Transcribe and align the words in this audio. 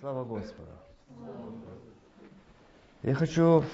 Слава 0.00 0.22
Господу. 0.22 0.70
Я 3.02 3.14
хочу 3.14 3.64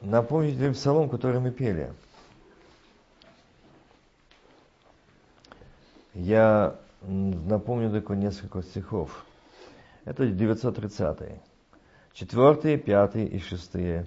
напомнить 0.00 0.58
вам 0.58 0.72
псалом, 0.72 1.08
который 1.08 1.38
мы 1.38 1.52
пели. 1.52 1.92
Я 6.14 6.74
напомню 7.02 7.92
только 7.92 8.14
несколько 8.14 8.60
стихов. 8.62 9.24
Это 10.04 10.26
930. 10.26 11.40
Четвертые, 12.12 12.76
пятые 12.76 13.28
и 13.28 13.38
шестые. 13.38 14.06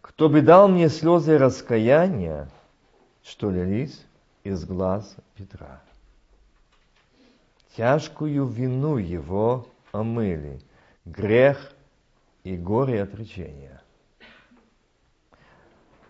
Кто 0.00 0.28
бы 0.28 0.42
дал 0.42 0.66
мне 0.66 0.88
слезы 0.88 1.38
раскаяния, 1.38 2.48
что 3.22 3.48
лились 3.48 4.04
из 4.42 4.64
глаз 4.64 5.14
Петра. 5.36 5.80
Тяжкую 7.76 8.46
вину 8.46 8.96
его 8.96 9.68
омыли, 9.94 10.60
грех 11.04 11.72
и 12.42 12.56
горе 12.56 13.02
отречения. 13.02 13.80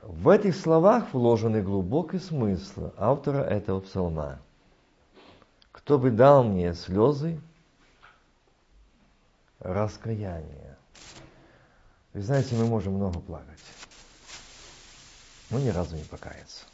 В 0.00 0.28
этих 0.28 0.56
словах 0.56 1.12
вложены 1.12 1.62
глубокий 1.62 2.18
смысл 2.18 2.92
автора 2.96 3.42
этого 3.42 3.80
псалма. 3.80 4.40
Кто 5.72 5.98
бы 5.98 6.10
дал 6.10 6.44
мне 6.44 6.74
слезы 6.74 7.40
раскаяния. 9.60 10.78
Вы 12.12 12.22
знаете, 12.22 12.54
мы 12.54 12.66
можем 12.66 12.94
много 12.94 13.18
плакать, 13.20 13.60
но 15.50 15.58
ни 15.58 15.68
разу 15.68 15.96
не 15.96 16.04
покаяться. 16.04 16.64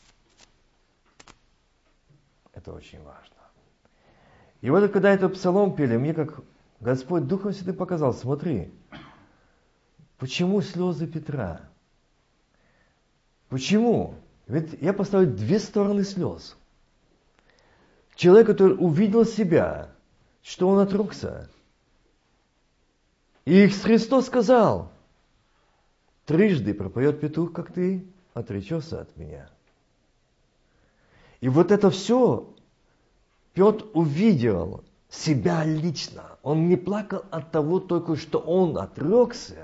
Это 2.53 2.73
очень 2.73 3.03
важно. 3.03 3.37
И 4.61 4.69
вот 4.69 4.91
когда 4.93 5.11
этот 5.11 5.35
псалом 5.35 5.75
пели, 5.75 5.97
мне 5.97 6.13
как 6.13 6.41
Господь 6.81 7.27
Духом 7.27 7.53
Святым 7.53 7.77
показал, 7.77 8.15
смотри, 8.15 8.73
почему 10.17 10.63
слезы 10.63 11.07
Петра? 11.07 11.61
Почему? 13.51 14.15
Ведь 14.47 14.81
я 14.81 14.93
поставил 14.95 15.31
две 15.31 15.59
стороны 15.59 16.05
слез. 16.05 16.57
Человек, 18.15 18.47
который 18.47 18.77
увидел 18.79 19.25
себя, 19.25 19.91
что 20.43 20.69
он 20.69 20.79
отрекся. 20.79 21.51
И 23.45 23.69
Христос 23.69 24.27
сказал, 24.27 24.91
трижды 26.25 26.73
пропоет 26.73 27.21
петух, 27.21 27.53
как 27.53 27.73
ты 27.73 28.07
отречешься 28.33 29.03
от 29.03 29.17
меня. 29.17 29.51
И 31.41 31.49
вот 31.49 31.71
это 31.71 31.91
все 31.91 32.55
Петр 33.55 33.87
увидел 33.95 34.85
себя 35.11 35.65
лично. 35.65 36.23
Он 36.43 36.69
не 36.69 36.77
плакал 36.77 37.25
от 37.31 37.51
того 37.51 37.81
только, 37.81 38.17
что 38.17 38.39
он 38.39 38.79
отрекся. 38.79 39.57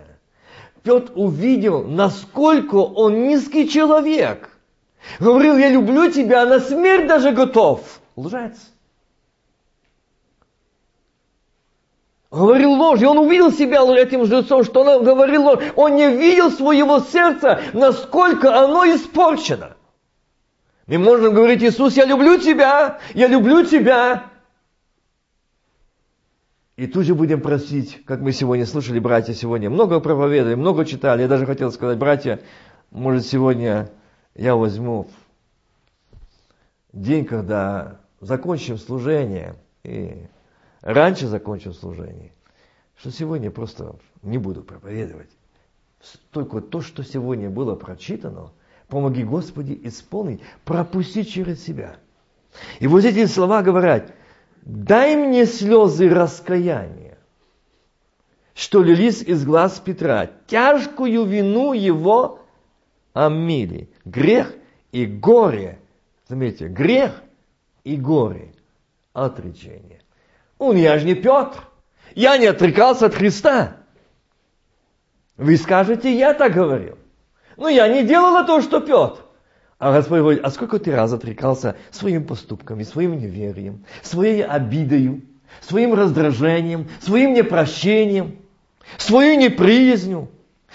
Петр 0.83 1.13
увидел, 1.15 1.85
насколько 1.85 2.77
он 2.77 3.29
низкий 3.29 3.69
человек. 3.69 4.51
Говорил, 5.19 5.57
я 5.57 5.69
люблю 5.69 6.11
тебя, 6.11 6.43
а 6.43 6.47
на 6.47 6.61
смерть 6.61 7.07
даже 7.07 7.33
готов. 7.33 8.01
Лжец. 8.17 8.57
Говорил 12.31 12.73
ложь, 12.73 13.01
и 13.01 13.07
он 13.07 13.19
увидел 13.19 13.53
себя 13.53 13.83
этим 13.97 14.23
лжецом, 14.23 14.65
что 14.65 14.83
он 14.83 15.05
говорил 15.05 15.45
ложь. 15.45 15.63
Он 15.77 15.95
не 15.95 16.11
видел 16.11 16.51
своего 16.51 17.01
сердца, 17.01 17.61
насколько 17.73 18.63
оно 18.63 18.85
испорчено. 18.85 19.77
Мы 20.87 20.99
можем 20.99 21.35
говорить, 21.35 21.63
Иисус, 21.63 21.97
я 21.97 22.05
люблю 22.05 22.39
тебя, 22.39 22.99
я 23.15 23.27
люблю 23.27 23.65
тебя. 23.65 24.25
И 26.77 26.87
тут 26.87 27.05
же 27.05 27.15
будем 27.15 27.41
просить, 27.41 28.05
как 28.05 28.21
мы 28.21 28.33
сегодня 28.33 28.67
слушали, 28.67 28.99
братья, 28.99 29.33
сегодня 29.33 29.71
много 29.71 29.99
проповедовали, 30.01 30.55
много 30.55 30.85
читали. 30.85 31.23
Я 31.23 31.29
даже 31.29 31.47
хотел 31.47 31.73
сказать, 31.73 31.99
братья, 31.99 32.41
может 32.91 33.27
сегодня 33.27 33.91
я 34.35 34.57
возьму 34.57 35.09
день, 36.93 37.25
когда 37.25 38.01
закончим 38.21 38.77
служение, 38.77 39.55
и 39.85 40.27
раньше 40.83 41.29
закончим 41.29 41.73
служение, 41.73 42.33
что 42.99 43.11
сегодня 43.11 43.51
просто 43.51 43.97
не 44.23 44.37
буду 44.37 44.63
проповедовать. 44.63 45.31
Только 46.31 46.61
то, 46.61 46.83
что 46.83 47.03
сегодня 47.03 47.51
было 47.51 47.75
прочитано– 47.75 48.53
Помоги, 48.89 49.25
Господи, 49.25 49.79
исполнить, 49.83 50.41
пропустить 50.65 51.31
через 51.31 51.63
себя. 51.63 51.97
И 52.79 52.87
вот 52.87 53.05
эти 53.05 53.27
слова 53.27 53.63
говорят, 53.63 54.13
дай 54.67 55.17
мне 55.17 55.47
слезы 55.47 56.11
раскаяния, 56.11 57.17
что 58.53 58.83
лились 58.83 59.23
из 59.23 59.45
глаз 59.45 59.81
Петра, 59.81 60.29
тяжкую 60.47 61.25
вину 61.25 61.73
его 61.73 62.41
омили, 63.15 63.89
грех 64.05 64.53
и 64.93 65.07
горе. 65.07 65.79
Заметьте, 66.29 66.67
грех 66.67 67.23
и 67.85 67.97
горе, 67.97 68.53
отречение. 69.13 70.03
Он, 70.59 70.77
я 70.77 70.99
же 70.99 71.07
не 71.07 71.15
Петр, 71.15 71.69
я 72.17 72.37
не 72.37 72.47
отрекался 72.47 73.07
от 73.07 73.15
Христа. 73.15 73.77
Вы 75.37 75.57
скажете, 75.57 76.13
я 76.13 76.35
так 76.35 76.53
говорил. 76.53 76.99
Ну, 77.57 77.69
я 77.69 77.89
не 77.89 78.03
делала 78.05 78.45
то, 78.45 78.61
что 78.63 78.81
Петр. 78.81 79.21
А 79.79 79.93
Господь 79.93 80.21
говорит, 80.21 80.41
а 80.43 80.51
сколько 80.51 80.79
ты 80.79 80.95
раз 80.95 81.13
отрекался 81.13 81.77
своими 81.91 82.23
поступками, 82.23 82.83
своим 82.83 83.19
неверием, 83.19 83.85
своей 84.03 84.43
обидою, 84.43 85.23
своим 85.61 85.93
раздражением, 85.93 86.89
своим 87.01 87.35
непрощением, 87.35 88.37
свою 88.97 89.39
неприязнью. 89.39 90.29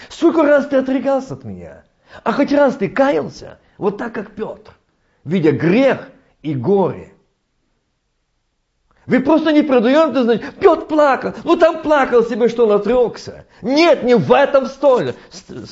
Сколько 0.08 0.42
раз 0.42 0.68
ты 0.68 0.76
отрекался 0.76 1.34
от 1.34 1.44
меня? 1.44 1.82
А 2.22 2.32
хоть 2.32 2.52
раз 2.52 2.76
ты 2.76 2.88
каялся, 2.88 3.58
вот 3.76 3.98
так 3.98 4.14
как 4.14 4.32
Петр, 4.32 4.72
видя 5.24 5.50
грех 5.50 6.08
и 6.42 6.54
горе, 6.54 7.11
вы 9.06 9.20
просто 9.20 9.52
не 9.52 9.62
продаете, 9.62 10.22
значит, 10.22 10.54
Петр 10.60 10.86
плакал. 10.86 11.34
Ну 11.42 11.56
там 11.56 11.82
плакал 11.82 12.22
себе, 12.22 12.48
что 12.48 12.66
он 12.66 12.72
отрекся. 12.72 13.46
Нет, 13.60 14.04
не 14.04 14.14
в 14.14 14.32
этом 14.32 14.66
столе 14.66 15.14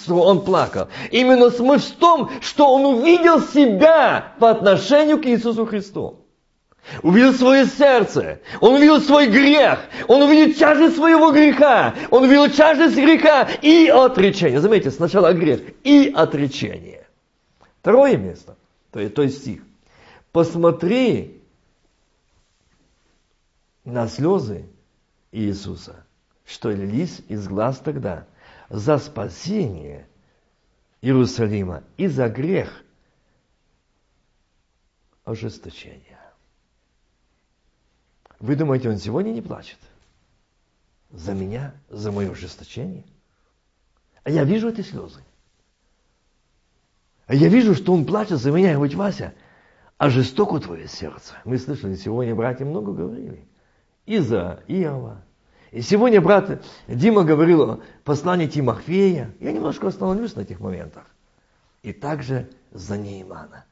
он 0.08 0.44
плакал. 0.44 0.88
Именно 1.10 1.50
смысл 1.50 1.92
в 1.92 1.96
том, 1.96 2.30
что 2.40 2.74
он 2.74 2.84
увидел 2.86 3.40
себя 3.40 4.32
по 4.40 4.50
отношению 4.50 5.18
к 5.18 5.26
Иисусу 5.26 5.64
Христу. 5.64 6.16
Увидел 7.02 7.32
свое 7.34 7.66
сердце, 7.66 8.40
он 8.60 8.74
увидел 8.74 9.00
свой 9.00 9.28
грех, 9.28 9.80
он 10.08 10.22
увидел 10.22 10.54
тяжесть 10.54 10.96
своего 10.96 11.30
греха, 11.30 11.94
он 12.10 12.24
увидел 12.24 12.48
тяжесть 12.48 12.96
греха 12.96 13.46
и 13.62 13.86
отречение. 13.86 14.60
Заметьте, 14.60 14.90
сначала 14.90 15.32
грех 15.32 15.60
и 15.84 16.12
отречение. 16.12 17.06
Второе 17.80 18.16
место, 18.16 18.56
то 18.90 18.98
есть 18.98 19.38
стих. 19.38 19.60
Посмотри 20.32 21.39
на 23.84 24.08
слезы 24.08 24.68
Иисуса, 25.32 26.04
что 26.44 26.70
лились 26.70 27.22
из 27.28 27.46
глаз 27.48 27.78
тогда 27.78 28.26
за 28.68 28.98
спасение 28.98 30.08
Иерусалима 31.00 31.84
и 31.96 32.06
за 32.06 32.28
грех 32.28 32.84
ожесточения. 35.24 36.18
Вы 38.38 38.56
думаете, 38.56 38.88
он 38.90 38.96
сегодня 38.96 39.30
не 39.30 39.42
плачет? 39.42 39.78
За 41.10 41.32
меня, 41.32 41.74
за 41.88 42.12
мое 42.12 42.30
ожесточение? 42.30 43.04
А 44.22 44.30
я 44.30 44.44
вижу 44.44 44.68
эти 44.68 44.82
слезы. 44.82 45.22
А 47.26 47.34
я 47.34 47.48
вижу, 47.48 47.74
что 47.74 47.92
он 47.92 48.04
плачет 48.04 48.38
за 48.38 48.50
меня 48.50 48.72
и 48.72 48.74
говорит, 48.74 48.96
Вася, 48.96 49.34
а 49.98 50.10
жестоко 50.10 50.58
твое 50.58 50.88
сердце. 50.88 51.34
Мы 51.44 51.58
слышали, 51.58 51.94
сегодня 51.94 52.34
братья 52.34 52.64
много 52.64 52.92
говорили 52.92 53.49
и 54.06 54.18
за 54.18 54.62
Иова. 54.66 55.22
И 55.70 55.82
сегодня 55.82 56.20
брат 56.20 56.64
Дима 56.88 57.24
говорил 57.24 57.62
о 57.62 57.80
послании 58.04 58.46
Тимофея. 58.46 59.34
Я 59.38 59.52
немножко 59.52 59.88
остановлюсь 59.88 60.34
на 60.34 60.40
этих 60.40 60.60
моментах. 60.60 61.04
И 61.82 61.92
также 61.92 62.50
за 62.72 62.98
Неймана. 62.98 63.64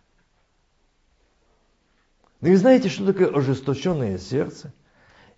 Но 2.40 2.48
вы 2.48 2.56
знаете, 2.56 2.88
что 2.88 3.04
такое 3.04 3.34
ожесточенное 3.36 4.16
сердце? 4.18 4.72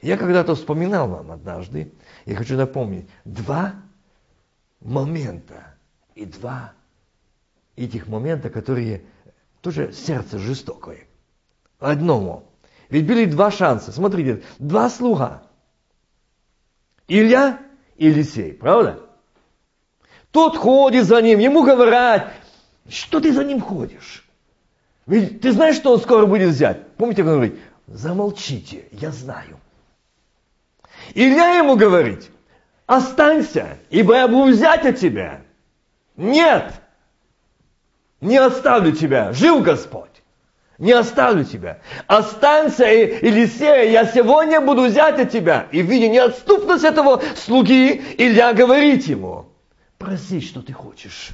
Я 0.02 0.16
когда-то 0.16 0.54
вспоминал 0.54 1.08
вам 1.08 1.30
однажды, 1.30 1.92
я 2.26 2.36
хочу 2.36 2.56
напомнить, 2.56 3.08
два 3.24 3.74
момента 4.80 5.74
и 6.14 6.24
два 6.24 6.72
этих 7.76 8.06
момента, 8.06 8.50
которые 8.50 9.04
тоже 9.62 9.92
сердце 9.92 10.38
жестокое. 10.38 11.06
Одному 11.78 12.49
ведь 12.90 13.06
были 13.06 13.24
два 13.24 13.50
шанса. 13.50 13.92
Смотрите, 13.92 14.42
два 14.58 14.90
слуга. 14.90 15.42
Илья 17.08 17.60
и 17.96 18.06
Елисей, 18.06 18.52
правда? 18.52 19.00
Тот 20.32 20.56
ходит 20.56 21.06
за 21.06 21.20
ним, 21.22 21.38
ему 21.38 21.64
говорят, 21.64 22.32
что 22.88 23.20
ты 23.20 23.32
за 23.32 23.44
ним 23.44 23.60
ходишь? 23.60 24.24
Ведь 25.06 25.40
ты 25.40 25.52
знаешь, 25.52 25.76
что 25.76 25.92
он 25.92 26.00
скоро 26.00 26.26
будет 26.26 26.50
взять? 26.50 26.94
Помните, 26.96 27.22
он 27.22 27.28
говорит, 27.28 27.58
замолчите, 27.86 28.86
я 28.92 29.10
знаю. 29.10 29.58
Илья 31.14 31.56
ему 31.56 31.76
говорит, 31.76 32.30
останься, 32.86 33.78
ибо 33.90 34.14
я 34.14 34.28
буду 34.28 34.52
взять 34.52 34.84
от 34.84 34.98
тебя. 34.98 35.42
Нет, 36.16 36.74
не 38.20 38.36
оставлю 38.36 38.92
тебя, 38.92 39.32
жив 39.32 39.62
Господь. 39.62 40.09
Не 40.80 40.92
оставлю 40.92 41.44
тебя. 41.44 41.80
Останься, 42.06 42.86
Елисея, 42.86 43.90
я 43.90 44.06
сегодня 44.06 44.62
буду 44.62 44.86
взять 44.86 45.20
от 45.20 45.30
тебя. 45.30 45.68
И 45.72 45.82
видя 45.82 46.08
неотступность 46.08 46.84
этого 46.84 47.22
слуги, 47.36 48.02
Илья 48.16 48.54
говорит 48.54 49.04
ему, 49.04 49.44
проси, 49.98 50.40
что 50.40 50.62
ты 50.62 50.72
хочешь. 50.72 51.32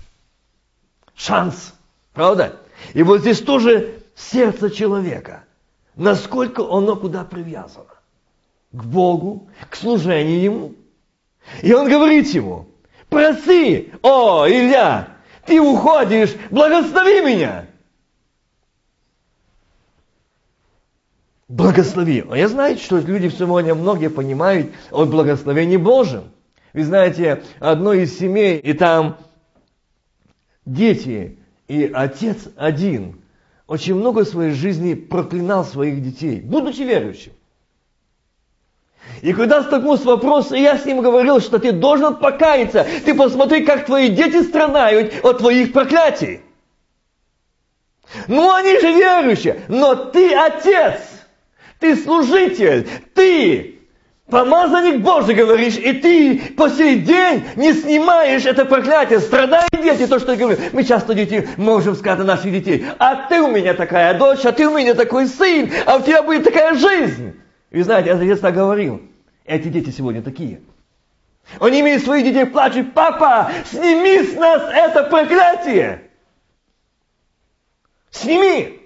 Шанс. 1.15 1.75
Правда? 2.13 2.57
И 2.93 3.05
вот 3.05 3.21
здесь 3.21 3.41
тоже 3.41 4.03
сердце 4.17 4.69
человека. 4.69 5.45
Насколько 5.95 6.63
оно 6.69 6.97
куда 6.97 7.23
привязано. 7.23 7.87
К 8.73 8.83
Богу, 8.83 9.49
к 9.71 9.77
служению 9.77 10.41
Ему. 10.41 10.75
И 11.63 11.73
он 11.73 11.89
говорит 11.89 12.27
ему, 12.35 12.67
проси, 13.09 13.93
о, 14.03 14.49
Илья, 14.49 15.09
ты 15.45 15.61
уходишь, 15.61 16.35
благослови 16.51 17.21
меня. 17.21 17.66
Благослови. 21.49 22.25
А 22.29 22.37
я 22.37 22.49
знаю, 22.49 22.77
что 22.77 22.99
люди 22.99 23.29
сегодня 23.29 23.75
многие 23.75 24.11
понимают 24.11 24.73
о 24.91 25.05
благословении 25.05 25.77
Божьем. 25.77 26.25
Вы 26.73 26.85
знаете, 26.85 27.45
одно 27.61 27.93
из 27.93 28.19
семей, 28.19 28.59
и 28.59 28.73
там 28.73 29.19
дети, 30.65 31.39
и 31.69 31.91
отец 31.95 32.49
один, 32.57 33.23
очень 33.69 33.95
много 33.95 34.25
в 34.25 34.29
своей 34.29 34.53
жизни 34.53 34.95
проклинал 34.95 35.65
своих 35.65 36.03
детей, 36.03 36.41
будучи 36.41 36.83
верующим. 36.83 37.33
И 39.23 39.33
когда 39.33 39.63
столкнулся 39.63 40.03
с 40.03 40.07
вопросом, 40.07 40.59
я 40.59 40.77
с 40.77 40.85
ним 40.85 41.01
говорил, 41.01 41.41
что 41.41 41.61
ты 41.61 41.71
должен 41.71 42.17
покаяться. 42.17 42.85
Ты 43.05 43.15
посмотри, 43.15 43.65
как 43.65 43.87
твои 43.87 44.09
дети 44.09 44.43
страдают 44.43 45.25
от 45.25 45.39
твоих 45.39 45.73
проклятий. 45.73 46.41
Ну, 48.27 48.53
они 48.53 48.81
же 48.81 48.93
верующие, 48.93 49.63
но 49.69 49.95
ты 49.95 50.35
отец, 50.35 51.01
ты 51.79 51.97
служитель, 51.97 52.89
ты 53.15 53.77
помазанник 54.29 55.03
Божий, 55.03 55.35
говоришь, 55.35 55.77
и 55.77 55.93
ты 55.93 56.55
по 56.57 56.69
сей 56.69 57.01
день 57.01 57.45
не 57.57 57.73
снимаешь 57.73 58.45
это 58.45 58.65
проклятие. 58.65 59.21
Страдают 59.21 59.71
дети, 59.73 60.07
то, 60.07 60.19
что 60.19 60.33
я 60.33 60.39
говорю. 60.39 60.59
Мы 60.73 60.85
часто 60.85 61.15
дети 61.15 61.49
можем 61.57 61.95
сказать 61.95 62.21
о 62.21 62.25
наших 62.25 62.53
детей. 62.53 62.85
А 62.99 63.29
ты 63.29 63.41
у 63.41 63.49
меня 63.49 63.75
такая 63.75 64.19
дочь, 64.19 64.45
а 64.45 64.53
ты 64.53 64.67
у 64.67 64.77
меня 64.77 64.95
такой 64.95 65.27
сын, 65.27 65.71
а 65.87 65.97
у 65.97 66.03
тебя 66.03 66.23
будет 66.23 66.45
такая 66.45 66.75
жизнь. 66.75 67.35
И 67.71 67.83
знаете, 67.83 68.11
я 68.11 68.17
детства 68.17 68.51
говорил, 68.51 69.03
эти 69.45 69.69
дети 69.69 69.91
сегодня 69.91 70.23
такие. 70.23 70.61
Они 71.61 71.81
имеют 71.81 72.03
своих 72.03 72.25
детей, 72.25 72.45
плачут, 72.45 72.93
папа, 72.93 73.53
сними 73.71 74.23
с 74.23 74.35
нас 74.35 74.69
это 74.73 75.05
проклятие. 75.05 76.03
Сними. 78.11 78.86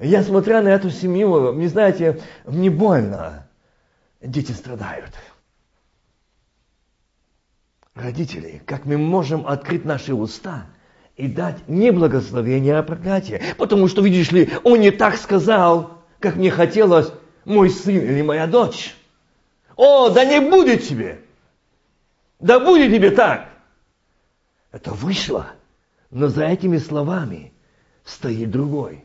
Я 0.00 0.22
смотря 0.22 0.62
на 0.62 0.68
эту 0.68 0.90
семью, 0.90 1.52
не 1.54 1.66
знаете, 1.66 2.20
мне 2.44 2.70
больно. 2.70 3.48
Дети 4.20 4.52
страдают. 4.52 5.12
Родители, 7.94 8.62
как 8.64 8.84
мы 8.84 8.96
можем 8.96 9.46
открыть 9.46 9.84
наши 9.84 10.14
уста 10.14 10.66
и 11.16 11.26
дать 11.26 11.68
не 11.68 11.90
благословение, 11.90 12.78
а 12.78 12.82
проклятие? 12.84 13.42
Потому 13.56 13.88
что, 13.88 14.02
видишь 14.02 14.30
ли, 14.30 14.50
он 14.62 14.80
не 14.80 14.92
так 14.92 15.16
сказал, 15.16 15.98
как 16.20 16.36
мне 16.36 16.50
хотелось, 16.50 17.12
мой 17.44 17.70
сын 17.70 17.96
или 17.96 18.22
моя 18.22 18.46
дочь. 18.46 18.94
О, 19.74 20.10
да 20.10 20.24
не 20.24 20.40
будет 20.40 20.86
тебе! 20.86 21.20
Да 22.38 22.60
будет 22.60 22.92
тебе 22.92 23.10
так! 23.10 23.48
Это 24.70 24.92
вышло, 24.92 25.48
но 26.10 26.28
за 26.28 26.44
этими 26.44 26.78
словами 26.78 27.52
стоит 28.04 28.50
другой 28.50 29.02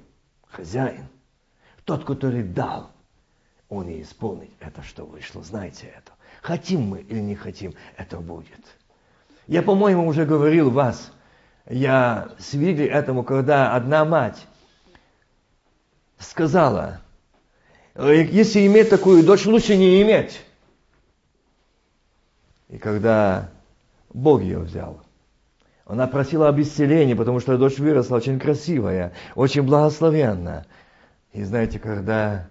хозяин. 0.54 1.08
Тот, 1.86 2.06
который 2.06 2.44
дал, 2.44 2.92
он 3.70 3.90
и 3.90 4.02
исполнит 4.02 4.52
это, 4.60 4.82
что 4.84 5.06
вышло. 5.06 5.44
Знаете 5.44 5.88
это. 5.88 6.14
Хотим 6.42 6.82
мы 6.84 7.02
или 7.02 7.20
не 7.20 7.36
хотим, 7.36 7.74
это 7.98 8.20
будет. 8.20 8.62
Я, 9.48 9.62
по-моему, 9.62 10.08
уже 10.08 10.26
говорил 10.26 10.70
вас, 10.70 11.12
я 11.70 12.30
свидетель 12.40 12.88
этому, 12.88 13.24
когда 13.24 13.76
одна 13.76 14.06
мать 14.06 14.48
сказала, 16.18 17.04
Э, 17.96 18.24
если 18.24 18.66
иметь 18.66 18.90
такую 18.90 19.24
дочь, 19.24 19.46
лучше 19.46 19.76
не 19.76 20.02
иметь. 20.02 20.42
И 22.70 22.78
когда 22.78 23.50
Бог 24.14 24.42
ее 24.42 24.60
взял, 24.60 25.03
она 25.86 26.08
просила 26.08 26.50
об 26.50 26.60
исцелении, 26.60 27.14
потому 27.14 27.40
что 27.40 27.58
дочь 27.58 27.80
выросла 27.80 28.18
очень 28.18 28.40
красивая, 28.40 29.14
очень 29.36 29.64
благословенная. 29.64 30.66
И 31.32 31.44
знаете, 31.44 31.80
когда 31.80 32.48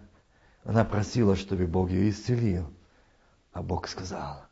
она 0.64 0.84
просила, 0.84 1.36
чтобы 1.36 1.66
Бог 1.66 1.90
ее 1.90 2.10
исцелил, 2.10 2.72
а 3.52 3.62
Бог 3.62 3.88
сказал, 3.88 4.44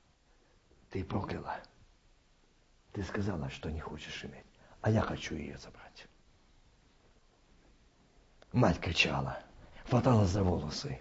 ты 0.91 1.05
прокляла. 1.05 1.57
Ты 2.93 3.03
сказала, 3.05 3.51
что 3.51 3.71
не 3.71 3.81
хочешь 3.81 4.25
иметь, 4.25 4.47
а 4.81 4.91
я 4.91 5.03
хочу 5.03 5.35
ее 5.35 5.59
забрать. 5.59 6.07
Мать 8.53 8.81
кричала– 8.81 9.39
хватала 9.91 10.25
за 10.25 10.45
волосы. 10.45 11.01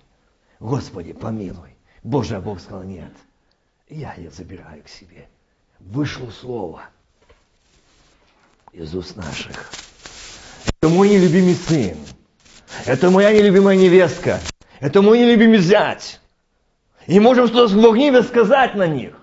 Господи, 0.60 1.14
помилуй. 1.14 1.78
Боже, 2.04 2.38
а 2.38 2.42
Бог 2.42 2.60
сказал, 2.60 2.84
нет, 2.84 3.14
я 3.88 4.14
ее 4.16 4.32
забираю 4.32 4.84
к 4.84 4.88
себе. 4.88 5.30
Вышло 5.80 6.30
слово 6.32 6.82
из 8.74 8.94
уст 8.96 9.16
наших. 9.16 9.72
Это 10.66 10.90
мой 10.90 11.10
нелюбимый 11.10 11.56
сын. 11.56 11.98
Это 12.86 13.10
моя 13.10 13.34
нелюбимая 13.34 13.76
невестка. 13.76 14.40
Это 14.80 15.02
мой 15.02 15.20
нелюбимый 15.20 15.60
зять. 15.60 16.20
И 17.08 17.20
можем 17.20 17.48
что-то 17.48 17.74
в 17.74 17.94
гневе 17.94 18.24
сказать 18.24 18.76
на 18.76 18.88
них. 18.88 19.16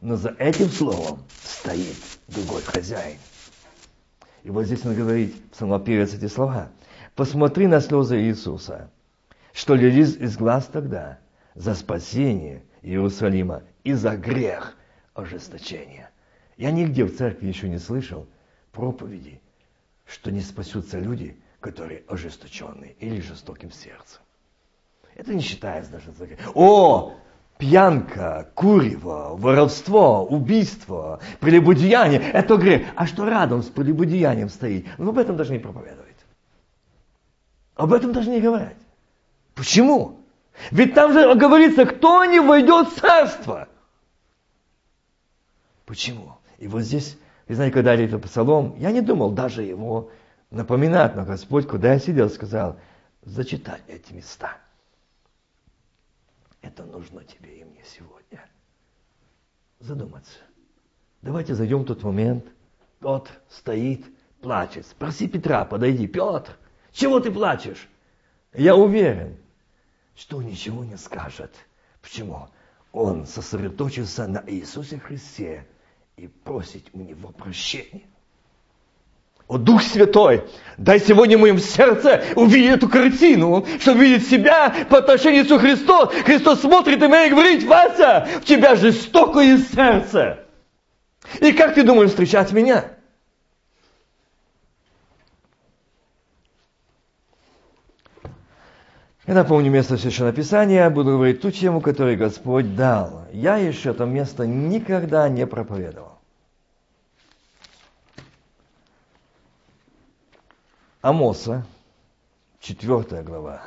Но 0.00 0.16
за 0.16 0.30
этим 0.38 0.68
словом 0.68 1.24
стоит 1.42 1.96
другой 2.28 2.62
хозяин. 2.62 3.18
И 4.44 4.50
вот 4.50 4.66
здесь 4.66 4.84
он 4.84 4.94
говорит, 4.94 5.34
псалмопевец 5.50 6.14
эти 6.14 6.28
слова. 6.28 6.68
Посмотри 7.14 7.66
на 7.66 7.80
слезы 7.80 8.20
Иисуса, 8.20 8.90
что 9.52 9.74
лились 9.74 10.14
из 10.14 10.36
глаз 10.36 10.68
тогда 10.72 11.18
за 11.54 11.74
спасение 11.74 12.62
Иерусалима 12.82 13.62
и 13.82 13.92
за 13.94 14.16
грех 14.16 14.76
ожесточения. 15.14 16.10
Я 16.58 16.72
нигде 16.72 17.04
в 17.04 17.16
церкви 17.16 17.46
еще 17.46 17.68
не 17.68 17.78
слышал 17.78 18.26
проповеди, 18.72 19.40
что 20.04 20.32
не 20.32 20.40
спасутся 20.40 20.98
люди, 20.98 21.40
которые 21.60 22.02
ожесточенные 22.08 22.94
или 22.98 23.20
жестоким 23.20 23.70
сердцем. 23.70 24.20
Это 25.14 25.32
не 25.34 25.40
считается 25.40 25.92
даже 25.92 26.10
грех. 26.10 26.40
О, 26.54 27.16
пьянка, 27.58 28.50
курево, 28.56 29.36
воровство, 29.36 30.26
убийство, 30.26 31.20
прелюбодеяние– 31.38 32.20
это 32.32 32.56
грех. 32.56 32.88
А 32.96 33.06
что 33.06 33.28
рядом 33.28 33.62
с 33.62 33.66
прелюбодеянием 33.66 34.48
стоит? 34.48 34.86
Ну, 34.98 35.10
об 35.10 35.18
этом 35.18 35.36
даже 35.36 35.52
не 35.52 35.60
проповедовать. 35.60 36.08
Об 37.76 37.92
этом 37.92 38.12
даже 38.12 38.30
не 38.30 38.40
говорят. 38.40 38.74
Почему? 39.54 40.20
Ведь 40.72 40.94
там 40.94 41.12
же 41.12 41.32
говорится, 41.36 41.86
кто 41.86 42.24
не 42.24 42.40
войдет 42.40 42.88
в 42.88 43.00
царство. 43.00 43.68
Почему? 45.84 46.37
И 46.58 46.66
вот 46.66 46.82
здесь, 46.82 47.16
вы 47.46 47.54
знаете, 47.54 47.74
когда 47.74 47.94
я 47.94 48.04
это 48.04 48.18
псалом, 48.18 48.76
я 48.78 48.90
не 48.90 49.00
думал 49.00 49.30
даже 49.30 49.62
его 49.62 50.10
напоминать, 50.50 51.14
но 51.14 51.24
Господь, 51.24 51.66
куда 51.66 51.94
я 51.94 51.98
сидел, 51.98 52.28
сказал, 52.28 52.78
зачитай 53.22 53.80
эти 53.86 54.12
места. 54.12 54.58
Это 56.60 56.84
нужно 56.84 57.24
тебе 57.24 57.60
и 57.60 57.64
мне 57.64 57.82
сегодня. 57.84 58.44
Задуматься. 59.78 60.38
Давайте 61.22 61.54
зайдем 61.54 61.82
в 61.82 61.86
тот 61.86 62.02
момент. 62.02 62.44
Тот 63.00 63.30
стоит, 63.48 64.04
плачет. 64.40 64.86
Спроси 64.86 65.28
Петра, 65.28 65.64
подойди. 65.64 66.08
Петр, 66.08 66.56
чего 66.90 67.20
ты 67.20 67.30
плачешь? 67.30 67.88
Я 68.52 68.74
уверен, 68.74 69.36
что 70.16 70.42
ничего 70.42 70.84
не 70.84 70.96
скажет. 70.96 71.54
Почему? 72.02 72.48
Он 72.90 73.26
сосредоточился 73.26 74.26
на 74.26 74.42
Иисусе 74.48 74.98
Христе 74.98 75.64
и 76.18 76.26
просит 76.26 76.84
у 76.92 76.98
Него 76.98 77.30
прощения. 77.30 78.02
О, 79.46 79.56
Дух 79.56 79.82
Святой, 79.82 80.44
дай 80.76 81.00
сегодня 81.00 81.38
в 81.38 81.40
моем 81.40 81.58
сердце 81.58 82.22
увидеть 82.34 82.76
эту 82.76 82.88
картину, 82.88 83.64
чтобы 83.80 84.04
видеть 84.04 84.28
себя 84.28 84.74
по 84.90 84.98
отношению 84.98 85.46
к 85.46 85.60
Христу. 85.60 86.06
Христос 86.26 86.60
смотрит 86.60 87.00
на 87.00 87.06
меня 87.06 87.26
и 87.26 87.30
говорит, 87.30 87.64
Вася, 87.64 88.28
в 88.42 88.44
тебя 88.44 88.74
жестокое 88.76 89.56
сердце. 89.58 90.44
И 91.40 91.52
как 91.52 91.74
ты 91.74 91.82
думаешь 91.82 92.10
встречать 92.10 92.52
меня? 92.52 92.97
Я 99.28 99.34
напомню 99.34 99.70
место 99.70 99.98
Священного 99.98 100.34
Писания, 100.34 100.88
буду 100.88 101.10
говорить 101.10 101.42
ту 101.42 101.50
тему, 101.50 101.82
которую 101.82 102.16
Господь 102.16 102.74
дал. 102.74 103.26
Я 103.30 103.58
еще 103.58 103.90
это 103.90 104.06
место 104.06 104.46
никогда 104.46 105.28
не 105.28 105.46
проповедовал. 105.46 106.12
Амоса, 111.02 111.66
четвертая 112.58 113.22
глава. 113.22 113.60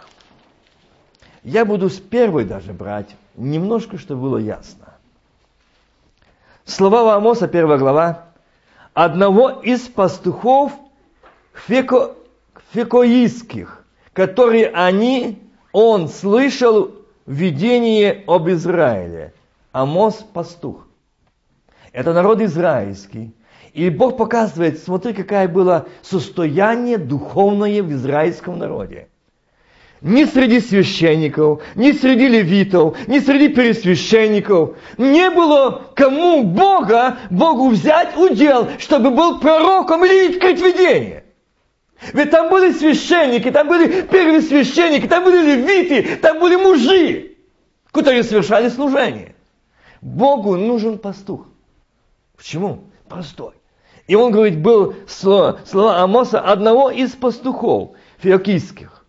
Я 1.44 1.64
буду 1.64 1.92
с 1.92 2.00
первой 2.00 2.44
даже 2.44 2.74
брать, 2.74 3.16
немножко, 3.36 4.00
чтобы 4.00 4.22
было 4.24 4.38
ясно. 4.38 4.96
Слова 6.66 7.14
Амоса, 7.14 7.48
первая 7.48 7.78
глава, 7.78 8.26
одного 8.96 9.52
из 9.62 9.82
пастухов 9.82 10.72
феко, 11.54 12.16
фекоистских, 12.74 13.86
которые 14.14 14.68
они 14.68 15.41
он 15.72 16.10
слышал 16.10 16.92
видение 17.26 18.24
об 18.28 18.50
Израиле. 18.50 19.34
Амос– 19.72 20.26
пастух. 20.34 20.88
Это 21.94 22.14
народ 22.14 22.42
израильский. 22.42 23.34
И 23.74 23.90
Бог 23.90 24.18
показывает, 24.18 24.80
смотри, 24.80 25.14
какое 25.14 25.48
было 25.48 25.88
состояние 26.02 26.98
духовное 26.98 27.82
в 27.82 27.92
израильском 27.94 28.60
народе. 28.60 29.08
Ни 30.02 30.26
среди 30.26 30.60
священников, 30.60 31.62
ни 31.76 31.92
среди 31.92 32.28
левитов, 32.28 32.98
ни 33.08 33.20
среди 33.20 33.50
пересвященников 33.50 34.72
не 34.98 35.30
было 35.30 35.90
кому 35.96 36.44
Бога, 36.44 37.20
Богу 37.30 37.70
взять 37.70 38.18
удел, 38.18 38.68
чтобы 38.80 39.12
был 39.12 39.40
пророком 39.40 40.04
или 40.04 40.34
открыть 40.34 40.60
видение. 40.60 41.21
Ведь 42.14 42.32
там 42.32 42.50
были 42.50 42.72
священники, 42.72 43.52
там 43.52 43.68
были 43.68 44.02
первосвященники, 44.02 45.08
там 45.08 45.24
были 45.24 45.56
левиты, 45.56 46.16
там 46.18 46.40
были 46.40 46.56
мужи, 46.56 47.38
которые 47.92 48.24
совершали 48.24 48.70
служение. 48.70 49.36
Богу 50.02 50.58
нужен 50.58 50.98
пастух. 50.98 51.46
Почему? 52.36 52.86
Простой. 53.08 53.54
И 54.08 54.16
он 54.16 54.32
говорит, 54.32 54.60
был 54.60 54.96
слова, 55.08 55.60
слова 55.66 56.02
Амоса 56.02 56.40
одного 56.40 56.90
из 56.90 57.12
пастухов 57.12 57.92
феокийских, 58.18 59.06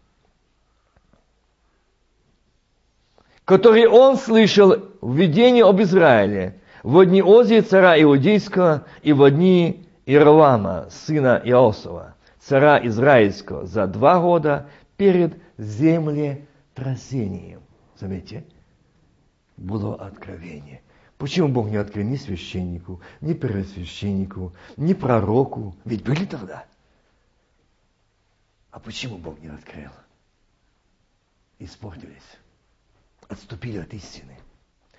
который 3.46 3.86
он 3.88 4.18
слышал 4.18 4.76
в 5.00 5.16
видении 5.16 5.62
об 5.62 5.80
Израиле 5.80 6.60
в 6.82 7.04
дни 7.06 7.22
Озии 7.22 7.60
царя 7.60 8.00
Иудейского 8.02 8.84
и 9.02 9.14
в 9.14 9.30
дни 9.30 9.86
Ирлама, 10.04 10.88
сына 10.90 11.40
Иосова 11.42 12.16
царя 12.42 12.84
израильского 12.86 13.66
за 13.66 13.86
два 13.86 14.20
года 14.20 14.68
перед 14.96 15.40
землетрясением. 15.58 17.62
Заметьте, 17.98 18.44
было 19.56 19.94
откровение. 19.94 20.82
Почему 21.18 21.48
Бог 21.48 21.68
не 21.68 21.76
открыл 21.76 22.04
ни 22.04 22.16
священнику, 22.16 23.00
ни 23.20 23.32
первосвященнику, 23.32 24.52
ни 24.76 24.92
пророку? 24.92 25.76
Ведь 25.84 26.02
были 26.02 26.24
тогда. 26.24 26.64
А 28.72 28.80
почему 28.80 29.18
Бог 29.18 29.38
не 29.40 29.48
открыл? 29.48 29.90
Испортились. 31.60 32.38
Отступили 33.28 33.78
от 33.78 33.94
истины. 33.94 34.36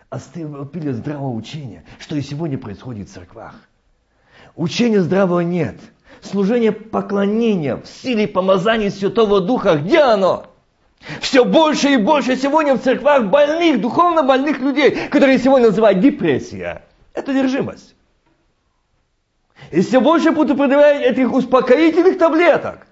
Отступили 0.10 0.92
от 0.92 0.96
здравого 0.96 1.34
учения, 1.34 1.84
что 2.00 2.16
и 2.16 2.22
сегодня 2.22 2.58
происходит 2.58 3.10
в 3.10 3.14
церквах. 3.14 3.56
Учения 4.56 5.02
здравого 5.02 5.42
нет– 5.42 5.78
служение 6.26 6.72
поклонения 6.72 7.78
в 7.78 7.88
силе 7.88 8.28
помазания 8.28 8.90
Святого 8.90 9.42
Духа, 9.42 9.76
где 9.76 10.00
оно? 10.00 10.48
Все 11.20 11.44
больше 11.44 11.90
и 11.94 11.98
больше 11.98 12.38
сегодня 12.38 12.76
в 12.76 12.82
церквах 12.82 13.26
больных, 13.26 13.82
духовно 13.82 14.24
больных 14.24 14.60
людей, 14.60 15.08
которые 15.10 15.38
сегодня 15.38 15.68
называют 15.68 16.00
депрессия. 16.00 16.84
Это 17.14 17.34
держимость. 17.34 17.94
И 19.72 19.82
все 19.82 20.00
больше 20.00 20.32
будут 20.32 20.58
продавать 20.58 21.02
этих 21.02 21.32
успокоительных 21.34 22.18
таблеток. 22.18 22.88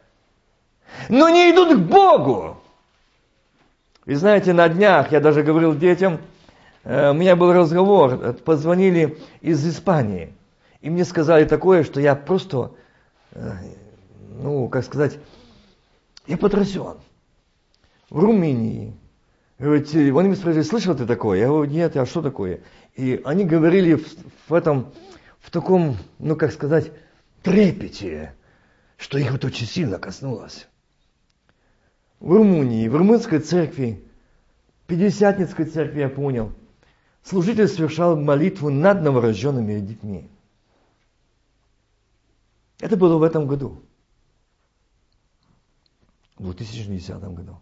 Но 1.09 1.29
не 1.29 1.51
идут 1.51 1.73
к 1.75 1.79
Богу. 1.79 2.57
Вы 4.05 4.15
знаете, 4.15 4.53
на 4.53 4.67
днях 4.67 5.11
я 5.11 5.19
даже 5.19 5.43
говорил 5.43 5.75
детям, 5.75 6.19
э, 6.83 7.11
у 7.11 7.13
меня 7.13 7.35
был 7.35 7.53
разговор, 7.53 8.13
э, 8.13 8.33
позвонили 8.33 9.17
из 9.41 9.65
Испании. 9.67 10.33
И 10.81 10.89
мне 10.89 11.05
сказали 11.05 11.45
такое, 11.45 11.83
что 11.83 12.01
я 12.01 12.15
просто 12.15 12.71
ну, 13.33 14.67
как 14.69 14.83
сказать, 14.83 15.17
я 16.27 16.37
потрясен. 16.37 16.97
В 18.09 18.19
Румынии. 18.19 18.97
Говорит, 19.57 19.93
они 19.93 20.11
меня 20.11 20.35
спросили, 20.35 20.63
слышал 20.63 20.95
ты 20.95 21.05
такое? 21.05 21.39
Я 21.39 21.47
говорю, 21.47 21.69
нет, 21.71 21.95
а 21.95 22.05
что 22.05 22.21
такое? 22.21 22.61
И 22.95 23.21
они 23.23 23.45
говорили 23.45 23.93
в, 23.93 24.07
в 24.49 24.53
этом, 24.53 24.91
в 25.39 25.51
таком, 25.51 25.97
ну, 26.17 26.35
как 26.35 26.51
сказать, 26.51 26.91
трепете, 27.43 28.33
что 28.97 29.17
их 29.19 29.31
вот 29.31 29.45
очень 29.45 29.67
сильно 29.67 29.99
коснулось. 29.99 30.67
В 32.19 32.33
Румынии, 32.33 32.87
в 32.87 32.95
румынской 32.95 33.39
церкви, 33.39 34.03
Пятидесятницкой 34.87 35.67
церкви, 35.67 36.01
я 36.01 36.09
понял, 36.09 36.51
служитель 37.23 37.67
совершал 37.67 38.17
молитву 38.17 38.69
над 38.69 39.01
новорожденными 39.01 39.79
детьми. 39.79 40.29
Это 42.81 42.97
было 42.97 43.17
в 43.17 43.23
этом 43.23 43.47
году. 43.47 43.83
В 46.37 46.43
2010 46.43 47.15
году. 47.21 47.61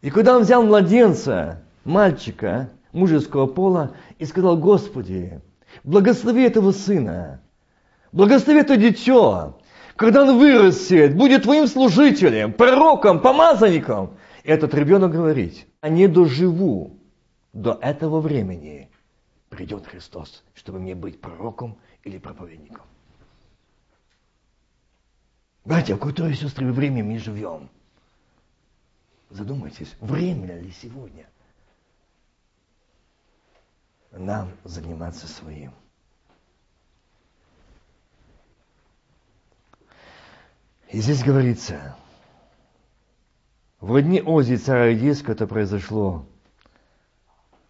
И 0.00 0.10
когда 0.10 0.36
он 0.36 0.42
взял 0.42 0.62
младенца, 0.64 1.62
мальчика, 1.84 2.70
мужеского 2.92 3.46
пола, 3.46 3.94
и 4.18 4.24
сказал, 4.24 4.56
Господи, 4.56 5.42
благослови 5.84 6.44
этого 6.44 6.72
сына, 6.72 7.42
благослови 8.12 8.60
это 8.60 8.78
дитё, 8.78 9.58
когда 9.96 10.22
он 10.22 10.38
вырастет, 10.38 11.14
будет 11.14 11.42
твоим 11.42 11.66
служителем, 11.66 12.54
пророком, 12.54 13.20
помазанником. 13.20 14.16
И 14.42 14.48
этот 14.48 14.72
ребенок 14.72 15.12
говорит, 15.12 15.66
я 15.82 15.90
не 15.90 16.06
доживу 16.06 16.98
до 17.52 17.78
этого 17.82 18.20
времени, 18.20 18.90
придет 19.50 19.86
Христос, 19.86 20.44
чтобы 20.54 20.78
мне 20.78 20.94
быть 20.94 21.20
пророком 21.20 21.76
или 22.04 22.16
проповедником. 22.16 22.86
Братья, 25.66 25.96
в 25.96 25.98
которое, 25.98 26.32
сестры, 26.32 26.72
время 26.72 27.02
мы 27.02 27.18
живем? 27.18 27.68
Задумайтесь, 29.30 29.92
время 30.00 30.60
ли 30.60 30.70
сегодня 30.70 31.26
нам 34.12 34.52
заниматься 34.62 35.26
своим? 35.26 35.72
И 40.92 41.00
здесь 41.00 41.24
говорится, 41.24 41.96
в 43.80 44.00
дни 44.00 44.22
Ози 44.22 44.54
царя 44.54 44.94
Иудейского 44.94 45.32
это 45.34 45.48
произошло. 45.48 46.26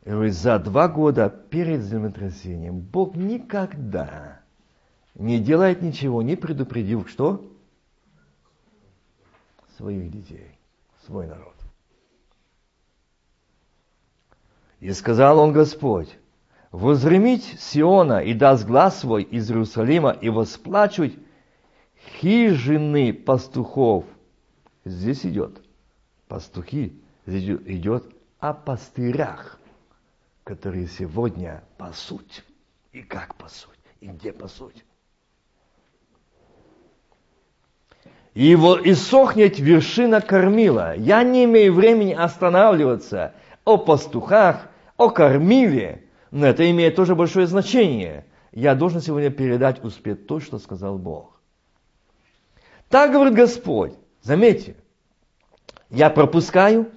И 0.04 0.10
за 0.28 0.58
два 0.58 0.88
года 0.88 1.30
перед 1.30 1.80
землетрясением 1.80 2.78
Бог 2.78 3.16
никогда 3.16 4.42
не 5.14 5.40
делает 5.40 5.80
ничего, 5.80 6.20
не 6.20 6.36
предупредил, 6.36 7.06
что? 7.06 7.55
Своих 9.76 10.10
детей, 10.10 10.58
свой 11.04 11.26
народ. 11.26 11.54
И 14.80 14.92
сказал 14.92 15.38
он 15.38 15.52
Господь, 15.52 16.18
возремить 16.70 17.44
Сиона 17.58 18.22
и 18.22 18.34
даст 18.34 18.66
глаз 18.66 19.00
свой 19.00 19.22
из 19.22 19.50
Иерусалима 19.50 20.10
и 20.10 20.28
восплачуть 20.28 21.18
хижины 22.18 23.12
пастухов. 23.12 24.04
Здесь 24.84 25.24
идет 25.24 25.62
пастухи, 26.28 27.02
здесь 27.26 27.58
идет 27.66 28.04
о 28.38 28.52
пастырях, 28.52 29.58
которые 30.44 30.86
сегодня 30.86 31.64
пасуть. 31.78 32.44
И 32.92 33.02
как 33.02 33.34
пасуть, 33.36 33.78
и 34.00 34.06
где 34.06 34.32
пасуть. 34.32 34.84
И 38.36 38.44
его 38.44 38.78
иссохнет 38.78 39.58
вершина 39.58 40.20
кормила. 40.20 40.94
Я 40.94 41.22
не 41.22 41.44
имею 41.44 41.72
времени 41.72 42.12
останавливаться 42.12 43.32
о 43.64 43.78
пастухах, 43.78 44.68
о 44.98 45.08
кормиле, 45.08 46.04
но 46.30 46.46
это 46.46 46.70
имеет 46.70 46.96
тоже 46.96 47.14
большое 47.14 47.46
значение. 47.46 48.26
Я 48.52 48.74
должен 48.74 49.00
сегодня 49.00 49.30
передать 49.30 49.82
успеть 49.82 50.26
то, 50.26 50.38
что 50.38 50.58
сказал 50.58 50.98
Бог. 50.98 51.40
Так 52.90 53.10
говорит 53.10 53.32
Господь. 53.32 53.94
Заметьте, 54.20 54.76
я 55.88 56.10
пропускаю 56.10 56.90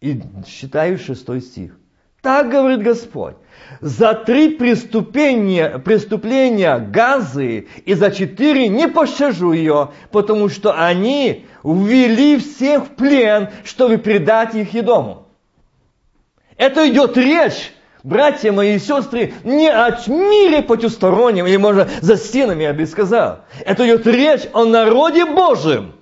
и 0.00 0.22
считаю 0.46 0.98
шестой 0.98 1.40
стих. 1.40 1.76
Так 2.24 2.48
говорит 2.48 2.82
Господь. 2.82 3.34
За 3.82 4.14
три 4.14 4.56
преступления, 4.56 5.78
преступления 5.78 6.78
Газы 6.78 7.68
и 7.84 7.92
за 7.92 8.10
четыре 8.10 8.68
не 8.68 8.88
пощажу 8.88 9.52
ее, 9.52 9.90
потому 10.10 10.48
что 10.48 10.72
они 10.72 11.44
ввели 11.62 12.38
всех 12.38 12.86
в 12.86 12.88
плен, 12.94 13.50
чтобы 13.64 13.98
предать 13.98 14.54
их 14.54 14.72
Едому. 14.72 15.26
Это 16.56 16.88
идет 16.88 17.18
речь, 17.18 17.74
братья 18.02 18.52
мои 18.52 18.76
и 18.76 18.78
сестры, 18.78 19.34
не 19.44 19.68
о 19.70 19.90
мире 20.06 20.62
потустороннем, 20.62 21.46
или, 21.46 21.58
может, 21.58 21.90
за 22.00 22.16
стенами, 22.16 22.62
я 22.62 22.72
бы 22.72 22.86
сказал. 22.86 23.40
Это 23.66 23.84
идет 23.86 24.06
речь 24.06 24.48
о 24.54 24.64
народе 24.64 25.26
Божьем. 25.26 25.92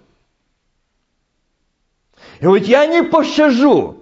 И 2.38 2.46
вот 2.46 2.58
я 2.58 2.86
не 2.86 3.02
пощажу 3.02 4.01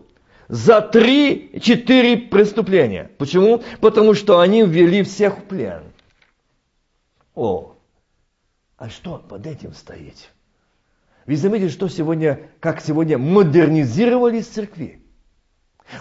за 0.50 0.80
три-четыре 0.80 2.16
преступления. 2.16 3.10
Почему? 3.18 3.62
Потому 3.80 4.14
что 4.14 4.40
они 4.40 4.62
ввели 4.62 5.04
всех 5.04 5.38
в 5.38 5.42
плен. 5.44 5.84
О, 7.36 7.76
а 8.76 8.88
что 8.90 9.24
под 9.28 9.46
этим 9.46 9.72
стоит? 9.72 10.30
Вы 11.26 11.36
заметили, 11.36 11.68
что 11.68 11.88
сегодня, 11.88 12.50
как 12.58 12.80
сегодня 12.80 13.16
модернизировались 13.16 14.46
церкви? 14.46 15.00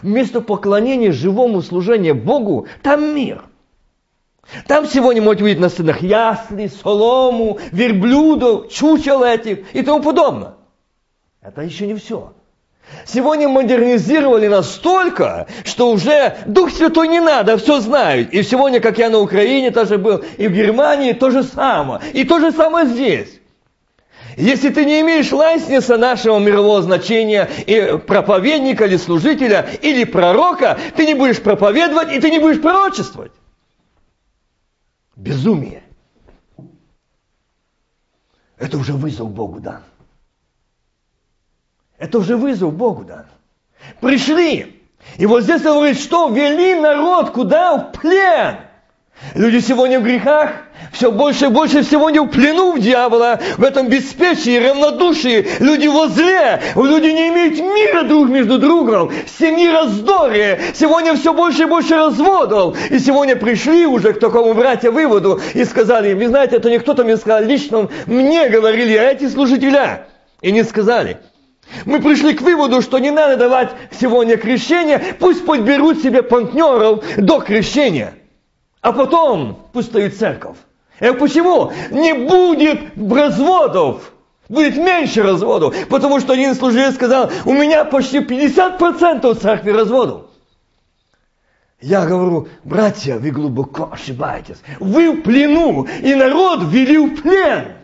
Вместо 0.02 0.42
поклонения 0.42 1.12
живому 1.12 1.62
служению 1.62 2.16
Богу, 2.16 2.68
там 2.82 3.16
мир. 3.16 3.44
Там 4.66 4.88
сегодня 4.88 5.22
можете 5.22 5.44
увидеть 5.44 5.62
на 5.62 5.70
сценах 5.70 6.02
ясли, 6.02 6.68
солому, 6.68 7.60
верблюдов, 7.72 8.72
чучел 8.72 9.24
этих 9.24 9.76
и 9.76 9.84
тому 9.84 10.02
подобное. 10.02 10.56
Это 11.42 11.62
еще 11.62 11.86
не 11.86 11.94
все. 11.94 12.34
Сегодня 13.06 13.48
модернизировали 13.50 14.48
настолько, 14.48 15.48
что 15.64 15.92
уже 15.92 16.38
Дух 16.46 16.72
Святой 16.72 17.08
не 17.08 17.20
надо, 17.20 17.58
все 17.58 17.80
знают. 17.80 18.32
И 18.32 18.44
сегодня, 18.44 18.80
как 18.80 18.98
я 18.98 19.10
на 19.10 19.20
Украине 19.20 19.72
тоже 19.72 19.98
был, 19.98 20.24
и 20.38 20.48
в 20.48 20.52
Германии 20.52 21.14
то 21.14 21.32
же 21.32 21.44
самое. 21.44 22.02
И 22.14 22.24
то 22.24 22.40
же 22.40 22.52
самое 22.52 22.88
здесь. 22.88 23.40
Если 24.38 24.70
ты 24.70 24.86
не 24.86 25.02
имеешь 25.02 25.32
лайснеса 25.32 25.98
нашего 25.98 26.40
мирового 26.40 26.82
значения, 26.82 27.50
и 27.66 27.98
проповедника 27.98 28.86
или 28.86 28.96
служителя, 28.96 29.68
или 29.82 30.06
пророка, 30.06 30.78
ты 30.96 31.06
не 31.06 31.14
будешь 31.14 31.42
проповедовать, 31.42 32.14
и 32.14 32.20
ты 32.20 32.32
не 32.32 32.40
будешь 32.40 32.62
пророчествовать. 32.62 33.32
Безумие. 35.16 35.84
Это 38.58 38.78
уже 38.78 38.94
вызов 38.94 39.30
Богу 39.32 39.60
дан. 39.60 39.82
Это 42.00 42.20
уже 42.20 42.38
вызов 42.38 42.74
Богу 42.74 43.04
дан. 43.04 43.26
Пришли. 44.00 44.82
И 45.18 45.26
вот 45.26 45.44
здесь 45.44 45.66
он 45.66 45.78
говорит, 45.78 46.00
что 46.00 46.30
вели 46.30 46.76
народ 46.76 47.32
куда? 47.32 47.78
В 47.78 48.00
плен. 48.00 48.56
Люди 49.36 49.60
сегодня 49.60 50.00
в 50.00 50.04
грехах, 50.04 50.52
все 50.94 51.12
больше 51.12 51.46
и 51.46 51.50
больше 51.50 51.84
сегодня 51.84 52.22
в 52.22 52.28
плену 52.28 52.72
в 52.72 52.80
дьявола, 52.80 53.42
в 53.58 53.64
этом 53.64 53.90
беспечии, 53.90 54.66
равнодушии. 54.66 55.46
Люди 55.60 55.88
возле, 55.88 56.62
люди 56.74 57.08
не 57.08 57.28
имеют 57.28 57.60
мира 57.60 58.04
друг 58.04 58.30
между 58.30 58.60
другом, 58.60 59.12
семьи 59.38 59.68
раздоре. 59.68 60.62
Сегодня 60.74 61.16
все 61.16 61.34
больше 61.34 61.64
и 61.64 61.66
больше 61.66 61.98
разводов. 61.98 62.78
И 62.90 62.98
сегодня 63.00 63.36
пришли 63.36 63.86
уже 63.86 64.14
к 64.14 64.22
такому 64.22 64.54
братья 64.54 64.90
выводу 64.90 65.42
и 65.54 65.66
сказали, 65.66 66.14
вы 66.14 66.30
знаете, 66.30 66.56
это 66.56 66.70
не 66.70 66.80
кто-то 66.80 67.04
мне 67.04 67.18
сказал, 67.18 67.44
лично 67.44 67.90
мне 68.06 68.48
говорили, 68.48 68.96
а 68.96 69.12
эти 69.12 69.28
служителя. 69.28 70.08
И 70.42 70.54
не 70.54 70.64
сказали. 70.64 71.18
Мы 71.86 72.02
пришли 72.02 72.34
к 72.34 72.42
выводу, 72.42 72.82
что 72.82 73.00
не 73.00 73.12
надо 73.12 73.38
давать 73.38 73.72
сегодня 74.00 74.38
крещение, 74.38 75.16
пусть 75.20 75.46
подберут 75.46 76.02
себе 76.02 76.22
партнеров 76.22 77.04
до 77.18 77.40
крещения. 77.40 78.14
А 78.82 78.92
потом 78.92 79.68
пусть 79.74 79.90
стоит 79.90 80.18
церковь. 80.18 80.58
И 81.00 81.12
почему? 81.12 81.72
Не 81.92 82.14
будет 82.14 82.82
разводов. 82.98 84.12
Будет 84.48 84.78
меньше 84.78 85.22
разводов. 85.22 85.76
Потому 85.88 86.20
что 86.20 86.34
один 86.34 86.56
служитель 86.56 86.94
сказал, 86.94 87.32
у 87.46 87.54
меня 87.54 87.86
почти 87.86 88.20
50% 88.20 89.34
в 89.34 89.40
церкви 89.40 89.72
разводов. 89.72 90.24
Я 91.82 92.06
говорю, 92.06 92.50
братья, 92.66 93.18
вы 93.18 93.32
глубоко 93.32 93.90
ошибаетесь. 93.92 94.58
Вы 94.80 95.12
в 95.12 95.22
плену, 95.22 95.88
и 96.02 96.14
народ 96.14 96.64
ввели 96.64 96.98
в 96.98 97.22
плен. 97.22 97.79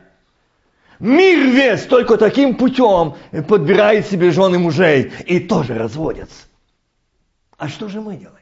Мир 0.99 1.47
весь 1.47 1.83
только 1.83 2.17
таким 2.17 2.55
путем 2.55 3.15
подбирает 3.47 4.07
себе 4.07 4.31
жены 4.31 4.59
мужей 4.59 5.11
и 5.25 5.39
тоже 5.39 5.77
разводятся. 5.77 6.45
А 7.57 7.67
что 7.67 7.87
же 7.87 8.01
мы 8.01 8.15
делаем? 8.15 8.39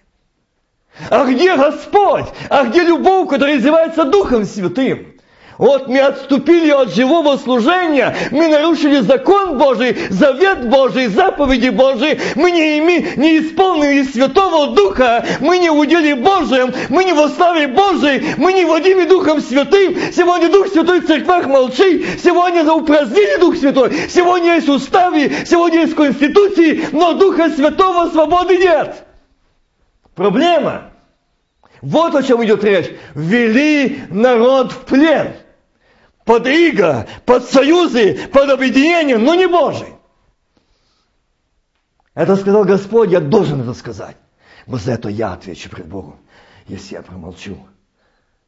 А 1.09 1.25
где 1.25 1.55
Господь? 1.55 2.27
А 2.49 2.65
где 2.65 2.83
любовь, 2.83 3.29
которая 3.29 3.57
изливается 3.57 4.05
Духом 4.05 4.45
Святым? 4.45 5.12
Вот 5.57 5.87
мы 5.87 5.99
отступили 5.99 6.71
от 6.71 6.93
живого 6.93 7.37
служения, 7.37 8.15
мы 8.31 8.47
нарушили 8.47 9.01
закон 9.01 9.57
Божий, 9.57 9.95
завет 10.09 10.69
Божий, 10.69 11.07
заповеди 11.07 11.69
Божии, 11.69 12.19
мы 12.35 12.51
не, 12.51 12.79
име, 12.79 13.13
не 13.15 13.39
исполнили 13.39 14.03
Святого 14.03 14.75
Духа, 14.75 15.25
мы 15.39 15.59
не 15.59 15.69
удели 15.69 16.13
Божьим, 16.13 16.73
мы 16.89 17.03
не 17.03 17.13
во 17.13 17.29
славе 17.29 17.67
Божией, 17.67 18.33
мы 18.37 18.53
не 18.53 18.65
водими 18.65 19.03
Духом 19.03 19.41
Святым. 19.41 19.95
Сегодня 20.11 20.49
Дух 20.49 20.67
Святой 20.67 21.01
в 21.01 21.07
церквах 21.07 21.45
молчит, 21.45 22.21
сегодня 22.23 22.63
упразднили 22.71 23.39
Дух 23.39 23.55
Святой, 23.55 23.93
сегодня 24.09 24.55
есть 24.55 24.69
уставы, 24.69 25.31
сегодня 25.45 25.81
есть 25.81 25.95
конституции, 25.95 26.85
но 26.91 27.13
Духа 27.13 27.49
Святого 27.49 28.09
свободы 28.09 28.57
нет. 28.57 29.05
Проблема. 30.15 30.89
Вот 31.81 32.15
о 32.15 32.23
чем 32.23 32.43
идет 32.45 32.63
речь. 32.63 32.91
Ввели 33.13 34.03
народ 34.09 34.71
в 34.71 34.85
плен 34.85 35.33
под 36.25 36.47
иго, 36.47 37.07
под 37.25 37.45
союзы, 37.45 38.27
под 38.27 38.49
объединение, 38.49 39.17
но 39.17 39.35
не 39.35 39.47
Божий. 39.47 39.93
Это 42.13 42.35
сказал 42.35 42.63
Господь, 42.63 43.11
я 43.11 43.19
должен 43.19 43.61
это 43.61 43.73
сказать. 43.73 44.17
Но 44.67 44.77
за 44.77 44.93
это 44.93 45.09
я 45.09 45.33
отвечу 45.33 45.69
пред 45.69 45.87
Богом. 45.87 46.19
Если 46.67 46.95
я 46.95 47.01
промолчу, 47.01 47.57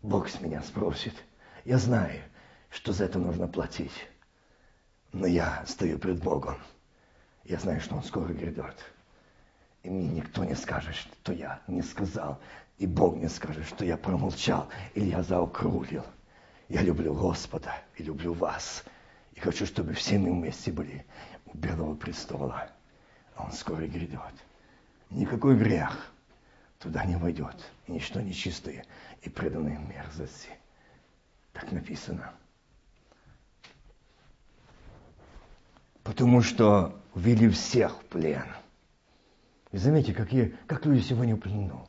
Бог 0.01 0.29
с 0.29 0.39
меня 0.39 0.61
спросит. 0.61 1.13
Я 1.65 1.77
знаю, 1.77 2.21
что 2.69 2.93
за 2.93 3.05
это 3.05 3.19
нужно 3.19 3.47
платить. 3.47 4.07
Но 5.11 5.25
я 5.25 5.63
стою 5.67 5.97
пред 5.97 6.21
Богом. 6.21 6.57
Я 7.43 7.57
знаю, 7.59 7.81
что 7.81 7.95
Он 7.95 8.03
скоро 8.03 8.27
грядет. 8.27 8.75
И 9.83 9.89
мне 9.89 10.07
никто 10.07 10.43
не 10.43 10.55
скажет, 10.55 10.95
что 10.95 11.33
я 11.33 11.61
не 11.67 11.81
сказал. 11.81 12.39
И 12.77 12.87
Бог 12.87 13.15
не 13.17 13.29
скажет, 13.29 13.65
что 13.67 13.83
я 13.83 13.97
промолчал 13.97 14.67
или 14.93 15.05
я 15.05 15.23
заокрулил. 15.23 16.03
Я 16.67 16.81
люблю 16.81 17.13
Господа 17.13 17.75
и 17.97 18.03
люблю 18.03 18.33
вас. 18.33 18.83
И 19.33 19.39
хочу, 19.39 19.65
чтобы 19.65 19.93
все 19.93 20.17
мы 20.17 20.31
вместе 20.31 20.71
были 20.71 21.05
у 21.45 21.57
Белого 21.57 21.95
престола. 21.95 22.69
А 23.35 23.43
Он 23.45 23.51
скоро 23.51 23.85
грядет. 23.85 24.33
Никакой 25.09 25.57
грех 25.57 26.11
туда 26.79 27.05
не 27.05 27.17
войдет. 27.17 27.55
И 27.87 27.91
ничто 27.91 28.21
нечистое 28.21 28.85
и 29.21 29.29
преданное 29.29 29.77
мерзости. 29.77 30.49
Так 31.53 31.71
написано. 31.71 32.33
Потому 36.03 36.41
что 36.41 36.99
ввели 37.13 37.49
всех 37.49 38.01
в 38.01 38.05
плен. 38.05 38.45
И 39.71 39.77
заметьте, 39.77 40.13
какие, 40.13 40.55
как 40.67 40.85
люди 40.85 41.01
сегодня 41.01 41.35
в. 41.35 41.87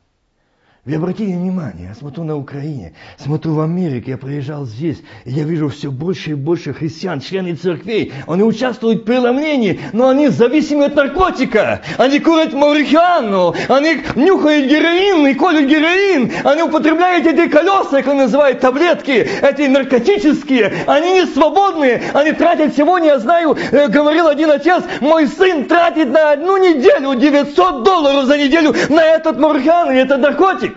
Вы 0.86 0.94
обратили 0.94 1.32
внимание, 1.32 1.88
я 1.88 1.94
смотрю 1.96 2.22
на 2.22 2.36
Украине, 2.36 2.92
смотрю 3.18 3.54
в 3.54 3.60
Америке, 3.60 4.12
я 4.12 4.18
приезжал 4.18 4.66
здесь, 4.66 4.98
и 5.24 5.32
я 5.32 5.42
вижу 5.42 5.68
все 5.68 5.90
больше 5.90 6.30
и 6.30 6.34
больше 6.34 6.72
христиан, 6.72 7.18
члены 7.18 7.56
церквей. 7.56 8.12
Они 8.28 8.44
участвуют 8.44 9.02
в 9.02 9.04
преломлении, 9.04 9.80
но 9.92 10.10
они 10.10 10.28
зависимы 10.28 10.84
от 10.84 10.94
наркотика. 10.94 11.80
Они 11.98 12.20
курят 12.20 12.52
марихуану, 12.52 13.56
они 13.66 13.96
нюхают 14.14 14.70
героин 14.70 15.26
и 15.26 15.34
колют 15.34 15.68
героин. 15.68 16.30
Они 16.44 16.62
употребляют 16.62 17.26
эти 17.26 17.48
колеса, 17.48 18.02
как 18.02 18.14
называют 18.14 18.60
таблетки, 18.60 19.28
эти 19.42 19.62
наркотические. 19.62 20.72
Они 20.86 21.14
не 21.14 21.26
свободны, 21.26 22.00
они 22.14 22.30
тратят 22.30 22.76
сегодня, 22.76 23.08
я 23.08 23.18
знаю, 23.18 23.56
э, 23.72 23.88
говорил 23.88 24.28
один 24.28 24.52
отец, 24.52 24.84
мой 25.00 25.26
сын 25.26 25.64
тратит 25.64 26.12
на 26.12 26.30
одну 26.30 26.58
неделю 26.58 27.16
900 27.16 27.82
долларов 27.82 28.26
за 28.26 28.38
неделю 28.38 28.72
на 28.88 29.02
этот 29.02 29.36
марихуану 29.40 29.90
и 29.90 29.96
этот 29.96 30.20
наркотик. 30.20 30.75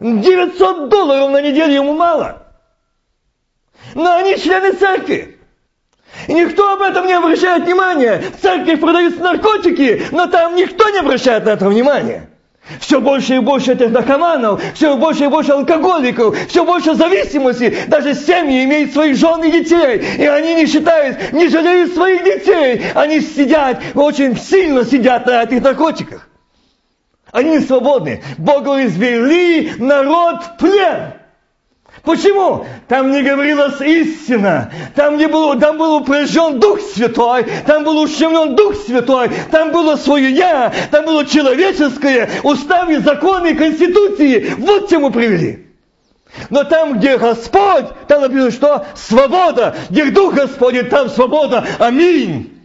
900 0.00 0.88
долларов 0.88 1.30
на 1.30 1.42
неделю 1.42 1.72
ему 1.72 1.92
мало. 1.92 2.46
Но 3.94 4.16
они 4.16 4.36
члены 4.36 4.72
церкви. 4.72 5.38
И 6.26 6.32
никто 6.32 6.72
об 6.72 6.82
этом 6.82 7.06
не 7.06 7.12
обращает 7.12 7.64
внимания. 7.64 8.22
В 8.36 8.42
церкви 8.42 8.74
продаются 8.74 9.20
наркотики, 9.20 10.04
но 10.10 10.26
там 10.26 10.56
никто 10.56 10.88
не 10.90 10.98
обращает 10.98 11.44
на 11.44 11.50
это 11.50 11.68
внимания. 11.68 12.28
Все 12.80 13.00
больше 13.00 13.36
и 13.36 13.38
больше 13.38 13.72
этих 13.72 13.90
наркоманов, 13.90 14.62
все 14.74 14.96
больше 14.96 15.24
и 15.24 15.28
больше 15.28 15.52
алкоголиков, 15.52 16.36
все 16.48 16.66
больше 16.66 16.94
зависимости. 16.94 17.74
Даже 17.88 18.14
семьи 18.14 18.64
имеют 18.64 18.92
своих 18.92 19.16
жен 19.16 19.42
и 19.42 19.50
детей, 19.50 20.04
и 20.18 20.26
они 20.26 20.54
не 20.54 20.66
считают, 20.66 21.32
не 21.32 21.48
жалеют 21.48 21.94
своих 21.94 22.24
детей. 22.24 22.82
Они 22.94 23.20
сидят, 23.20 23.80
очень 23.94 24.36
сильно 24.36 24.84
сидят 24.84 25.26
на 25.26 25.44
этих 25.44 25.62
наркотиках. 25.62 26.27
Они 27.32 27.60
свободны. 27.60 28.22
Бог 28.38 28.64
говорит, 28.64 28.90
извели 28.90 29.72
народ 29.78 30.42
в 30.42 30.56
плен. 30.58 31.12
Почему? 32.04 32.64
Там 32.86 33.10
не 33.10 33.22
говорилась 33.22 33.80
истина, 33.80 34.72
там, 34.94 35.16
не 35.16 35.26
было, 35.26 35.58
там 35.58 35.76
был 35.78 35.96
упряжен 35.96 36.60
Дух 36.60 36.80
Святой, 36.80 37.44
там 37.66 37.84
был 37.84 37.98
ущемлен 37.98 38.54
Дух 38.54 38.76
Святой, 38.76 39.30
там 39.50 39.72
было 39.72 39.96
свое 39.96 40.30
«я», 40.30 40.72
там 40.90 41.04
было 41.04 41.26
человеческое, 41.26 42.30
уставы, 42.44 43.00
законы, 43.00 43.54
конституции. 43.54 44.54
Вот 44.58 44.88
чему 44.88 45.10
привели. 45.10 45.66
Но 46.50 46.64
там, 46.64 46.98
где 46.98 47.18
Господь, 47.18 47.86
там 48.06 48.22
написано, 48.22 48.50
что 48.52 48.86
свобода. 48.94 49.74
Где 49.90 50.10
Дух 50.10 50.34
Господень, 50.34 50.86
там 50.86 51.08
свобода. 51.08 51.66
Аминь. 51.78 52.57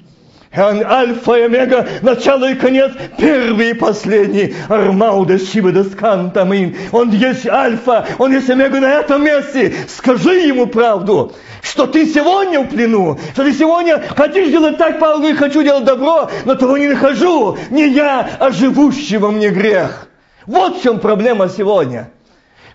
Он 0.55 0.83
альфа 0.83 1.33
и 1.33 1.41
омега, 1.41 1.87
начало 2.01 2.51
и 2.51 2.55
конец, 2.55 2.91
первый 3.17 3.71
и 3.71 3.73
последний. 3.73 4.53
Армауда 4.69 5.39
Шибада 5.39 5.83
Скантамин. 5.83 6.75
Он 6.91 7.09
есть 7.09 7.47
альфа, 7.47 8.05
он 8.19 8.33
есть 8.33 8.49
омега 8.49 8.79
на 8.79 8.99
этом 8.99 9.23
месте. 9.23 9.73
Скажи 9.87 10.41
ему 10.41 10.67
правду, 10.67 11.33
что 11.61 11.87
ты 11.87 12.05
сегодня 12.05 12.59
в 12.59 12.67
плену, 12.67 13.19
что 13.33 13.43
ты 13.43 13.53
сегодня 13.53 14.03
хотишь 14.15 14.49
делать 14.49 14.77
так, 14.77 14.99
Павел 14.99 15.17
говорит, 15.17 15.37
хочу 15.37 15.63
делать 15.63 15.85
добро, 15.85 16.29
но 16.45 16.53
того 16.53 16.77
не 16.77 16.87
нахожу. 16.87 17.57
Не 17.71 17.89
я, 17.89 18.37
а 18.39 18.51
живущий 18.51 19.17
во 19.17 19.31
мне 19.31 19.49
грех. 19.49 20.07
Вот 20.45 20.77
в 20.77 20.83
чем 20.83 20.99
проблема 20.99 21.49
сегодня. 21.49 22.11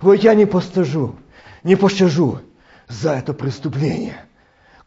Вот 0.00 0.14
я 0.14 0.34
не 0.34 0.46
постажу, 0.46 1.14
не 1.62 1.76
пощажу 1.76 2.40
за 2.88 3.12
это 3.12 3.34
преступление. 3.34 4.27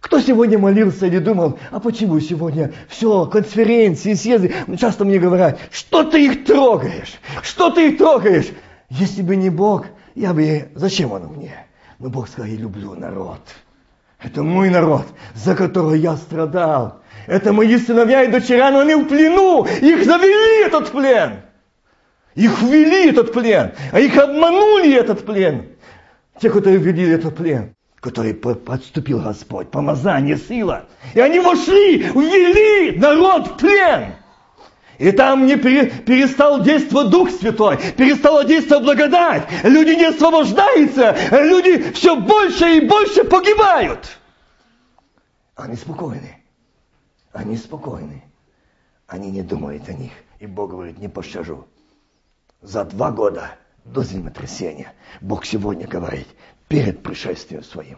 Кто 0.02 0.20
сегодня 0.20 0.58
молился 0.58 1.06
или 1.06 1.20
думал, 1.20 1.60
а 1.70 1.80
почему 1.80 2.20
сегодня 2.20 2.74
все, 2.90 3.28
конференции, 3.28 4.16
съезды, 4.16 4.54
часто 4.78 5.06
мне 5.06 5.20
говорят, 5.20 5.60
что 5.72 6.04
ты 6.04 6.26
их 6.26 6.44
трогаешь, 6.44 7.20
что 7.44 7.70
ты 7.70 7.90
их 7.90 8.00
трогаешь. 8.00 8.48
Если 8.90 9.22
бы 9.22 9.36
не 9.36 9.52
Бог, 9.52 9.86
я 10.16 10.34
бы, 10.34 10.70
зачем 10.74 11.12
он 11.12 11.28
мне? 11.28 11.68
Но 12.00 12.10
Бог 12.10 12.28
сказал, 12.28 12.50
я 12.50 12.58
люблю 12.58 12.96
народ. 12.96 13.42
Это 14.20 14.42
мой 14.42 14.70
народ, 14.72 15.06
за 15.36 15.56
который 15.56 16.00
я 16.00 16.18
страдал. 16.18 17.02
Это 17.28 17.54
мои 17.54 17.78
сыновья 17.78 18.24
и 18.24 18.32
дочеря, 18.32 18.72
но 18.72 18.80
они 18.80 18.96
в 18.96 19.06
плену. 19.06 19.66
Их 19.66 20.04
завели 20.04 20.66
этот 20.66 20.92
плен. 20.92 21.42
Их 22.34 22.60
ввели 22.64 23.10
этот 23.10 23.32
плен, 23.34 23.74
а 23.92 24.00
их 24.00 24.18
обманули 24.18 24.96
этот 24.96 25.26
плен. 25.26 25.68
Те, 26.40 26.50
которые 26.50 26.80
ввели 26.80 27.08
этот 27.08 27.36
плен 27.36 27.76
который 28.02 28.34
подступил 28.34 29.22
Господь, 29.22 29.70
помазание, 29.70 30.36
сила. 30.36 30.88
И 31.14 31.20
они 31.20 31.40
вошли, 31.40 32.00
ввели 32.00 32.98
народ 32.98 33.48
в 33.48 33.58
плен. 33.58 34.16
И 34.98 35.12
там 35.12 35.46
не 35.46 35.56
перестал 35.56 36.62
действовать 36.62 37.10
Дух 37.10 37.30
Святой, 37.30 37.78
перестала 37.94 38.44
действовать 38.44 38.84
благодать. 38.84 39.48
Люди 39.64 39.92
не 39.92 40.06
освобождаются, 40.06 41.16
люди 41.32 41.92
все 41.94 42.20
больше 42.20 42.78
и 42.78 42.88
больше 42.88 43.24
погибают. 43.24 44.18
Они 45.56 45.76
спокойны. 45.76 46.44
Они 47.32 47.56
спокойны. 47.56 48.24
Они 49.08 49.32
не 49.32 49.42
думают 49.44 49.88
о 49.90 49.94
них. 49.94 50.12
И 50.40 50.48
Бог 50.48 50.72
говорит, 50.72 50.98
не 50.98 51.08
пощажу. 51.08 51.68
За 52.62 52.84
два 52.84 53.12
года 53.12 53.52
до 53.86 54.04
землетрясения 54.04 54.94
Бог 55.20 55.46
сегодня 55.46 55.88
говорит, 55.88 56.28
перед 56.72 57.04
пришествием 57.04 57.64
своим, 57.64 57.98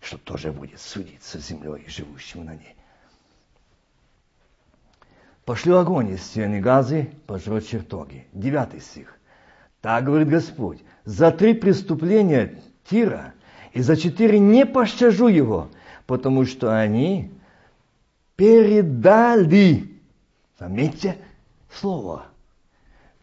что 0.00 0.16
тоже 0.16 0.52
будет 0.52 0.80
судиться 0.80 1.38
землей 1.38 1.84
и 1.86 1.90
живущим 1.90 2.46
на 2.46 2.54
ней. 2.54 2.74
Пошлю 5.44 5.76
огонь 5.76 6.12
из 6.12 6.22
стены 6.22 6.60
газы, 6.60 7.10
пожрет 7.26 7.66
чертоги. 7.66 8.26
Девятый 8.32 8.80
стих. 8.80 9.18
Так 9.82 10.04
говорит 10.04 10.28
Господь, 10.28 10.78
за 11.04 11.30
три 11.30 11.52
преступления 11.52 12.62
Тира 12.88 13.34
и 13.74 13.82
за 13.82 13.98
четыре 13.98 14.38
не 14.38 14.64
пощажу 14.64 15.28
его, 15.28 15.70
потому 16.06 16.46
что 16.46 16.74
они 16.74 17.30
передали, 18.34 19.94
заметьте 20.58 21.18
слово, 21.70 22.28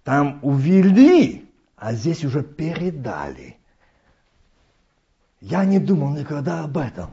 там 0.04 0.38
увели, 0.44 1.50
а 1.76 1.94
здесь 1.94 2.24
уже 2.24 2.44
передали. 2.44 3.57
Я 5.40 5.66
не 5.66 5.80
думал 5.80 6.16
никогда 6.16 6.64
об 6.64 6.78
этом. 6.78 7.12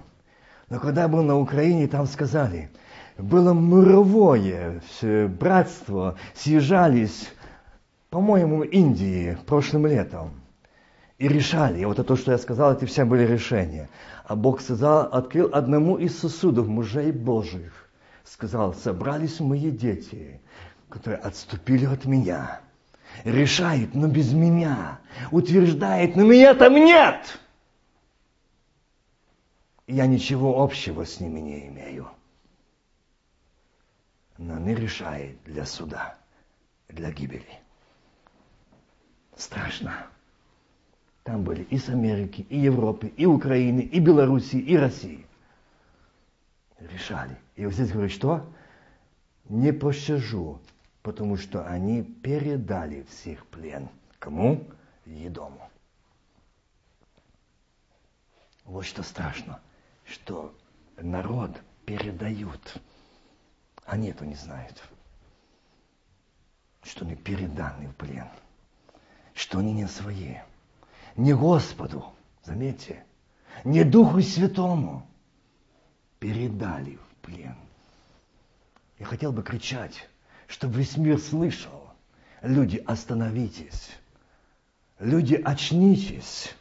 Но 0.70 0.80
когда 0.80 1.08
был 1.08 1.22
на 1.22 1.38
Украине, 1.38 1.86
там 1.86 2.06
сказали, 2.06 2.70
было 3.18 3.52
мировое 3.52 4.80
братство, 5.28 6.16
съезжались, 6.34 7.30
по-моему, 8.08 8.62
Индии 8.62 9.36
прошлым 9.46 9.86
летом. 9.86 10.30
И 11.18 11.28
решали, 11.28 11.80
и 11.80 11.84
вот 11.84 11.98
это, 11.98 12.16
что 12.16 12.32
я 12.32 12.38
сказал, 12.38 12.72
эти 12.72 12.86
все 12.86 13.04
были 13.04 13.26
решения. 13.26 13.88
А 14.24 14.34
Бог 14.34 14.62
сказал, 14.62 15.02
открыл 15.12 15.50
одному 15.52 15.96
из 15.96 16.18
сосудов 16.18 16.66
мужей 16.66 17.12
Божьих. 17.12 17.88
Сказал, 18.24 18.74
собрались 18.74 19.38
мои 19.38 19.70
дети, 19.70 20.40
которые 20.88 21.18
отступили 21.18 21.84
от 21.84 22.06
меня. 22.06 22.62
Решает, 23.24 23.94
но 23.94 24.08
без 24.08 24.32
меня. 24.32 24.98
Утверждает, 25.30 26.16
но 26.16 26.24
меня 26.24 26.54
там 26.54 26.74
нет 26.74 27.38
я 29.86 30.06
ничего 30.06 30.62
общего 30.62 31.04
с 31.04 31.20
ними 31.20 31.40
не 31.40 31.68
имею. 31.68 32.10
Но 34.38 34.56
они 34.56 34.74
решают 34.74 35.42
для 35.44 35.64
суда, 35.66 36.16
для 36.88 37.10
гибели. 37.12 37.60
Страшно. 39.36 40.06
Там 41.22 41.42
были 41.42 41.62
и 41.64 41.78
с 41.78 41.88
Америки, 41.88 42.46
и 42.48 42.58
Европы, 42.58 43.08
и 43.08 43.26
Украины, 43.26 43.80
и 43.80 44.00
Белоруссии, 44.00 44.58
и 44.58 44.76
России. 44.76 45.26
Решали. 46.78 47.36
И 47.56 47.64
вот 47.64 47.74
здесь 47.74 47.90
говорит, 47.90 48.12
что? 48.12 48.46
Не 49.48 49.72
пощажу, 49.72 50.60
потому 51.02 51.36
что 51.36 51.66
они 51.66 52.02
передали 52.02 53.04
всех 53.04 53.46
плен. 53.46 53.88
Кому? 54.18 54.66
Едому. 55.06 55.60
Вот 58.64 58.84
что 58.84 59.02
страшно 59.02 59.60
что 60.04 60.54
народ 60.96 61.50
передают. 61.86 62.80
Они 63.84 64.08
этого 64.08 64.28
не 64.28 64.34
знают. 64.34 64.82
Что 66.82 67.04
они 67.04 67.16
переданы 67.16 67.88
в 67.88 67.96
плен. 67.96 68.28
Что 69.34 69.58
они 69.58 69.72
не 69.72 69.88
свои. 69.88 70.36
Не 71.16 71.34
Господу, 71.34 72.04
заметьте, 72.42 73.04
не 73.64 73.84
Духу 73.84 74.20
Святому 74.20 75.06
передали 76.18 76.96
в 76.96 77.14
плен. 77.22 77.56
Я 78.98 79.06
хотел 79.06 79.32
бы 79.32 79.42
кричать, 79.42 80.08
чтобы 80.46 80.78
весь 80.78 80.96
мир 80.96 81.18
слышал. 81.18 81.88
Люди, 82.42 82.76
остановитесь. 82.78 83.90
Люди, 84.98 85.34
очнитесь. 85.34 86.54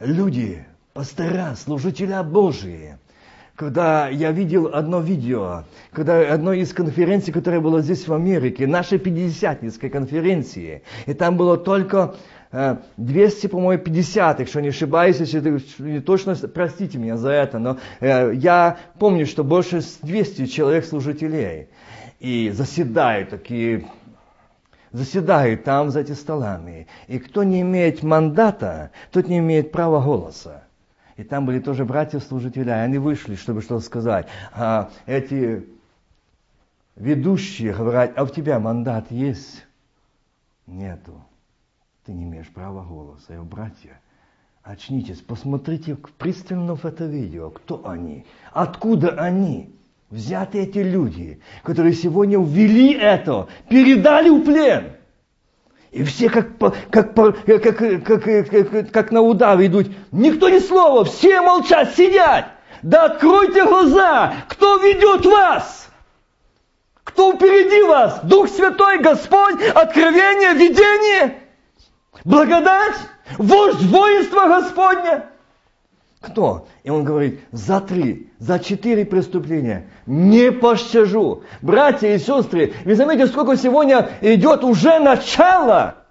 Люди, 0.00 0.66
пастора, 0.92 1.54
служителя 1.56 2.22
Божии. 2.22 2.98
Когда 3.54 4.08
я 4.08 4.30
видел 4.30 4.70
одно 4.72 5.00
видео, 5.00 5.64
когда 5.92 6.32
одно 6.32 6.52
из 6.52 6.72
конференций, 6.72 7.32
которая 7.32 7.60
была 7.60 7.80
здесь 7.80 8.06
в 8.06 8.14
Америке, 8.14 8.68
нашей 8.68 8.98
пятидесятницкой 8.98 9.90
конференции, 9.90 10.82
и 11.06 11.12
там 11.12 11.36
было 11.36 11.56
только 11.56 12.14
200, 12.96 13.46
э, 13.46 13.48
по-моему, 13.48 13.82
50, 13.82 14.40
если 14.40 14.62
не 14.62 14.68
ошибаюсь, 14.68 15.18
если 15.18 15.60
не 15.80 16.00
точно, 16.00 16.36
простите 16.36 16.98
меня 16.98 17.16
за 17.16 17.30
это, 17.30 17.58
но 17.58 17.78
э, 17.98 18.32
я 18.34 18.78
помню, 19.00 19.26
что 19.26 19.42
больше 19.42 19.82
200 20.02 20.46
человек 20.46 20.84
служителей. 20.84 21.68
И 22.20 22.50
заседают 22.50 23.30
такие 23.30 23.86
заседают 24.92 25.64
там 25.64 25.90
за 25.90 26.00
эти 26.00 26.12
столами. 26.12 26.86
И 27.08 27.18
кто 27.18 27.44
не 27.44 27.60
имеет 27.60 28.02
мандата, 28.02 28.90
тот 29.12 29.28
не 29.28 29.38
имеет 29.38 29.72
права 29.72 30.00
голоса. 30.00 30.64
И 31.18 31.24
там 31.24 31.46
были 31.46 31.58
тоже 31.58 31.84
братья-служители, 31.84 32.70
они 32.70 32.98
вышли, 32.98 33.34
чтобы 33.34 33.60
что-то 33.60 33.84
сказать. 33.84 34.28
А 34.52 34.88
эти 35.04 35.66
ведущие 36.94 37.74
говорят, 37.74 38.12
а 38.16 38.22
у 38.22 38.28
тебя 38.28 38.60
мандат 38.60 39.10
есть? 39.10 39.66
Нету. 40.68 41.20
Ты 42.06 42.12
не 42.12 42.22
имеешь 42.22 42.46
права 42.46 42.84
голоса. 42.84 43.32
Я 43.32 43.42
братья, 43.42 44.00
очнитесь, 44.62 45.18
посмотрите 45.20 45.96
пристально 46.18 46.76
в 46.76 46.84
это 46.84 47.04
видео. 47.06 47.50
Кто 47.50 47.88
они? 47.88 48.24
Откуда 48.52 49.10
они? 49.20 49.74
Взяты 50.10 50.60
эти 50.60 50.78
люди, 50.78 51.40
которые 51.64 51.94
сегодня 51.94 52.38
ввели 52.38 52.92
это, 52.94 53.48
передали 53.68 54.30
в 54.30 54.44
плен. 54.44 54.92
И 55.90 56.04
все 56.04 56.28
как, 56.28 56.58
как, 56.90 57.14
как, 57.14 57.14
как, 57.14 57.64
как, 57.64 58.90
как 58.90 59.10
на 59.10 59.22
удар 59.22 59.60
идут. 59.64 59.88
Никто 60.12 60.48
ни 60.48 60.58
слова, 60.58 61.04
все 61.04 61.40
молчат, 61.40 61.94
сидят. 61.96 62.46
Да 62.82 63.06
откройте 63.06 63.64
глаза, 63.64 64.34
кто 64.48 64.76
ведет 64.78 65.24
вас? 65.24 65.88
Кто 67.04 67.32
впереди 67.32 67.82
вас? 67.82 68.20
Дух 68.22 68.48
Святой, 68.48 68.98
Господь, 68.98 69.62
откровение, 69.74 70.52
видение, 70.52 71.42
благодать, 72.24 72.96
вождь 73.38 73.82
воинства 73.82 74.46
Господня. 74.46 75.30
Кто? 76.20 76.66
И 76.82 76.90
он 76.90 77.04
говорит, 77.04 77.40
за 77.52 77.80
три, 77.80 78.32
за 78.38 78.58
четыре 78.58 79.04
преступления 79.04 79.88
не 80.06 80.50
пощажу. 80.50 81.44
Братья 81.62 82.08
и 82.08 82.18
сестры, 82.18 82.74
вы 82.84 82.96
заметите, 82.96 83.28
сколько 83.28 83.56
сегодня 83.56 84.10
идет 84.20 84.64
уже 84.64 84.98
начало 84.98 86.04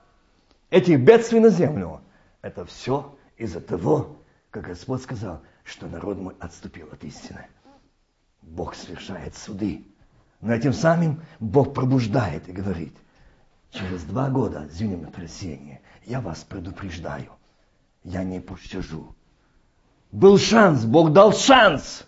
этих 0.69 0.99
бедствий 1.01 1.41
на 1.41 1.49
землю. 1.49 2.01
Это 2.41 2.65
все 2.65 3.17
из-за 3.35 3.59
того, 3.59 4.21
как 4.49 4.67
Господь 4.67 5.01
сказал, 5.01 5.41
что 5.65 5.87
народ 5.87 6.17
мой 6.17 6.35
отступил 6.39 6.87
от 6.91 7.03
истины. 7.03 7.45
Бог 8.41 8.75
совершает 8.75 9.35
суды. 9.35 9.85
Но 10.39 10.53
этим 10.53 10.71
самым 10.71 11.21
Бог 11.41 11.73
пробуждает 11.73 12.47
и 12.47 12.53
говорит, 12.53 12.95
через 13.71 14.03
два 14.03 14.29
года 14.29 14.69
землетрясения 14.71 15.81
я 16.05 16.21
вас 16.21 16.45
предупреждаю, 16.45 17.31
я 18.03 18.23
не 18.23 18.39
пощажу. 18.39 19.16
Был 20.11 20.37
шанс, 20.39 20.83
Бог 20.83 21.11
дал 21.11 21.33
шанс 21.33 22.07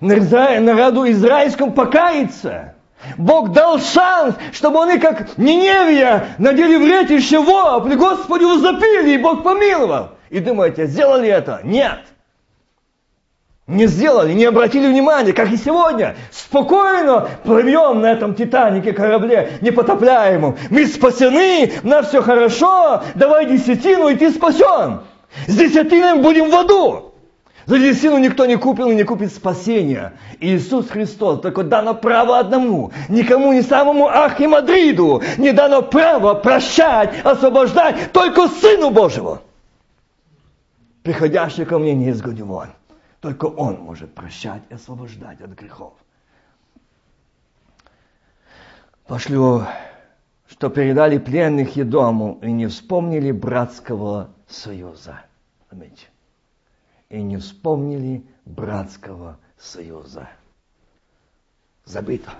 народу 0.00 1.10
израильскому 1.10 1.72
покаяться. 1.72 2.74
Бог 3.18 3.52
дал 3.52 3.78
шанс, 3.80 4.34
чтобы 4.52 4.82
они, 4.82 4.98
как 4.98 5.36
Ниневия, 5.36 6.28
надели 6.38 6.76
вретище 6.76 7.38
вопли, 7.38 7.96
Господи, 7.96 8.44
возопили, 8.44 9.14
и 9.14 9.18
Бог 9.18 9.42
помиловал. 9.42 10.12
И 10.30 10.40
думаете, 10.40 10.86
сделали 10.86 11.28
это? 11.28 11.60
Нет. 11.64 12.00
Не 13.66 13.86
сделали, 13.86 14.32
не 14.32 14.44
обратили 14.44 14.86
внимания, 14.86 15.32
как 15.32 15.50
и 15.50 15.56
сегодня. 15.56 16.16
Спокойно 16.30 17.28
плывем 17.44 18.00
на 18.00 18.12
этом 18.12 18.34
Титанике 18.34 18.92
корабле 18.92 19.58
непотопляемом. 19.62 20.56
Мы 20.70 20.86
спасены, 20.86 21.72
на 21.82 22.02
все 22.02 22.22
хорошо, 22.22 23.02
давай 23.14 23.46
десятину, 23.46 24.08
и 24.08 24.16
ты 24.16 24.30
спасен. 24.32 25.00
С 25.46 25.56
десятиной 25.56 26.20
будем 26.20 26.50
в 26.50 26.54
аду. 26.54 27.13
За 27.66 27.78
десятину 27.78 28.18
никто 28.18 28.44
не 28.46 28.56
купил 28.56 28.90
и 28.90 28.94
не 28.94 29.04
купит 29.04 29.32
спасения. 29.32 30.12
Иисус 30.40 30.88
Христос 30.88 31.40
только 31.40 31.62
дано 31.62 31.94
право 31.94 32.38
одному, 32.38 32.92
никому 33.08 33.52
не 33.52 33.62
самому 33.62 34.08
Архимадриду 34.08 35.22
не 35.38 35.52
дано 35.52 35.82
право 35.82 36.34
прощать, 36.34 37.24
освобождать, 37.24 38.12
только 38.12 38.48
Сыну 38.48 38.90
Божьему. 38.90 39.38
Приходящий 41.02 41.64
ко 41.64 41.78
мне 41.78 41.94
не 41.94 42.10
изгоню 42.10 42.46
вон. 42.46 42.68
Только 43.20 43.46
Он 43.46 43.80
может 43.80 44.14
прощать 44.14 44.62
и 44.68 44.74
освобождать 44.74 45.40
от 45.40 45.50
грехов. 45.50 45.94
Пошлю, 49.06 49.64
что 50.46 50.68
передали 50.68 51.18
пленных 51.18 51.76
Едому 51.76 52.38
и 52.42 52.52
не 52.52 52.66
вспомнили 52.66 53.32
братского 53.32 54.30
союза. 54.46 55.20
Заметьте. 55.70 56.06
И 57.14 57.22
не 57.22 57.36
вспомнили 57.36 58.26
братского 58.44 59.38
союза. 59.56 60.28
Забыто. 61.84 62.32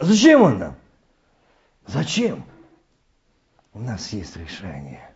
Зачем 0.00 0.42
он 0.42 0.58
нам? 0.58 0.74
Зачем? 1.86 2.44
У 3.72 3.78
нас 3.78 4.12
есть 4.12 4.36
решение. 4.36 5.14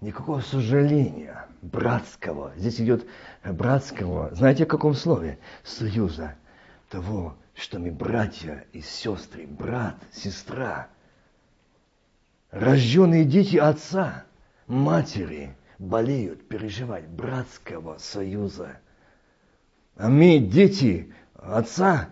Никакого 0.00 0.40
сожаления 0.40 1.46
братского. 1.60 2.54
Здесь 2.56 2.80
идет 2.80 3.06
братского, 3.44 4.34
знаете, 4.34 4.64
в 4.64 4.68
каком 4.68 4.94
слове? 4.94 5.38
Союза. 5.62 6.34
Того, 6.88 7.36
что 7.52 7.78
мы 7.78 7.90
братья 7.90 8.64
и 8.72 8.80
сестры, 8.80 9.46
брат, 9.46 9.96
сестра. 10.12 10.88
Рожденные 12.52 13.26
дети 13.26 13.58
отца, 13.58 14.24
матери 14.66 15.54
болеют, 15.82 16.48
переживать 16.48 17.08
братского 17.08 17.98
союза. 17.98 18.78
А 19.96 20.08
мы 20.08 20.38
дети 20.38 21.12
отца, 21.34 22.08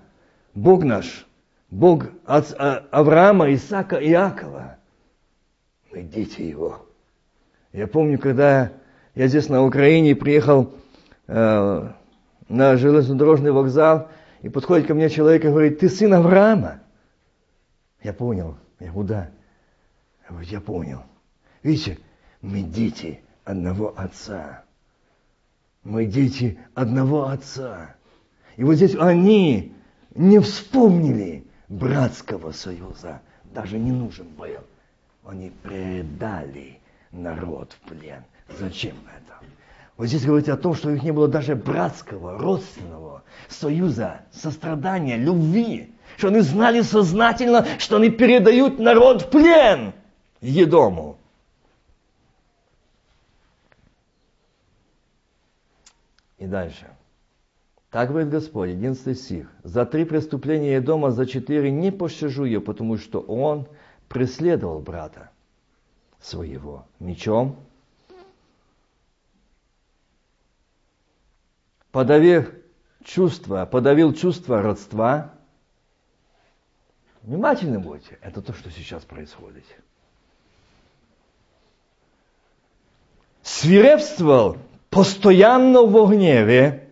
Бог 0.55 0.83
наш, 0.85 1.27
Бог 1.71 2.07
от 2.25 2.53
а, 2.59 2.87
Авраама, 2.91 3.55
Исаака 3.55 3.97
и 3.97 4.11
Иакова. 4.11 4.77
Мы 5.93 6.03
дети 6.03 6.43
Его. 6.43 6.85
Я 7.73 7.87
помню, 7.87 8.19
когда 8.19 8.73
я 9.15 9.29
здесь 9.29 9.49
на 9.49 9.65
Украине 9.65 10.17
приехал 10.17 10.75
э, 11.29 11.91
на 12.49 12.77
железнодорожный 12.77 13.53
вокзал, 13.53 14.09
и 14.43 14.49
подходит 14.49 14.89
ко 14.89 14.95
мне 14.95 15.09
человек 15.09 15.45
и 15.45 15.49
говорит, 15.49 15.79
ты 15.79 15.89
сын 15.89 16.13
Авраама? 16.15 16.81
Я 18.03 18.13
понял. 18.13 18.57
Я 18.81 18.91
говорю, 18.91 19.09
да. 19.09 19.31
Я 20.25 20.31
говорю, 20.31 20.49
я 20.49 20.61
понял. 20.61 21.03
Видите, 21.63 21.99
мы 22.41 22.63
дети 22.63 23.21
одного 23.51 23.95
отца. 23.97 24.65
Мы 25.83 26.07
дети 26.07 26.59
одного 26.75 27.29
отца. 27.29 27.95
И 28.57 28.65
вот 28.65 28.75
здесь 28.75 28.95
они 28.97 29.73
не 30.15 30.39
вспомнили 30.41 31.45
братского 31.69 32.53
союза. 32.53 33.21
Даже 33.45 33.79
не 33.79 33.93
нужен 33.93 34.27
был. 34.39 34.61
Они 35.25 35.51
предали 35.63 36.79
народ 37.11 37.73
в 37.73 37.89
плен. 37.89 38.23
Зачем 38.59 38.97
это? 39.07 39.35
Вот 39.97 40.07
здесь 40.07 40.25
говорится 40.25 40.55
о 40.55 40.57
том, 40.57 40.75
что 40.75 40.89
у 40.89 40.93
них 40.93 41.03
не 41.03 41.13
было 41.13 41.29
даже 41.29 41.55
братского, 41.55 42.39
родственного 42.39 43.23
союза, 43.49 44.23
сострадания, 44.33 45.17
любви. 45.17 45.93
Что 46.17 46.29
они 46.29 46.41
знали 46.41 46.83
сознательно, 46.83 47.67
что 47.79 47.97
они 47.97 48.11
передают 48.11 48.79
народ 48.79 49.23
в 49.23 49.31
плен 49.31 49.93
Едому. 50.41 51.20
И 56.41 56.47
дальше. 56.47 56.87
Так 57.91 58.09
говорит 58.09 58.31
Господь, 58.31 58.71
11 58.71 59.19
стих. 59.19 59.53
За 59.63 59.85
три 59.85 60.05
преступления 60.05 60.77
Едома, 60.77 61.11
за 61.11 61.27
четыре 61.27 61.71
не 61.71 61.93
пощажу 61.93 62.45
ее, 62.45 62.61
потому 62.61 62.97
что 62.97 63.21
он 63.21 63.69
преследовал 64.09 64.81
брата 64.81 65.31
своего 66.19 66.87
мечом, 66.99 67.57
подавив 71.93 72.55
чувство, 73.05 73.67
подавил 73.67 74.15
чувство 74.15 74.63
родства. 74.63 75.35
Внимательны 77.23 77.79
будьте. 77.79 78.19
Это 78.23 78.41
то, 78.41 78.55
что 78.55 78.71
сейчас 78.71 79.05
происходит. 79.05 79.65
Свирепствовал 83.43 84.57
постоянно 84.91 85.83
в 85.83 86.11
гневе 86.11 86.89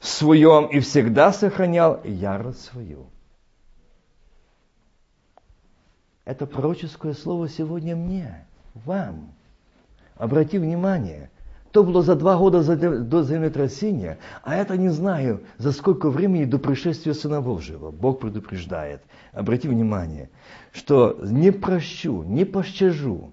своем 0.00 0.66
и 0.66 0.80
всегда 0.80 1.32
сохранял 1.32 2.00
ярость 2.04 2.64
свою. 2.64 3.06
Это 6.24 6.46
пророческое 6.46 7.12
слово 7.12 7.48
сегодня 7.48 7.94
мне, 7.94 8.46
вам. 8.74 9.34
Обрати 10.16 10.58
внимание, 10.58 11.30
то 11.70 11.82
было 11.84 12.02
за 12.02 12.14
два 12.14 12.38
года 12.38 12.62
до 12.76 13.22
землетрясения, 13.24 14.18
а 14.42 14.54
это 14.54 14.76
не 14.76 14.88
знаю, 14.88 15.44
за 15.58 15.72
сколько 15.72 16.08
времени 16.08 16.44
до 16.44 16.58
пришествия 16.58 17.12
Сына 17.12 17.42
Божьего. 17.42 17.90
Бог 17.90 18.20
предупреждает. 18.20 19.02
Обрати 19.32 19.68
внимание, 19.68 20.30
что 20.72 21.18
не 21.20 21.50
прощу, 21.50 22.22
не 22.22 22.44
пощажу. 22.44 23.32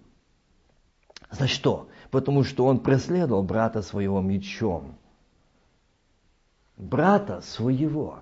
За 1.30 1.48
что? 1.48 1.88
Потому 2.12 2.44
что 2.44 2.66
он 2.66 2.82
преследовал 2.82 3.42
брата 3.42 3.82
своего 3.82 4.20
мечом. 4.22 4.96
Брата 6.76 7.42
своего. 7.42 8.22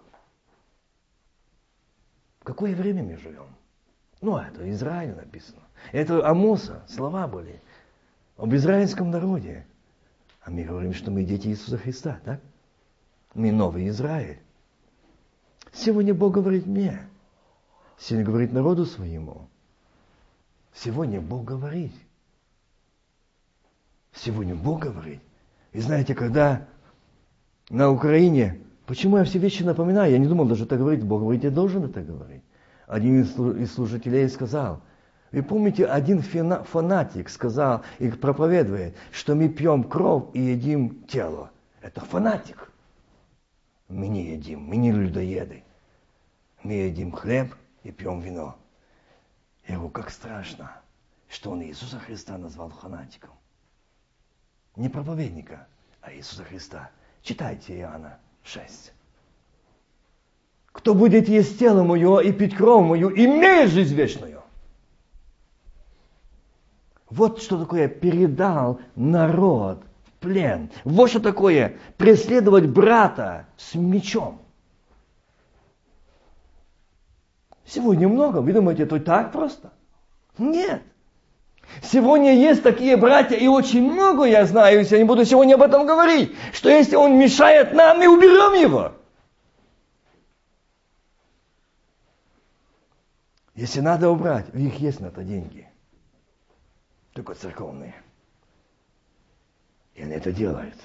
В 2.39 2.43
какое 2.43 2.75
время 2.75 3.03
мы 3.03 3.17
живем? 3.17 3.47
Ну, 4.21 4.37
это 4.37 4.69
Израиль 4.69 5.15
написано. 5.15 5.61
Это 5.91 6.27
Амоса, 6.27 6.83
слова 6.87 7.27
были 7.27 7.61
об 8.37 8.53
израильском 8.53 9.09
народе. 9.09 9.65
А 10.41 10.51
мы 10.51 10.63
говорим, 10.63 10.93
что 10.93 11.09
мы 11.09 11.23
дети 11.23 11.47
Иисуса 11.47 11.77
Христа, 11.77 12.19
так? 12.23 12.41
Мы 13.33 13.51
новый 13.51 13.87
Израиль. 13.89 14.39
Сегодня 15.71 16.13
Бог 16.13 16.33
говорит 16.33 16.65
мне. 16.65 17.07
Сегодня 17.97 18.25
говорит 18.25 18.51
народу 18.51 18.85
своему. 18.85 19.47
Сегодня 20.73 21.21
Бог 21.21 21.43
говорит. 21.45 21.93
Сегодня 24.13 24.55
Бог 24.55 24.81
говорит. 24.81 25.21
И 25.71 25.79
знаете, 25.79 26.15
когда 26.15 26.67
на 27.69 27.91
Украине, 27.91 28.59
почему 28.85 29.17
я 29.17 29.23
все 29.23 29.39
вещи 29.39 29.63
напоминаю, 29.63 30.11
я 30.11 30.17
не 30.17 30.27
думал 30.27 30.45
даже 30.45 30.65
так 30.65 30.79
говорить, 30.79 31.03
Бог 31.03 31.21
говорит, 31.21 31.43
я 31.43 31.51
должен 31.51 31.85
это 31.85 32.01
говорить. 32.01 32.43
Один 32.87 33.21
из 33.21 33.73
служителей 33.73 34.27
сказал, 34.29 34.81
вы 35.31 35.43
помните, 35.43 35.85
один 35.85 36.21
фанатик 36.21 37.29
сказал 37.29 37.83
и 37.99 38.09
проповедует, 38.09 38.95
что 39.11 39.35
мы 39.35 39.47
пьем 39.47 39.83
кровь 39.83 40.23
и 40.33 40.41
едим 40.41 41.03
тело. 41.03 41.51
Это 41.81 42.01
фанатик. 42.01 42.71
Мы 43.87 44.07
не 44.07 44.31
едим, 44.31 44.61
мы 44.61 44.77
не 44.77 44.91
людоеды. 44.91 45.63
мы 46.63 46.73
едим 46.73 47.11
хлеб 47.11 47.53
и 47.83 47.91
пьем 47.91 48.21
вино. 48.21 48.55
Я 49.67 49.75
говорю, 49.75 49.91
как 49.91 50.09
страшно, 50.09 50.81
что 51.27 51.51
он 51.51 51.61
Иисуса 51.61 51.99
Христа 51.99 52.37
назвал 52.37 52.69
фанатиком. 52.71 53.31
Не 54.79 54.87
проповедника, 54.87 55.67
а 55.99 56.13
Иисуса 56.13 56.45
Христа. 56.45 56.89
Читайте 57.21 57.77
Иоанна 57.79 58.17
6. 58.43 58.93
Кто 60.71 60.95
будет 60.95 61.27
есть 61.27 61.59
тело 61.59 61.83
мое 61.83 62.19
и 62.19 62.31
пить 62.31 62.55
кровь 62.55 62.87
мою, 62.87 63.09
имеет 63.09 63.71
жизнь 63.71 63.93
вечную. 63.93 64.41
Вот 67.09 67.41
что 67.41 67.59
такое 67.59 67.89
передал 67.89 68.79
народ 68.95 69.83
в 70.05 70.11
плен. 70.21 70.71
Вот 70.85 71.09
что 71.09 71.19
такое 71.19 71.77
преследовать 71.97 72.69
брата 72.69 73.47
с 73.57 73.75
мечом. 73.75 74.39
Сегодня 77.65 78.07
много. 78.07 78.37
Вы 78.37 78.53
думаете, 78.53 78.83
это 78.83 78.97
так 79.01 79.33
просто? 79.33 79.73
Нет. 80.37 80.81
Сегодня 81.83 82.33
есть 82.33 82.63
такие 82.63 82.97
братья, 82.97 83.35
и 83.35 83.47
очень 83.47 83.91
много 83.91 84.25
я 84.25 84.45
знаю, 84.45 84.83
я 84.83 84.97
не 84.97 85.03
буду 85.03 85.25
сегодня 85.25 85.55
об 85.55 85.61
этом 85.61 85.85
говорить, 85.85 86.35
что 86.53 86.69
если 86.69 86.95
он 86.95 87.17
мешает 87.17 87.73
нам, 87.73 87.97
мы 87.99 88.07
уберем 88.07 88.53
его. 88.53 88.93
Если 93.55 93.81
надо 93.81 94.09
убрать, 94.09 94.45
у 94.53 94.57
них 94.57 94.75
есть 94.79 94.99
на 94.99 95.07
это 95.07 95.23
деньги. 95.23 95.67
Только 97.13 97.33
церковные. 97.33 97.93
И 99.95 100.01
они 100.01 100.13
это 100.13 100.31
делают. 100.31 100.77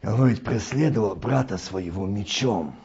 И 0.00 0.06
он 0.06 0.16
говорит, 0.16 0.44
преследовал 0.44 1.16
брата 1.16 1.58
своего 1.58 2.06
мечом. 2.06 2.76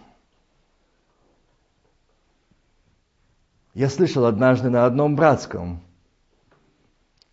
Я 3.74 3.90
слышал 3.90 4.26
однажды 4.26 4.70
на 4.70 4.86
одном 4.86 5.16
братском, 5.16 5.82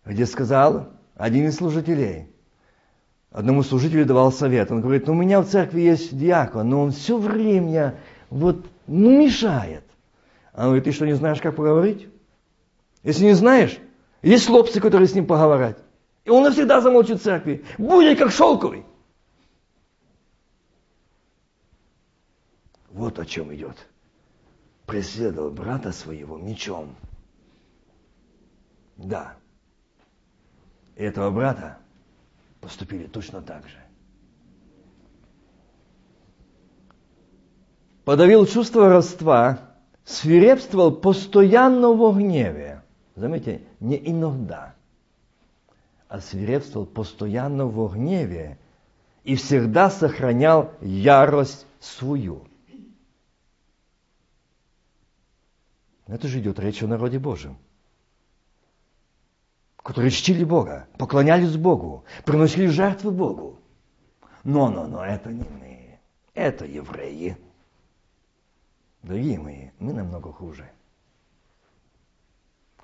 где 0.05 0.25
сказал 0.25 0.89
один 1.15 1.47
из 1.47 1.57
служителей, 1.57 2.29
одному 3.29 3.61
служителю 3.61 4.05
давал 4.05 4.31
совет. 4.31 4.71
Он 4.71 4.81
говорит, 4.81 5.05
ну 5.05 5.13
у 5.13 5.15
меня 5.15 5.41
в 5.41 5.47
церкви 5.47 5.81
есть 5.81 6.17
диакон, 6.17 6.69
но 6.69 6.81
он 6.81 6.91
все 6.91 7.17
время 7.17 7.99
вот, 8.31 8.65
ну, 8.87 9.21
мешает. 9.21 9.83
А 10.53 10.63
он 10.63 10.67
говорит, 10.69 10.85
ты 10.85 10.91
что, 10.91 11.05
не 11.05 11.13
знаешь, 11.13 11.39
как 11.39 11.55
поговорить? 11.55 12.09
Если 13.03 13.25
не 13.25 13.33
знаешь, 13.33 13.77
есть 14.23 14.47
хлопцы, 14.47 14.79
которые 14.79 15.07
с 15.07 15.13
ним 15.13 15.27
поговорят. 15.27 15.83
И 16.25 16.31
он 16.31 16.43
навсегда 16.43 16.81
замолчит 16.81 17.19
в 17.19 17.23
церкви. 17.23 17.63
Будет 17.77 18.17
как 18.17 18.31
шелковый. 18.31 18.83
Вот 22.89 23.19
о 23.19 23.25
чем 23.25 23.53
идет 23.53 23.77
преследовал 24.91 25.51
брата 25.51 25.93
своего 25.93 26.37
мечом. 26.37 26.97
Да, 28.97 29.35
этого 30.97 31.31
брата 31.31 31.77
поступили 32.59 33.07
точно 33.07 33.41
так 33.41 33.65
же. 33.69 33.77
Подавил 38.03 38.45
чувство 38.45 38.89
родства, 38.89 39.59
свирепствовал 40.03 40.91
постоянно 40.91 41.93
в 41.93 42.17
гневе. 42.17 42.83
Заметьте, 43.15 43.61
не 43.79 43.95
иногда, 43.95 44.75
а 46.09 46.19
свирепствовал 46.19 46.85
постоянно 46.85 47.65
в 47.65 47.93
гневе 47.93 48.57
и 49.23 49.37
всегда 49.37 49.89
сохранял 49.89 50.73
ярость 50.81 51.65
свою. 51.79 52.50
Это 56.11 56.27
же 56.27 56.41
идет 56.41 56.59
речь 56.59 56.83
о 56.83 56.87
народе 56.87 57.19
Божьем, 57.19 57.57
которые 59.77 60.11
чтили 60.11 60.43
Бога, 60.43 60.89
поклонялись 60.97 61.55
Богу, 61.55 62.03
приносили 62.25 62.67
жертвы 62.67 63.11
Богу. 63.11 63.57
Но, 64.43 64.69
но, 64.69 64.87
но, 64.87 65.05
это 65.05 65.31
не 65.31 65.45
мы. 65.45 65.99
Это 66.33 66.65
евреи. 66.65 67.37
Дорогие 69.03 69.39
мои, 69.39 69.69
мы 69.79 69.93
намного 69.93 70.33
хуже. 70.33 70.69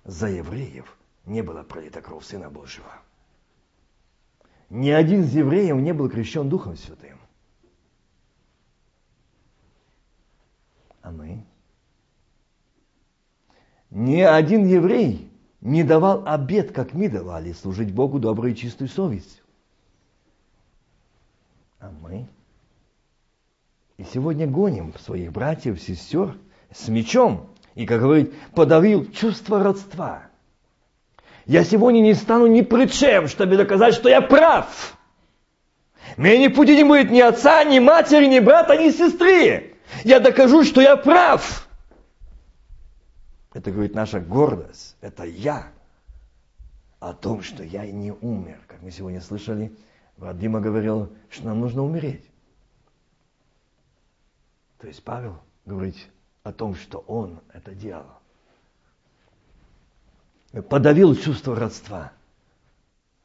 За 0.06 0.30
евреев 0.30 0.98
не 1.26 1.42
было 1.42 1.64
пролита 1.64 2.02
кровь 2.02 2.24
Сына 2.24 2.50
Божьего. 2.50 2.94
Ни 4.70 4.90
один 4.90 5.24
из 5.24 5.36
евреев 5.36 5.76
не 5.76 5.94
был 5.94 6.10
крещен 6.10 6.48
Духом 6.48 6.78
Святым. 6.78 7.20
А 11.02 11.12
мы 11.12 11.46
ни 13.90 14.22
один 14.22 14.66
еврей 14.66 15.30
не 15.62 15.84
давал 15.84 16.24
обед, 16.26 16.72
как 16.72 16.94
мы 16.94 17.10
давали, 17.10 17.54
служить 17.54 17.94
Богу 17.94 18.20
доброй 18.20 18.52
и 18.52 18.56
чистой 18.56 18.88
совестью. 18.88 19.44
А 21.80 21.92
мы? 22.02 22.28
И 23.98 24.04
сегодня 24.04 24.48
гоним 24.48 24.94
своих 25.00 25.32
братьев, 25.32 25.82
сестер 25.82 26.36
с 26.72 26.88
мечом. 26.88 27.50
И, 27.76 27.86
как 27.86 28.02
говорит, 28.02 28.34
подавил 28.54 29.10
чувство 29.12 29.64
родства. 29.64 30.24
Я 31.46 31.64
сегодня 31.64 32.02
не 32.02 32.14
стану 32.14 32.48
ни 32.48 32.62
при 32.62 32.88
чем, 32.88 33.28
чтобы 33.28 33.56
доказать, 33.56 33.94
что 33.94 34.10
я 34.10 34.22
прав. 34.22 34.98
Мне 36.18 36.38
ни 36.38 36.48
пути 36.48 36.76
не 36.76 36.84
будет 36.84 37.12
ни 37.12 37.20
отца, 37.20 37.64
ни 37.64 37.80
матери, 37.80 38.26
ни 38.26 38.40
брата, 38.40 38.76
ни 38.76 38.90
сестры. 38.90 39.76
Я 40.04 40.20
докажу, 40.20 40.64
что 40.64 40.82
я 40.82 40.98
прав. 40.98 41.67
Это, 43.58 43.72
говорит, 43.72 43.96
наша 43.96 44.20
гордость. 44.20 44.96
Это 45.02 45.24
я. 45.24 45.68
О 47.00 47.12
том, 47.12 47.42
что 47.42 47.64
я 47.64 47.86
и 47.86 47.92
не 47.92 48.12
умер. 48.12 48.60
Как 48.68 48.84
мы 48.84 48.92
сегодня 48.92 49.20
слышали, 49.20 49.76
брат 50.16 50.38
Дима 50.38 50.62
говорил, 50.62 51.12
что 51.32 51.46
нам 51.46 51.60
нужно 51.62 51.82
умереть. 51.82 52.24
То 54.78 54.86
есть 54.86 55.04
Павел 55.04 55.40
говорит 55.66 55.96
о 56.44 56.54
том, 56.54 56.76
что 56.76 57.00
он 57.08 57.40
это 57.52 57.74
делал. 57.74 58.06
Подавил 60.70 61.16
чувство 61.16 61.56
родства. 61.56 62.12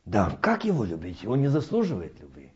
Да, 0.07 0.39
как 0.41 0.65
его 0.65 0.85
любить? 0.85 1.27
Он 1.27 1.43
не 1.43 1.49
заслуживает 1.49 2.19
любви. 2.21 2.51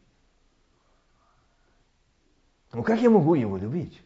Ну 2.73 2.83
как 2.83 3.03
я 3.03 3.11
могу 3.11 3.35
его 3.35 3.59
любить? 3.59 4.01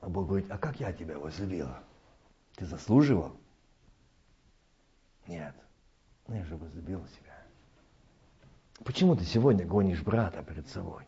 А 0.00 0.08
Бог 0.08 0.26
говорит, 0.26 0.50
а 0.50 0.58
как 0.58 0.80
я 0.80 0.92
тебя 0.92 1.16
возлюбила? 1.16 1.80
Ты 2.60 2.66
заслуживал? 2.66 3.34
Нет. 5.26 5.54
Ну 6.28 6.34
я 6.34 6.44
же 6.44 6.58
возлюбил 6.58 7.02
себя. 7.06 7.42
Почему 8.84 9.16
ты 9.16 9.24
сегодня 9.24 9.64
гонишь 9.64 10.02
брата 10.02 10.42
перед 10.42 10.68
собой? 10.68 11.06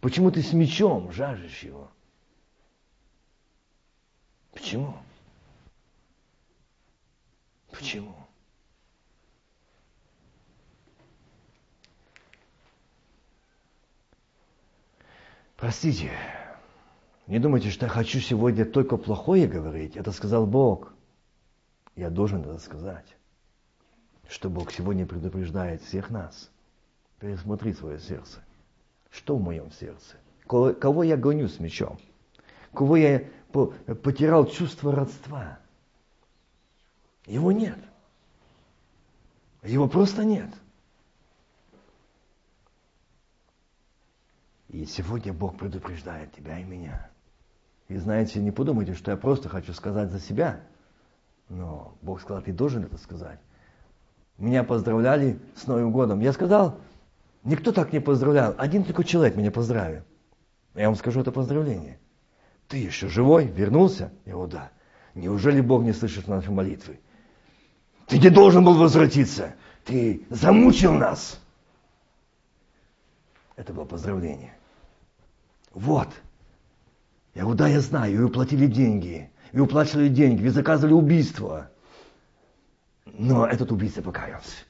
Почему 0.00 0.30
ты 0.30 0.42
с 0.42 0.52
мечом 0.52 1.10
жажешь 1.10 1.64
его? 1.64 1.90
Почему? 4.52 4.94
Почему? 7.72 8.14
Простите, 15.56 16.12
не 17.26 17.40
думайте, 17.40 17.70
что 17.70 17.86
я 17.86 17.90
хочу 17.90 18.20
сегодня 18.20 18.64
только 18.64 18.96
плохое 18.96 19.48
говорить. 19.48 19.96
Это 19.96 20.12
сказал 20.12 20.46
Бог. 20.46 20.91
Я 21.96 22.10
должен 22.10 22.42
это 22.42 22.58
сказать. 22.58 23.16
Что 24.28 24.48
Бог 24.48 24.72
сегодня 24.72 25.06
предупреждает 25.06 25.82
всех 25.82 26.10
нас. 26.10 26.50
Пересмотри 27.18 27.74
свое 27.74 27.98
сердце. 27.98 28.42
Что 29.10 29.36
в 29.36 29.42
моем 29.42 29.70
сердце? 29.72 30.16
Кого 30.46 31.02
я 31.02 31.16
гоню 31.16 31.48
с 31.48 31.60
мечом? 31.60 31.98
Кого 32.72 32.96
я 32.96 33.28
потерял 33.52 34.46
чувство 34.46 34.94
родства? 34.94 35.58
Его 37.26 37.52
нет. 37.52 37.78
Его 39.62 39.86
просто 39.88 40.24
нет. 40.24 40.50
И 44.68 44.86
сегодня 44.86 45.34
Бог 45.34 45.58
предупреждает 45.58 46.32
тебя 46.32 46.58
и 46.58 46.64
меня. 46.64 47.10
И 47.88 47.96
знаете, 47.98 48.40
не 48.40 48.50
подумайте, 48.50 48.94
что 48.94 49.10
я 49.10 49.18
просто 49.18 49.50
хочу 49.50 49.74
сказать 49.74 50.10
за 50.10 50.18
себя. 50.18 50.64
Но 51.52 51.98
Бог 52.00 52.22
сказал, 52.22 52.42
ты 52.42 52.50
должен 52.50 52.82
это 52.84 52.96
сказать. 52.96 53.38
Меня 54.38 54.64
поздравляли 54.64 55.38
с 55.54 55.66
Новым 55.66 55.92
годом. 55.92 56.20
Я 56.20 56.32
сказал, 56.32 56.78
никто 57.44 57.72
так 57.72 57.92
не 57.92 58.00
поздравлял. 58.00 58.54
Один 58.56 58.84
только 58.84 59.04
человек 59.04 59.36
меня 59.36 59.50
поздравил. 59.50 60.02
Я 60.74 60.86
вам 60.86 60.96
скажу 60.96 61.20
это 61.20 61.30
поздравление. 61.30 61.98
Ты 62.68 62.78
еще 62.78 63.06
живой? 63.08 63.46
Вернулся? 63.46 64.10
Я 64.24 64.32
говорю, 64.32 64.50
да. 64.50 64.70
Неужели 65.14 65.60
Бог 65.60 65.82
не 65.82 65.92
слышит 65.92 66.26
наши 66.26 66.50
молитвы? 66.50 66.98
Ты 68.06 68.18
не 68.18 68.30
должен 68.30 68.64
был 68.64 68.78
возвратиться. 68.78 69.54
Ты 69.84 70.24
замучил 70.30 70.94
нас. 70.94 71.38
Это 73.56 73.74
было 73.74 73.84
поздравление. 73.84 74.54
Вот 75.72 76.08
Я 77.34 77.42
говорю, 77.42 77.58
да, 77.58 77.68
я 77.68 77.80
знаю, 77.80 78.16
вы 78.16 78.24
уплатили 78.24 78.66
деньги, 78.66 79.30
вы 79.52 79.62
уплачивали 79.62 80.08
деньги, 80.08 80.42
вы 80.42 80.50
заказывали 80.50 80.94
убийство. 80.94 81.70
Но 83.04 83.46
этот 83.46 83.72
убийца 83.72 84.02
покаялся. 84.02 84.64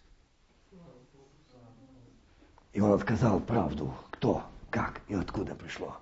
И 2.72 2.80
он 2.80 2.92
отказал 2.92 3.38
правду, 3.40 3.94
кто, 4.10 4.42
как 4.70 5.00
и 5.08 5.14
откуда 5.14 5.54
пришло. 5.54 5.96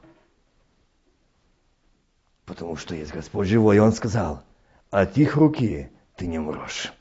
Потому 2.47 2.77
что 2.77 2.95
есть 2.95 3.13
Господь 3.13 3.49
живой, 3.49 3.77
и 3.77 3.81
он 3.81 3.93
сказал, 3.93 4.43
от 4.91 5.17
их 5.19 5.37
руки 5.37 5.91
ты 6.17 6.27
не 6.27 6.39
умрешь. 6.39 6.93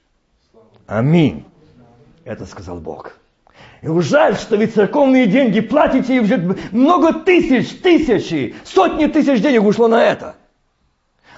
Аминь. 0.88 1.46
Это 2.24 2.46
сказал 2.46 2.80
Бог. 2.80 3.18
И 3.82 3.88
жаль, 4.02 4.36
что 4.36 4.58
вы 4.58 4.68
церковные 4.68 5.28
деньги 5.28 5.62
платите, 5.62 6.18
и 6.18 6.20
уже 6.20 6.58
много 6.72 7.14
тысяч, 7.14 7.80
тысячи, 7.82 8.56
сотни 8.66 9.06
тысяч 9.06 9.42
денег 9.42 9.64
ушло 9.64 9.88
на 9.88 10.04
это. 10.04 10.36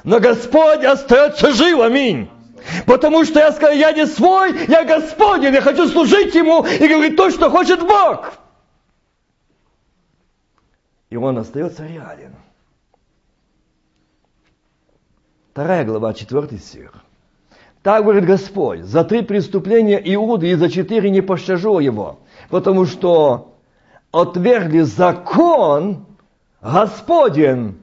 Но 0.04 0.20
Господь 0.20 0.84
остается 0.84 1.52
жив, 1.52 1.80
аминь. 1.80 2.30
Потому 2.86 3.26
что 3.26 3.40
я 3.40 3.52
сказал, 3.52 3.76
я 3.76 3.92
не 3.92 4.06
свой, 4.06 4.68
я 4.68 4.84
Господень, 4.84 5.54
я 5.54 5.62
хочу 5.62 5.88
служить 5.88 6.36
Ему 6.36 6.66
и 6.66 6.88
говорить 6.88 7.16
то, 7.16 7.30
что 7.30 7.50
хочет 7.50 7.82
Бог. 7.82 8.34
И 11.10 11.18
Он 11.18 11.38
остается 11.38 11.86
реален. 11.86 12.36
Вторая 15.52 15.84
глава, 15.84 16.14
четвертый 16.14 16.60
стих. 16.60 16.94
Так 17.84 18.04
говорит 18.04 18.26
Господь, 18.26 18.84
за 18.84 19.04
три 19.04 19.24
преступления 19.24 20.00
Иуды 20.14 20.50
и 20.52 20.56
за 20.56 20.70
четыре 20.70 21.10
не 21.10 21.22
пощажу 21.22 21.80
его, 21.80 22.20
потому 22.50 22.86
что 22.86 23.56
отвергли 24.12 24.82
закон 24.82 26.06
Господен 26.62 27.81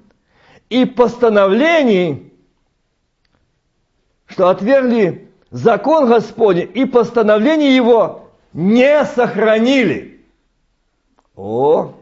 и 0.68 0.84
постановлений, 0.84 2.32
что 4.26 4.48
отвергли 4.48 5.30
закон 5.50 6.08
Господень 6.08 6.70
и 6.74 6.84
постановление 6.84 7.74
его 7.74 8.30
не 8.52 9.04
сохранили. 9.04 10.24
О, 11.36 11.94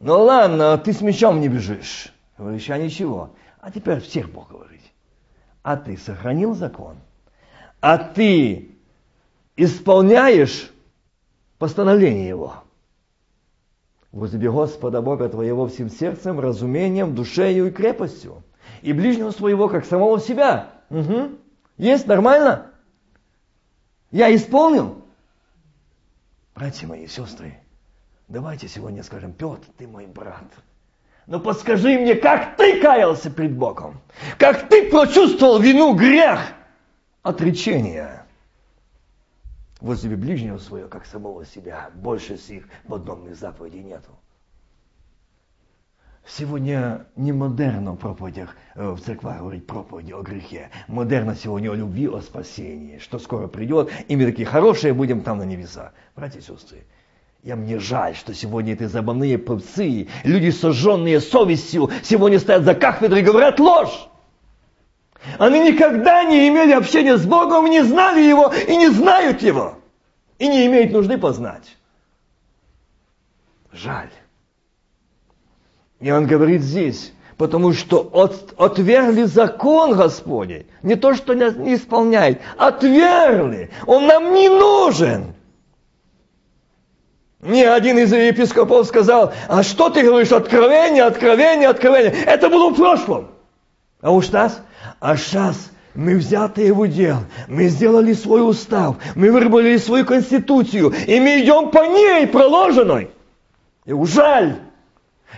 ну 0.00 0.22
ладно, 0.22 0.78
ты 0.78 0.92
с 0.92 1.00
мечом 1.00 1.40
не 1.40 1.48
бежишь. 1.48 2.12
Говоришь, 2.36 2.70
а 2.70 2.78
ничего. 2.78 3.30
А 3.60 3.70
теперь 3.70 4.00
всех 4.00 4.30
Бог 4.30 4.48
говорит 4.48 4.68
а 5.68 5.76
ты 5.76 5.98
сохранил 5.98 6.54
закон, 6.54 6.96
а 7.82 7.98
ты 7.98 8.70
исполняешь 9.54 10.70
постановление 11.58 12.26
Его. 12.26 12.64
Возлюби 14.12 14.48
Господа 14.48 15.02
Бога 15.02 15.28
твоего 15.28 15.66
всем 15.66 15.90
сердцем, 15.90 16.40
разумением, 16.40 17.14
душею 17.14 17.68
и 17.68 17.70
крепостью, 17.70 18.42
и 18.82 18.92
ближнего 18.92 19.30
своего, 19.30 19.68
как 19.68 19.84
самого 19.84 20.18
себя. 20.20 20.70
Угу. 20.90 21.32
Есть 21.76 22.06
нормально? 22.06 22.70
Я 24.10 24.34
исполнил? 24.34 25.04
Братья 26.54 26.86
мои 26.86 27.04
и 27.04 27.06
сестры, 27.06 27.58
давайте 28.26 28.66
сегодня 28.66 29.02
скажем, 29.02 29.32
Петр, 29.32 29.66
ты 29.76 29.86
мой 29.86 30.06
брат– 30.06 30.46
но 31.28 31.38
подскажи 31.38 31.98
мне, 31.98 32.14
как 32.14 32.56
ты 32.56 32.80
каялся 32.80 33.30
пред 33.30 33.54
Богом? 33.54 34.00
Как 34.38 34.70
ты 34.70 34.90
прочувствовал 34.90 35.60
вину, 35.60 35.94
грех, 35.94 36.40
отречение? 37.22 38.24
Возле 39.80 40.16
ближнего 40.16 40.58
своего, 40.58 40.88
как 40.88 41.06
самого 41.06 41.44
себя. 41.44 41.90
Больше 41.94 42.36
сих 42.36 42.64
в 42.84 42.94
одном 42.94 43.28
из 43.28 43.38
заповедей 43.38 43.82
нету. 43.82 44.10
Сегодня 46.26 47.06
не 47.16 47.32
модерно 47.32 47.92
в 47.92 47.96
проповедях, 47.96 48.54
э, 48.74 48.90
в 48.90 49.00
церквах 49.00 49.38
говорить 49.38 49.66
проповеди 49.66 50.12
о 50.12 50.20
грехе. 50.20 50.70
Модерно 50.86 51.34
сегодня 51.34 51.70
о 51.70 51.74
любви, 51.74 52.06
о 52.06 52.20
спасении, 52.20 52.98
что 52.98 53.18
скоро 53.18 53.46
придет, 53.48 53.90
и 54.08 54.16
мы 54.16 54.26
такие 54.26 54.44
хорошие 54.44 54.92
будем 54.92 55.22
там 55.22 55.38
на 55.38 55.44
небеса. 55.44 55.92
Братья 56.14 56.40
и 56.40 56.42
сестры, 56.42 56.84
я 57.42 57.56
мне 57.56 57.78
жаль, 57.78 58.14
что 58.14 58.34
сегодня 58.34 58.74
эти 58.74 58.84
забавные 58.84 59.38
певцы, 59.38 60.08
люди, 60.22 60.50
сожженные 60.50 61.20
совестью, 61.20 61.88
сегодня 62.02 62.38
стоят 62.38 62.64
за 62.64 62.74
кафедрой 62.74 63.22
и 63.22 63.24
говорят 63.24 63.58
ложь. 63.58 64.08
Они 65.38 65.60
никогда 65.60 66.24
не 66.24 66.48
имели 66.48 66.72
общения 66.72 67.16
с 67.16 67.26
Богом, 67.26 67.66
не 67.66 67.82
знали 67.82 68.22
Его 68.22 68.52
и 68.52 68.76
не 68.76 68.88
знают 68.88 69.42
Его. 69.42 69.74
И 70.38 70.46
не 70.46 70.66
имеют 70.66 70.92
нужды 70.92 71.18
познать. 71.18 71.76
Жаль. 73.72 74.10
И 76.00 76.10
он 76.10 76.26
говорит 76.26 76.62
здесь, 76.62 77.12
потому 77.36 77.72
что 77.72 78.08
от, 78.12 78.54
отвергли 78.56 79.24
закон 79.24 79.96
Господень. 79.96 80.66
Не 80.82 80.94
то, 80.94 81.14
что 81.14 81.34
не 81.34 81.74
исполняет, 81.74 82.40
отвергли. 82.56 83.70
Он 83.86 84.06
нам 84.06 84.32
не 84.32 84.48
нужен. 84.48 85.34
Мне 87.40 87.70
один 87.70 87.98
из 87.98 88.12
епископов 88.12 88.86
сказал, 88.86 89.32
а 89.48 89.62
что 89.62 89.90
ты 89.90 90.02
говоришь, 90.02 90.32
откровение, 90.32 91.04
откровение, 91.04 91.68
откровение. 91.68 92.12
Это 92.24 92.48
было 92.48 92.70
в 92.70 92.74
прошлом. 92.74 93.28
А 94.00 94.12
уж 94.12 94.30
нас, 94.30 94.60
а 95.00 95.16
сейчас 95.16 95.70
мы 95.94 96.14
взятые 96.14 96.72
в 96.72 96.80
удел, 96.80 97.18
мы 97.48 97.66
сделали 97.66 98.12
свой 98.12 98.48
устав, 98.48 98.96
мы 99.16 99.32
выработали 99.32 99.76
свою 99.76 100.04
конституцию, 100.04 100.94
и 101.06 101.18
мы 101.18 101.40
идем 101.40 101.70
по 101.70 101.84
ней 101.84 102.26
проложенной. 102.28 103.10
И 103.84 103.92
жаль, 104.04 104.56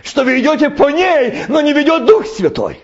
что 0.03 0.23
вы 0.23 0.39
идете 0.39 0.69
по 0.69 0.89
ней, 0.89 1.43
но 1.47 1.61
не 1.61 1.73
ведет 1.73 2.05
Дух 2.05 2.27
Святой. 2.27 2.79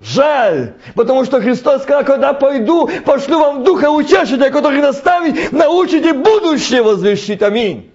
Жаль, 0.00 0.74
потому 0.94 1.24
что 1.24 1.40
Христос 1.40 1.82
сказал, 1.82 2.04
когда 2.04 2.32
пойду, 2.32 2.90
пошлю 3.04 3.38
вам 3.38 3.64
Духа 3.64 3.90
Утешителя, 3.90 4.50
который 4.50 4.82
наставит, 4.82 5.52
научите 5.52 6.12
будущее 6.12 6.82
возвещить. 6.82 7.40
Аминь. 7.42 7.91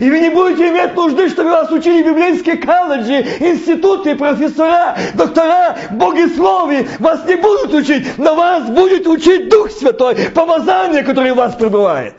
И 0.00 0.08
вы 0.08 0.20
не 0.20 0.30
будете 0.30 0.70
иметь 0.70 0.94
нужды, 0.94 1.28
чтобы 1.28 1.50
вас 1.50 1.70
учили 1.70 2.02
библейские 2.02 2.56
колледжи, 2.56 3.20
институты, 3.40 4.16
профессора, 4.16 4.96
доктора, 5.14 5.76
богословие. 5.90 6.88
Вас 6.98 7.26
не 7.26 7.36
будут 7.36 7.74
учить, 7.74 8.16
но 8.16 8.34
вас 8.34 8.70
будет 8.70 9.06
учить 9.06 9.50
Дух 9.50 9.70
Святой, 9.70 10.30
помазание, 10.34 11.02
которое 11.02 11.32
у 11.32 11.36
вас 11.36 11.54
пребывает. 11.54 12.16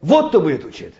Вот 0.00 0.30
кто 0.30 0.40
будет 0.40 0.64
учить. 0.64 0.94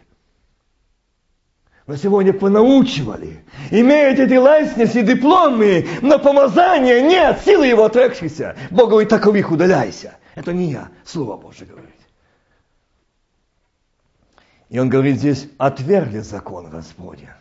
Но 1.89 1.97
сегодня 1.97 2.33
понаучивали. 2.33 3.45
Имеют 3.71 4.21
эти 4.21 4.35
лестницы, 4.35 5.03
дипломы, 5.03 5.89
но 6.01 6.19
помазания 6.19 7.01
нет, 7.01 7.41
силы 7.45 7.67
его 7.67 7.85
отрекшихся. 7.85 8.57
Бог 8.71 8.91
говорит, 8.91 9.09
таковых 9.09 9.51
удаляйся. 9.51 10.17
Это 10.35 10.53
не 10.53 10.73
я, 10.73 10.89
Слово 11.05 11.37
Божье 11.37 11.67
говорит. 11.67 11.88
И 14.69 14.79
он 14.79 14.89
говорит 14.89 15.19
здесь, 15.19 15.49
отвергли 15.57 16.19
закон 16.19 16.69
Господня. 16.71 17.37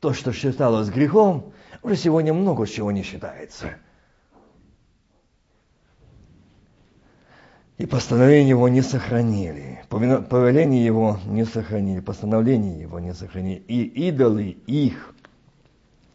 То, 0.00 0.12
что 0.12 0.32
считалось 0.32 0.88
грехом, 0.88 1.52
уже 1.82 1.96
сегодня 1.96 2.34
много 2.34 2.66
чего 2.66 2.90
не 2.90 3.02
считается. 3.02 3.74
И 7.78 7.86
постановление 7.86 8.48
его 8.48 8.68
не 8.68 8.82
сохранили. 8.82 9.84
Повеление 9.88 10.84
его 10.84 11.20
не 11.26 11.44
сохранили. 11.44 12.00
Постановление 12.00 12.80
его 12.80 12.98
не 12.98 13.14
сохранили. 13.14 13.62
И 13.68 14.08
идолы 14.08 14.56
их. 14.66 15.14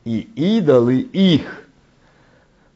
И 0.03 0.19
идолы 0.19 0.99
их, 0.99 1.69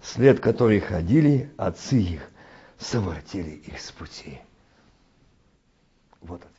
след 0.02 0.40
которых 0.40 0.86
ходили 0.86 1.52
отцы 1.58 1.98
их, 1.98 2.32
совратили 2.78 3.50
их 3.50 3.82
с 3.82 3.92
пути. 3.92 4.40
Вот 6.22 6.40
это 6.42 6.50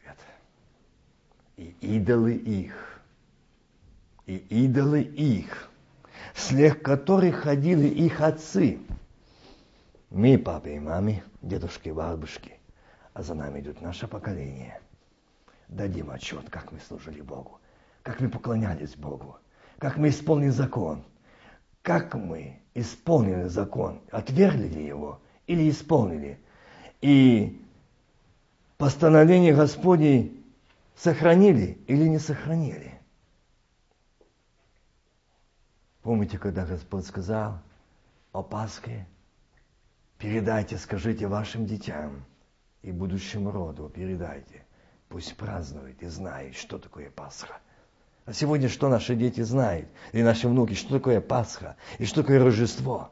и 1.59 1.75
идолы 1.81 2.35
их, 2.35 3.01
и 4.27 4.37
идолы 4.37 5.03
их, 5.03 5.69
слег 6.35 6.83
которых 6.83 7.41
ходили 7.41 7.89
их 7.89 8.21
отцы. 8.21 8.79
Мы, 10.11 10.39
папа 10.39 10.69
и 10.69 10.79
маме, 10.79 11.25
дедушки 11.43 11.89
и 11.89 11.93
бабушки, 11.93 12.55
а 13.13 13.23
за 13.23 13.35
нами 13.35 13.59
идет 13.59 13.81
наше 13.81 14.07
поколение. 14.07 14.81
Дадим 15.67 16.11
отчет, 16.11 16.49
как 16.49 16.71
мы 16.71 16.79
служили 16.79 17.21
Богу, 17.21 17.61
как 18.05 18.21
мы 18.21 18.29
поклонялись 18.29 18.95
Богу, 18.95 19.37
как 19.79 19.97
мы 19.97 20.11
исполнили 20.11 20.51
закон, 20.51 21.03
как 21.83 22.15
мы 22.15 22.61
исполнили 22.75 23.49
закон, 23.49 24.01
отвергли 24.13 24.69
ли 24.69 24.87
его 24.87 25.21
или 25.49 25.69
исполнили. 25.69 26.39
И 27.01 27.61
постановление 28.77 29.55
Господней 29.55 30.38
сохранили 30.99 31.79
или 31.87 32.09
не 32.09 32.19
сохранили. 32.19 33.01
Помните, 36.03 36.39
когда 36.39 36.67
Господь 36.67 37.07
сказал 37.07 37.61
о 38.33 38.43
Пасхе? 38.43 39.07
Передайте, 40.19 40.77
скажите 40.77 41.29
вашим 41.29 41.67
детям 41.67 42.25
и 42.83 42.91
будущему 42.91 43.51
роду, 43.53 43.89
передайте. 43.89 44.65
Пусть 45.09 45.37
празднуют 45.37 46.03
и 46.03 46.07
знают, 46.07 46.57
что 46.57 46.79
такое 46.79 47.11
Пасха. 47.11 47.61
А 48.25 48.33
сегодня 48.33 48.69
что 48.69 48.89
наши 48.89 49.15
дети 49.15 49.41
знают, 49.41 49.89
и 50.13 50.23
наши 50.23 50.49
внуки, 50.49 50.75
что 50.75 50.91
такое 50.91 51.21
Пасха, 51.21 51.77
и 51.99 52.05
что 52.05 52.23
такое 52.23 52.43
Рождество? 52.43 53.11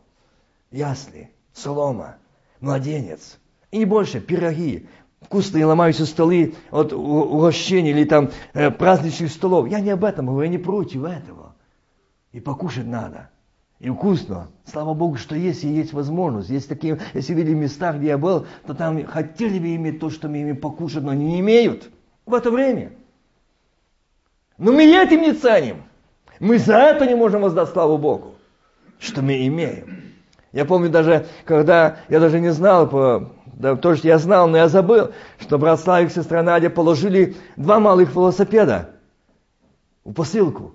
Ясли, 0.70 1.30
солома, 1.52 2.18
младенец. 2.60 3.38
И 3.70 3.78
не 3.78 3.84
больше, 3.84 4.20
пироги, 4.20 4.88
вкусные 5.20 5.64
ломаются 5.64 6.06
столы 6.06 6.54
от 6.70 6.92
угощений 6.92 7.90
или 7.90 8.04
там 8.04 8.30
э, 8.54 8.70
праздничных 8.70 9.30
столов. 9.30 9.68
Я 9.68 9.80
не 9.80 9.90
об 9.90 10.04
этом 10.04 10.26
говорю, 10.26 10.50
я 10.50 10.56
не 10.56 10.62
против 10.62 11.04
этого. 11.04 11.54
И 12.32 12.40
покушать 12.40 12.86
надо. 12.86 13.30
И 13.78 13.90
вкусно. 13.90 14.48
Слава 14.64 14.94
Богу, 14.94 15.16
что 15.16 15.34
есть 15.34 15.64
и 15.64 15.68
есть 15.68 15.92
возможность. 15.92 16.48
Есть 16.48 16.68
такие, 16.68 16.98
если 17.12 17.34
видели 17.34 17.54
места, 17.54 17.92
где 17.92 18.08
я 18.08 18.18
был, 18.18 18.46
то 18.66 18.74
там 18.74 19.04
хотели 19.04 19.58
бы 19.58 19.74
иметь 19.74 20.00
то, 20.00 20.08
что 20.10 20.28
мы 20.28 20.42
имеем 20.42 20.56
покушать, 20.56 21.02
но 21.02 21.10
они 21.10 21.26
не 21.26 21.40
имеют 21.40 21.90
в 22.24 22.32
это 22.32 22.50
время. 22.50 22.92
Но 24.56 24.72
мы 24.72 24.84
этим 24.84 25.20
не 25.20 25.32
ценим. 25.34 25.82
Мы 26.40 26.58
за 26.58 26.76
это 26.76 27.06
не 27.06 27.14
можем 27.14 27.42
воздать 27.42 27.68
славу 27.68 27.98
Богу, 27.98 28.34
что 28.98 29.22
мы 29.22 29.46
имеем. 29.46 30.14
Я 30.52 30.64
помню 30.64 30.88
даже, 30.88 31.26
когда 31.44 31.98
я 32.08 32.18
даже 32.18 32.40
не 32.40 32.52
знал, 32.52 32.88
по, 32.88 33.30
да, 33.56 33.74
то, 33.74 33.96
что 33.96 34.06
я 34.06 34.18
знал, 34.18 34.48
но 34.48 34.58
я 34.58 34.68
забыл, 34.68 35.12
что 35.38 35.58
брат 35.58 35.80
Славик 35.80 36.10
и 36.10 36.14
сестра 36.14 36.42
Надя 36.42 36.68
положили 36.68 37.36
два 37.56 37.80
малых 37.80 38.14
велосипеда 38.14 38.90
в 40.04 40.12
посылку. 40.12 40.74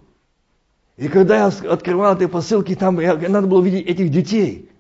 И 0.98 1.08
когда 1.08 1.38
я 1.38 1.46
открывал 1.46 2.16
эти 2.16 2.26
посылки, 2.26 2.74
там 2.74 3.00
я, 3.00 3.16
надо 3.16 3.46
было 3.46 3.62
видеть 3.62 3.86
этих 3.86 4.10
детей. 4.10 4.72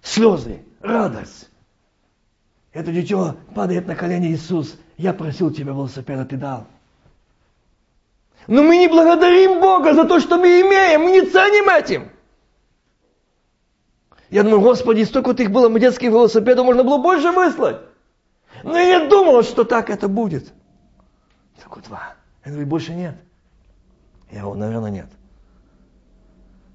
Слезы, 0.00 0.60
радость. 0.80 1.50
Это 2.72 2.92
дитё 2.92 3.34
падает 3.52 3.88
на 3.88 3.96
колени 3.96 4.28
Иисус. 4.28 4.76
Я 4.96 5.12
просил 5.12 5.50
тебя 5.50 5.72
велосипеда, 5.72 6.24
ты 6.24 6.36
дал. 6.36 6.68
Но 8.46 8.62
мы 8.62 8.76
не 8.76 8.86
благодарим 8.86 9.60
Бога 9.60 9.92
за 9.94 10.04
то, 10.04 10.20
что 10.20 10.38
мы 10.38 10.60
имеем. 10.60 11.02
Мы 11.02 11.10
не 11.10 11.22
ценим 11.22 11.68
этим. 11.68 12.10
Я 14.34 14.42
думаю, 14.42 14.62
Господи, 14.62 15.04
столько 15.04 15.28
вот 15.28 15.38
их 15.38 15.52
было, 15.52 15.68
мы 15.68 15.78
детских 15.78 16.08
велосипедов 16.08 16.66
можно 16.66 16.82
было 16.82 16.98
больше 16.98 17.30
выслать. 17.30 17.76
Но 18.64 18.76
я 18.76 19.04
не 19.04 19.08
думал, 19.08 19.44
что 19.44 19.62
так 19.62 19.90
это 19.90 20.08
будет. 20.08 20.52
Только 21.62 21.80
два. 21.88 22.14
Я 22.44 22.50
говорю, 22.50 22.66
больше 22.66 22.94
нет. 22.94 23.14
Я 24.32 24.40
говорю, 24.40 24.58
наверное, 24.58 24.90
нет. 24.90 25.06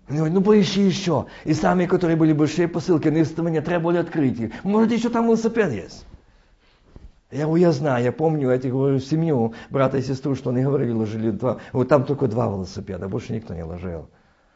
Он 0.07 0.15
говорит, 0.15 0.33
ну 0.35 0.41
поищи 0.41 0.83
еще. 0.83 1.25
И 1.43 1.53
сами, 1.53 1.85
которые 1.85 2.15
были 2.15 2.31
большие 2.31 2.69
посылки, 2.69 3.09
на 3.09 3.43
мне 3.43 3.59
требовали 3.59 3.97
открыть 3.97 4.53
Может, 4.63 4.93
еще 4.93 5.09
там 5.09 5.25
велосипед 5.25 5.73
есть. 5.73 6.05
Я 7.29 7.43
говорю, 7.43 7.61
я 7.61 7.73
знаю, 7.73 8.01
я 8.05 8.13
помню, 8.13 8.57
тебе 8.57 8.71
говорю, 8.71 8.99
семью, 8.99 9.53
брата 9.69 9.97
и 9.97 10.01
сестру, 10.01 10.33
что 10.35 10.51
они 10.51 10.63
говорили, 10.63 10.91
ложили 10.91 11.31
два. 11.31 11.57
Вот 11.73 11.89
там 11.89 12.05
только 12.05 12.27
два 12.27 12.45
велосипеда, 12.45 13.09
больше 13.09 13.33
никто 13.33 13.53
не 13.53 13.63
ложил. 13.63 14.07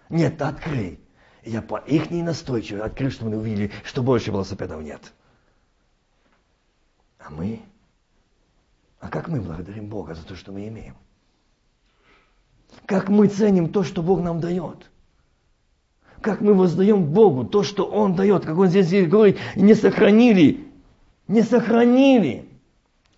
Нет, 0.07 0.41
открой. 0.41 1.02
Я 1.45 1.61
по 1.61 1.77
их 1.77 2.09
настойчиво 2.09 2.85
открыл, 2.85 3.11
чтобы 3.11 3.31
мы 3.31 3.37
увидели, 3.37 3.71
что 3.83 4.01
больше 4.01 4.31
велосипедов 4.31 4.81
нет. 4.81 5.01
А 7.19 7.29
мы? 7.29 7.61
А 8.99 9.09
как 9.09 9.27
мы 9.27 9.41
благодарим 9.41 9.87
Бога 9.87 10.15
за 10.15 10.25
то, 10.25 10.35
что 10.35 10.51
мы 10.51 10.67
имеем? 10.67 10.95
Как 12.85 13.09
мы 13.09 13.27
ценим 13.27 13.69
то, 13.69 13.83
что 13.83 14.01
Бог 14.01 14.21
нам 14.21 14.39
дает? 14.39 14.89
Как 16.21 16.39
мы 16.39 16.53
воздаем 16.53 17.05
Богу 17.05 17.43
то, 17.43 17.63
что 17.63 17.85
Он 17.85 18.15
дает? 18.15 18.45
Как 18.45 18.57
Он 18.57 18.67
здесь 18.67 19.07
говорит, 19.07 19.37
не 19.55 19.73
сохранили, 19.73 20.67
не 21.27 21.41
сохранили 21.41 22.49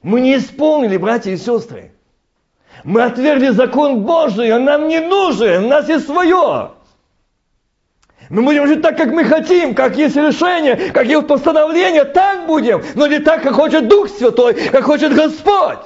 мы 0.05 0.21
не 0.21 0.38
исполнили, 0.38 0.97
братья 0.97 1.32
и 1.32 1.38
сестры. 1.38 1.91
Мы 2.84 3.01
отвергли 3.01 3.49
закон 3.49 4.03
Божий, 4.03 4.53
он 4.53 4.63
нам 4.63 4.88
не 4.88 4.99
нужен, 4.99 5.65
у 5.65 5.67
нас 5.67 5.89
есть 5.89 6.05
свое. 6.05 6.73
Мы 8.30 8.41
будем 8.41 8.67
жить 8.67 8.82
так, 8.82 8.97
как 8.97 9.11
мы 9.11 9.23
хотим, 9.23 9.76
как 9.76 9.97
есть 9.97 10.15
решение, 10.15 10.91
как 10.91 11.05
есть 11.05 11.28
постановление, 11.28 12.05
так 12.05 12.47
будем, 12.47 12.84
но 12.95 13.07
не 13.07 13.19
так, 13.19 13.43
как 13.43 13.53
хочет 13.53 13.88
Дух 13.88 14.09
Святой, 14.09 14.53
как 14.53 14.84
хочет 14.84 15.13
Господь. 15.13 15.80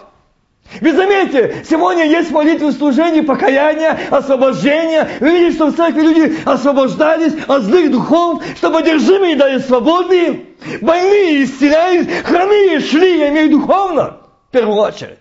Вы 0.81 0.93
заметите, 0.93 1.63
сегодня 1.67 2.05
есть 2.05 2.29
молитвы 2.29 2.71
служения, 2.71 3.23
покаяния, 3.23 3.97
освобождения. 4.11 5.09
Вы 5.19 5.31
видите, 5.31 5.55
что 5.55 5.67
в 5.67 5.75
церкви 5.75 6.01
люди 6.01 6.37
освобождались 6.45 7.33
от 7.47 7.63
злых 7.63 7.91
духов, 7.91 8.43
чтобы 8.55 8.79
одержимые 8.79 9.35
дали 9.35 9.57
свободные, 9.57 10.45
больные 10.81 11.43
исцелялись, 11.43 12.07
хромые 12.23 12.79
шли, 12.79 13.17
я 13.17 13.29
имею 13.29 13.49
духовно, 13.49 14.17
в 14.47 14.51
первую 14.51 14.77
очередь. 14.77 15.17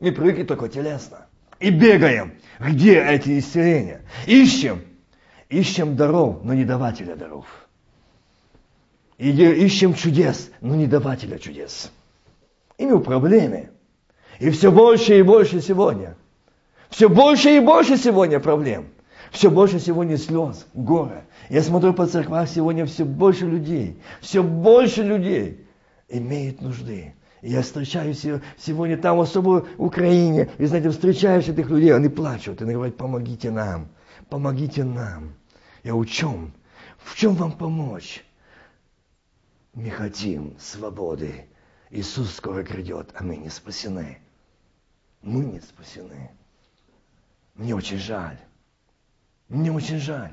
Мы 0.00 0.10
привыкли 0.10 0.44
только 0.44 0.68
телесно. 0.68 1.26
И 1.60 1.70
бегаем. 1.70 2.34
Где 2.58 3.02
эти 3.02 3.38
исцеления? 3.38 4.02
Ищем. 4.26 4.82
Ищем 5.48 5.96
даров, 5.96 6.42
но 6.42 6.54
не 6.54 6.64
давателя 6.64 7.16
даров. 7.16 7.46
И 9.18 9.30
ищем 9.30 9.94
чудес, 9.94 10.50
но 10.60 10.74
не 10.74 10.86
давателя 10.86 11.38
чудес. 11.38 11.92
И 12.78 12.86
мы 12.86 12.96
в 12.96 13.02
проблеме. 13.02 13.70
И 14.40 14.50
все 14.50 14.72
больше 14.72 15.18
и 15.18 15.22
больше 15.22 15.60
сегодня. 15.60 16.16
Все 16.90 17.08
больше 17.08 17.56
и 17.56 17.60
больше 17.60 17.96
сегодня 17.96 18.40
проблем. 18.40 18.88
Все 19.30 19.50
больше 19.50 19.80
сегодня 19.80 20.16
слез, 20.16 20.66
горя. 20.74 21.24
Я 21.48 21.62
смотрю 21.62 21.92
по 21.92 22.06
церквах, 22.06 22.48
сегодня 22.48 22.86
все 22.86 23.04
больше 23.04 23.46
людей, 23.46 23.98
все 24.20 24.44
больше 24.44 25.02
людей 25.02 25.66
имеют 26.08 26.60
нужды. 26.60 27.14
Я 27.42 27.62
встречаю 27.62 28.14
сегодня 28.56 28.96
там, 28.96 29.18
особо 29.20 29.66
в 29.76 29.84
Украине, 29.84 30.50
и 30.56 30.64
знаете, 30.66 30.90
встречаешь 30.90 31.48
этих 31.48 31.68
людей, 31.68 31.92
они 31.92 32.08
плачут, 32.08 32.62
они 32.62 32.74
говорят, 32.74 32.96
помогите 32.96 33.50
нам, 33.50 33.88
помогите 34.28 34.84
нам. 34.84 35.34
Я 35.82 35.94
в 35.94 36.04
чем? 36.04 36.52
В 36.98 37.14
чем 37.16 37.34
вам 37.34 37.52
помочь? 37.52 38.24
Мы 39.72 39.90
хотим 39.90 40.56
свободы. 40.58 41.46
Иисус 41.90 42.34
скоро 42.34 42.62
грядет, 42.62 43.12
а 43.14 43.22
мы 43.22 43.36
не 43.36 43.48
спасены 43.48 44.18
мы 45.24 45.44
не 45.44 45.60
спасены. 45.60 46.30
Мне 47.54 47.74
очень 47.74 47.98
жаль. 47.98 48.38
Мне 49.48 49.72
очень 49.72 49.98
жаль. 49.98 50.32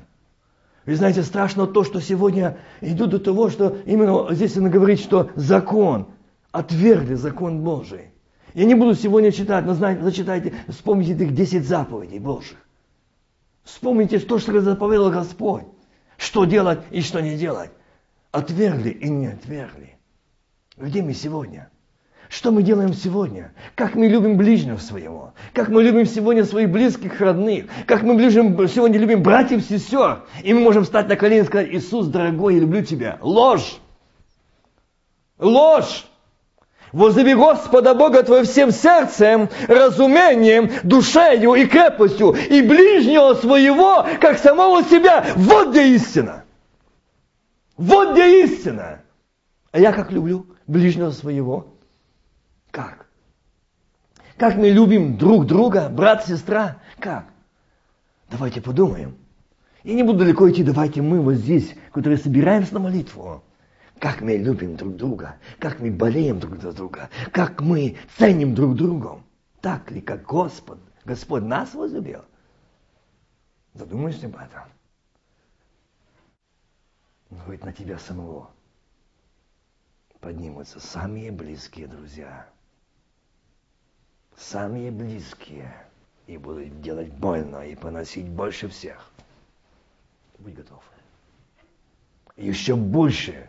Вы 0.84 0.96
знаете, 0.96 1.22
страшно 1.22 1.66
то, 1.66 1.84
что 1.84 2.00
сегодня 2.00 2.58
идут 2.80 3.10
до 3.10 3.18
того, 3.18 3.50
что 3.50 3.78
именно 3.86 4.34
здесь 4.34 4.56
он 4.56 4.70
говорит, 4.70 5.00
что 5.00 5.30
закон, 5.36 6.08
отвергли 6.50 7.14
закон 7.14 7.62
Божий. 7.62 8.10
Я 8.54 8.64
не 8.64 8.74
буду 8.74 8.94
сегодня 8.94 9.32
читать, 9.32 9.64
но 9.64 9.74
знаете, 9.74 10.02
зачитайте, 10.02 10.54
вспомните 10.68 11.14
этих 11.14 11.34
10 11.34 11.66
заповедей 11.66 12.18
Божьих. 12.18 12.58
Вспомните 13.64 14.18
то, 14.18 14.38
что 14.38 14.60
заповедал 14.60 15.10
Господь. 15.10 15.64
Что 16.16 16.44
делать 16.44 16.80
и 16.90 17.00
что 17.00 17.20
не 17.20 17.36
делать. 17.36 17.70
Отвергли 18.30 18.90
и 18.90 19.08
не 19.08 19.26
отвергли. 19.28 19.96
Где 20.76 21.02
мы 21.02 21.14
сегодня? 21.14 21.70
Что 22.28 22.50
мы 22.50 22.62
делаем 22.62 22.94
сегодня? 22.94 23.52
Как 23.74 23.94
мы 23.94 24.06
любим 24.08 24.38
ближнего 24.38 24.78
своего? 24.78 25.34
Как 25.52 25.68
мы 25.68 25.82
любим 25.82 26.06
сегодня 26.06 26.44
своих 26.44 26.70
близких, 26.70 27.20
родных? 27.20 27.66
Как 27.86 28.02
мы 28.02 28.14
любим, 28.14 28.68
сегодня 28.68 28.98
любим 28.98 29.22
братьев, 29.22 29.62
сестер? 29.62 30.24
И 30.42 30.54
мы 30.54 30.60
можем 30.60 30.84
встать 30.84 31.08
на 31.08 31.16
колени 31.16 31.42
и 31.42 31.44
сказать, 31.44 31.68
Иисус, 31.70 32.06
дорогой, 32.06 32.54
я 32.54 32.60
люблю 32.60 32.82
тебя. 32.82 33.18
Ложь! 33.20 33.78
Ложь! 35.38 36.06
Возлюби 36.92 37.34
Господа 37.34 37.94
Бога 37.94 38.22
твоего 38.22 38.44
всем 38.44 38.70
сердцем, 38.70 39.48
разумением, 39.66 40.70
душею 40.82 41.54
и 41.54 41.66
крепостью, 41.66 42.32
и 42.32 42.60
ближнего 42.60 43.34
своего, 43.34 44.06
как 44.20 44.38
самого 44.38 44.84
себя. 44.84 45.24
Вот 45.36 45.70
где 45.70 45.94
истина. 45.94 46.44
Вот 47.78 48.12
где 48.12 48.44
истина. 48.44 49.00
А 49.70 49.80
я 49.80 49.92
как 49.92 50.12
люблю 50.12 50.46
ближнего 50.66 51.10
своего. 51.10 51.78
Как? 52.70 53.06
Как 54.36 54.56
мы 54.56 54.68
любим 54.68 55.16
друг 55.16 55.46
друга, 55.46 55.88
брат, 55.88 56.26
сестра? 56.26 56.76
Как? 56.98 57.24
Давайте 58.30 58.60
подумаем. 58.60 59.16
И 59.82 59.94
не 59.94 60.02
буду 60.02 60.20
далеко 60.20 60.50
идти, 60.50 60.62
давайте 60.62 61.00
мы 61.00 61.20
вот 61.20 61.34
здесь, 61.34 61.74
которые 61.90 62.18
собираемся 62.18 62.74
на 62.74 62.80
молитву. 62.80 63.42
Как 64.02 64.20
мы 64.20 64.36
любим 64.36 64.74
друг 64.74 64.96
друга, 64.96 65.38
как 65.60 65.78
мы 65.78 65.92
болеем 65.92 66.40
друг 66.40 66.60
за 66.60 66.72
друга, 66.72 67.08
как 67.30 67.60
мы 67.60 67.96
ценим 68.16 68.52
друг 68.52 68.74
друга. 68.74 69.22
Так 69.60 69.92
ли, 69.92 70.00
как 70.00 70.26
Господь, 70.26 70.80
Господь 71.04 71.44
нас 71.44 71.72
возлюбил? 71.72 72.24
Задумайся 73.74 74.26
об 74.26 74.34
этом. 74.34 74.64
Но 77.30 77.44
ведь 77.46 77.64
на 77.64 77.72
тебя 77.72 77.96
самого 77.96 78.50
поднимутся 80.18 80.80
самые 80.80 81.30
близкие 81.30 81.86
друзья– 81.86 82.48
самые 84.36 84.90
близкие 84.90 85.72
и 86.26 86.38
будут 86.38 86.80
делать 86.80 87.12
больно 87.12 87.64
и 87.64 87.76
поносить 87.76 88.28
больше 88.28 88.68
всех. 88.68 89.12
Будь 90.40 90.54
готов. 90.54 90.82
Еще 92.34 92.74
больше 92.74 93.48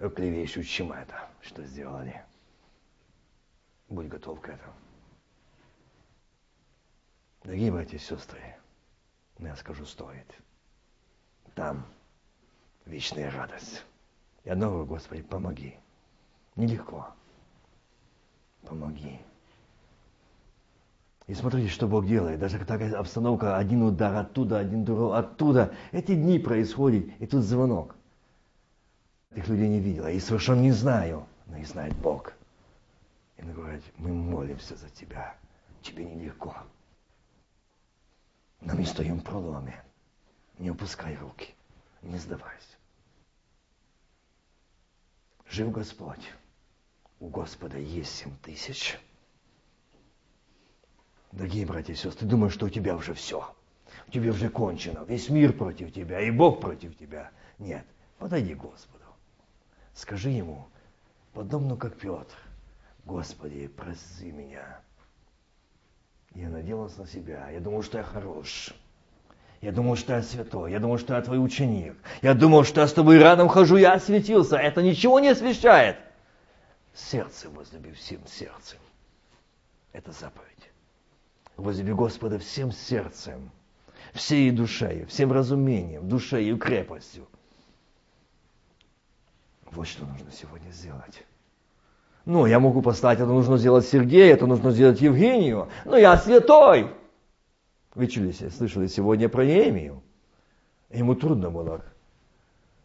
оклевещут, 0.00 0.66
чем 0.66 0.92
это, 0.92 1.28
что 1.42 1.64
сделали. 1.64 2.24
Будь 3.88 4.08
готов 4.08 4.40
к 4.40 4.48
этому. 4.48 4.72
Дорогие 7.42 7.70
братья 7.70 7.96
и 7.96 8.00
сестры, 8.00 8.56
ну, 9.38 9.46
я 9.46 9.56
скажу, 9.56 9.84
стоит. 9.84 10.26
Там 11.54 11.86
вечная 12.86 13.30
радость. 13.30 13.84
Я 14.44 14.52
одного, 14.52 14.84
Господи, 14.84 15.22
помоги. 15.22 15.76
Нелегко. 16.56 17.08
Помоги. 18.62 19.20
И 21.26 21.34
смотрите, 21.34 21.68
что 21.68 21.86
Бог 21.86 22.06
делает. 22.06 22.40
Даже 22.40 22.58
такая 22.58 22.94
обстановка, 22.94 23.56
один 23.56 23.82
удар 23.82 24.14
оттуда, 24.16 24.58
один 24.58 24.82
удар 24.82 25.18
оттуда. 25.18 25.74
Эти 25.92 26.14
дни 26.14 26.38
происходят, 26.38 27.06
и 27.18 27.26
тут 27.26 27.42
звонок. 27.42 27.96
Этих 29.30 29.48
людей 29.48 29.68
не 29.68 29.80
видела. 29.80 30.10
И 30.10 30.18
совершенно 30.18 30.60
не 30.60 30.72
знаю, 30.72 31.26
но 31.46 31.56
и 31.58 31.64
знает 31.64 31.94
Бог. 31.96 32.32
И 33.36 33.42
он 33.42 33.52
говорит, 33.52 33.82
мы 33.96 34.12
молимся 34.12 34.76
за 34.76 34.88
тебя. 34.90 35.36
Тебе 35.82 36.04
нелегко. 36.04 36.56
Но 38.60 38.74
мы 38.74 38.84
стоим 38.84 39.20
в 39.20 39.24
проломе. 39.24 39.82
Не 40.58 40.70
упускай 40.70 41.16
руки. 41.16 41.54
Не 42.02 42.18
сдавайся. 42.18 42.76
Жив 45.48 45.70
Господь. 45.72 46.32
У 47.20 47.28
Господа 47.28 47.78
есть 47.78 48.14
семь 48.14 48.36
тысяч. 48.42 48.98
Дорогие 51.32 51.64
братья 51.64 51.92
и 51.92 51.96
сестры, 51.96 52.20
ты 52.20 52.26
думаешь, 52.26 52.52
что 52.52 52.66
у 52.66 52.70
тебя 52.70 52.96
уже 52.96 53.14
все. 53.14 53.54
У 54.08 54.10
тебя 54.10 54.30
уже 54.30 54.48
кончено. 54.48 55.04
Весь 55.04 55.28
мир 55.28 55.52
против 55.52 55.92
тебя, 55.92 56.20
и 56.20 56.30
Бог 56.30 56.60
против 56.60 56.96
тебя. 56.96 57.30
Нет. 57.58 57.86
Подойди 58.18 58.54
к 58.54 58.58
Господу. 58.58 58.99
Скажи 59.94 60.30
Ему, 60.30 60.68
подобно 61.32 61.76
как 61.76 61.96
Петр, 61.96 62.36
Господи, 63.04 63.68
прости 63.68 64.30
меня. 64.30 64.80
Я 66.34 66.48
надеялся 66.48 67.00
на 67.00 67.06
себя. 67.06 67.50
Я 67.50 67.60
думал, 67.60 67.82
что 67.82 67.98
я 67.98 68.04
хорош. 68.04 68.72
Я 69.60 69.72
думал, 69.72 69.96
что 69.96 70.14
я 70.14 70.22
святой. 70.22 70.70
Я 70.70 70.78
думал, 70.78 70.98
что 70.98 71.14
я 71.14 71.22
твой 71.22 71.42
ученик. 71.44 71.96
Я 72.22 72.34
думал, 72.34 72.64
что 72.64 72.80
я 72.80 72.86
с 72.86 72.92
тобой 72.92 73.18
рядом 73.18 73.48
хожу, 73.48 73.76
я 73.76 73.92
осветился. 73.92 74.56
Это 74.56 74.82
ничего 74.82 75.20
не 75.20 75.28
освещает. 75.28 75.96
Сердце 76.94 77.50
возлюби 77.50 77.92
всем 77.92 78.26
сердцем. 78.26 78.78
Это 79.92 80.12
заповедь. 80.12 80.70
Возлюби 81.56 81.92
Господа 81.92 82.38
всем 82.38 82.72
сердцем, 82.72 83.50
всей 84.14 84.50
душей, 84.50 85.04
всем 85.06 85.30
разумением, 85.30 86.08
душей 86.08 86.50
и 86.50 86.56
крепостью. 86.56 87.28
Вот 89.72 89.86
что 89.86 90.04
нужно 90.04 90.30
сегодня 90.32 90.70
сделать. 90.70 91.24
Ну, 92.24 92.46
я 92.46 92.60
могу 92.60 92.82
послать, 92.82 93.18
это 93.18 93.28
нужно 93.28 93.56
сделать 93.56 93.86
Сергею, 93.86 94.32
это 94.34 94.46
нужно 94.46 94.70
сделать 94.72 95.00
Евгению, 95.00 95.68
но 95.84 95.96
я 95.96 96.16
святой. 96.16 96.90
Вы 97.94 98.06
чuli, 98.06 98.32
слышали 98.32 98.86
сегодня 98.86 99.28
про 99.28 99.44
Неемию? 99.44 100.02
Ему 100.90 101.14
трудно 101.14 101.50
было 101.50 101.82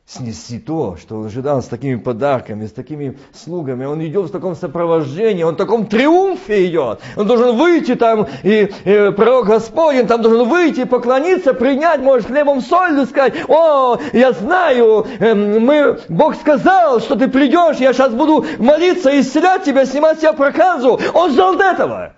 снести 0.08 0.60
то, 0.60 0.97
что 0.97 1.18
он 1.18 1.26
ожидал 1.26 1.64
с 1.64 1.68
такими 1.68 1.95
подарками, 1.95 2.68
с 2.68 2.72
такими 2.72 3.18
слугами. 3.34 3.86
Он 3.86 4.06
идет 4.06 4.30
в 4.30 4.32
таком 4.32 4.56
сопровождении, 4.56 5.41
он 5.41 5.56
в 5.56 5.58
таком 5.58 5.88
триумфе 5.88 6.68
идет. 6.68 7.01
Он 7.16 7.26
должен 7.26 7.58
выйти 7.58 7.95
там, 7.95 8.28
и, 8.43 8.72
и 8.86 9.12
пророк 9.12 9.47
Господень 9.47 10.06
там 10.06 10.22
должен 10.22 10.47
выйти, 10.47 10.84
поклониться, 10.84 11.56
принять, 11.56 12.01
может, 12.01 12.28
хлебом 12.28 12.62
соль 12.62 13.06
сказать, 13.08 13.34
о, 13.47 13.97
я 14.14 14.32
знаю, 14.32 15.08
эм, 15.20 15.66
мы, 15.66 15.99
Бог 16.08 16.36
сказал, 16.36 16.99
что 16.99 17.16
ты 17.16 17.28
придешь, 17.28 17.78
я 17.78 17.91
сейчас 17.91 18.14
буду 18.14 18.45
молиться, 18.60 19.20
исцелять 19.20 19.64
тебя, 19.64 19.86
снимать 19.86 20.20
себя 20.20 20.34
проказу. 20.34 20.99
Он 21.14 21.32
ждал 21.32 21.60
этого. 21.60 22.14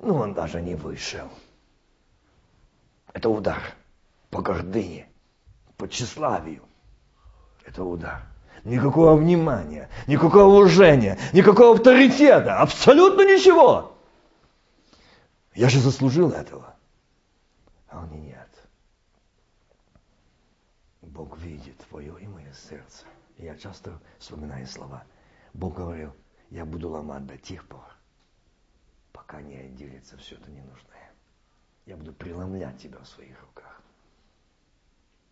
Но 0.00 0.16
он 0.16 0.34
даже 0.34 0.60
не 0.60 0.74
вышел. 0.74 1.28
Это 3.12 3.30
удар 3.30 3.62
по 4.30 4.42
гордыне, 4.42 5.08
по 5.76 5.88
тщеславию 5.88 6.62
это 7.70 7.84
удар. 7.84 8.22
Никакого 8.64 9.16
внимания, 9.16 9.88
никакого 10.06 10.56
уважения, 10.56 11.18
никакого 11.32 11.76
авторитета, 11.76 12.58
абсолютно 12.58 13.22
ничего. 13.22 13.96
Я 15.54 15.68
же 15.70 15.80
заслужил 15.80 16.30
этого. 16.30 16.76
А 17.88 18.00
он 18.00 18.12
и 18.12 18.20
нет. 18.20 18.48
Бог 21.00 21.38
видит 21.38 21.78
твое 21.88 22.14
и 22.20 22.26
мое 22.26 22.52
сердце. 22.52 23.04
И 23.38 23.44
я 23.44 23.56
часто 23.56 23.98
вспоминаю 24.18 24.66
слова. 24.66 25.04
Бог 25.54 25.76
говорил, 25.76 26.14
я 26.50 26.64
буду 26.64 26.90
ломать 26.90 27.26
до 27.26 27.38
тех 27.38 27.66
пор, 27.66 27.84
пока 29.12 29.40
не 29.40 29.56
отделится 29.56 30.16
все 30.18 30.36
это 30.36 30.50
ненужное. 30.50 31.10
Я 31.86 31.96
буду 31.96 32.12
преломлять 32.12 32.78
тебя 32.78 32.98
в 32.98 33.08
своих 33.08 33.40
руках, 33.40 33.80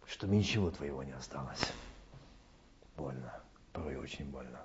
чтобы 0.07 0.35
ничего 0.35 0.71
твоего 0.71 1.03
не 1.03 1.13
осталось. 1.13 1.61
Больно, 2.99 3.33
порой 3.73 3.95
очень 3.95 4.29
больно. 4.29 4.61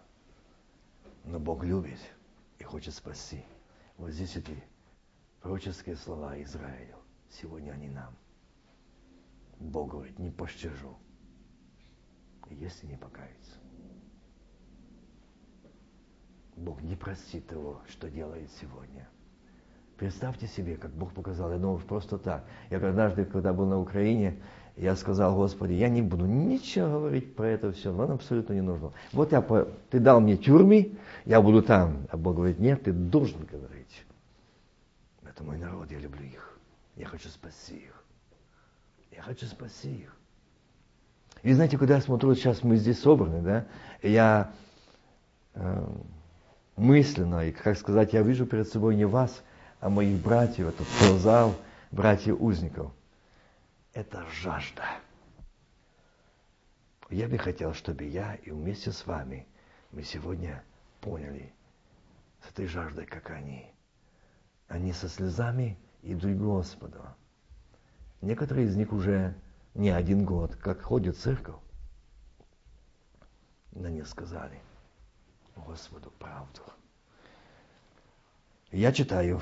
Но 1.23 1.39
Бог 1.39 1.63
любит 1.63 1.99
и 2.57 2.63
хочет 2.63 2.95
спасти. 2.95 3.45
Вот 3.97 4.09
здесь 4.09 4.35
эти 4.35 4.61
пророческие 5.39 5.95
слова 5.95 6.41
Израилю. 6.41 6.95
Сегодня 7.29 7.71
они 7.73 7.89
нам. 7.89 8.15
Бог 9.59 9.91
говорит, 9.91 10.17
не 10.17 10.31
пощажу, 10.31 10.97
если 12.49 12.87
не 12.87 12.97
покаяться. 12.97 13.51
Бог 16.55 16.81
не 16.81 16.95
простит 16.95 17.47
того, 17.47 17.83
что 17.87 18.09
делает 18.09 18.49
сегодня. 18.59 19.07
Представьте 19.95 20.47
себе, 20.47 20.75
как 20.75 20.91
Бог 20.91 21.13
показал, 21.13 21.51
я 21.51 21.59
думал, 21.59 21.77
просто 21.77 22.17
так. 22.17 22.45
Я 22.71 22.77
однажды, 22.77 23.25
когда 23.25 23.53
был 23.53 23.67
на 23.67 23.79
Украине, 23.79 24.41
я 24.75 24.95
сказал, 24.95 25.35
Господи, 25.35 25.73
я 25.73 25.87
не 25.87 26.01
буду 26.01 26.25
ничего 26.25 26.87
говорить 26.87 27.35
про 27.35 27.47
это 27.47 27.71
все, 27.71 27.93
вам 27.93 28.11
абсолютно 28.11 28.53
не 28.53 28.61
нужно. 28.61 28.91
Вот 29.11 29.31
я, 29.31 29.41
ты 29.91 29.99
дал 29.99 30.19
мне 30.19 30.35
тюрьмы, 30.35 30.97
я 31.25 31.41
буду 31.41 31.61
там. 31.61 32.07
А 32.09 32.17
Бог 32.17 32.37
говорит, 32.37 32.59
нет, 32.59 32.83
ты 32.83 32.91
должен 32.91 33.45
говорить. 33.45 34.05
Это 35.23 35.43
мой 35.43 35.57
народ, 35.57 35.91
я 35.91 35.99
люблю 35.99 36.23
их. 36.23 36.57
Я 36.95 37.05
хочу 37.05 37.29
спасти 37.29 37.75
их. 37.75 38.03
Я 39.11 39.21
хочу 39.21 39.45
спасти 39.45 39.91
их. 39.91 40.15
И 41.43 41.53
знаете, 41.53 41.77
когда 41.77 41.95
я 41.95 42.01
смотрю, 42.01 42.33
сейчас 42.33 42.63
мы 42.63 42.77
здесь 42.77 42.99
собраны, 42.99 43.41
да, 43.41 43.65
я 44.01 44.53
э, 45.53 45.87
мысленно, 46.77 47.45
и, 47.45 47.51
как 47.51 47.77
сказать, 47.77 48.13
я 48.13 48.21
вижу 48.21 48.45
перед 48.45 48.67
собой 48.69 48.95
не 48.95 49.05
вас, 49.05 49.43
а 49.79 49.89
моих 49.89 50.17
братьев, 50.19 50.69
этот 50.69 50.87
зал, 51.19 51.53
братьев 51.91 52.37
узников– 52.39 52.91
это 53.93 54.25
жажда. 54.29 54.85
Я 57.09 57.27
бы 57.27 57.37
хотел, 57.37 57.73
чтобы 57.73 58.05
я 58.05 58.35
и 58.35 58.51
вместе 58.51 58.91
с 58.91 59.05
вами 59.05 59.47
мы 59.91 60.03
сегодня 60.03 60.63
поняли 60.99 61.53
с 62.41 62.49
этой 62.49 62.65
жаждой, 62.65 63.05
как 63.05 63.29
они. 63.29 63.71
Они 64.67 64.93
со 64.93 65.07
слезами 65.07 65.77
идут 66.01 66.33
к 66.33 66.39
Господу. 66.39 67.01
Некоторые 68.21 68.67
из 68.67 68.75
них 68.75 68.91
уже 68.91 69.35
не 69.75 69.89
один 69.89 70.25
год, 70.25 70.55
как 70.55 70.81
ходят 70.81 71.15
в 71.15 71.21
церковь. 71.21 71.61
Но 73.73 73.89
не 73.89 74.03
сказали 74.05 74.59
Господу 75.55 76.11
правду. 76.17 76.61
Я 78.71 78.91
читаю 78.91 79.41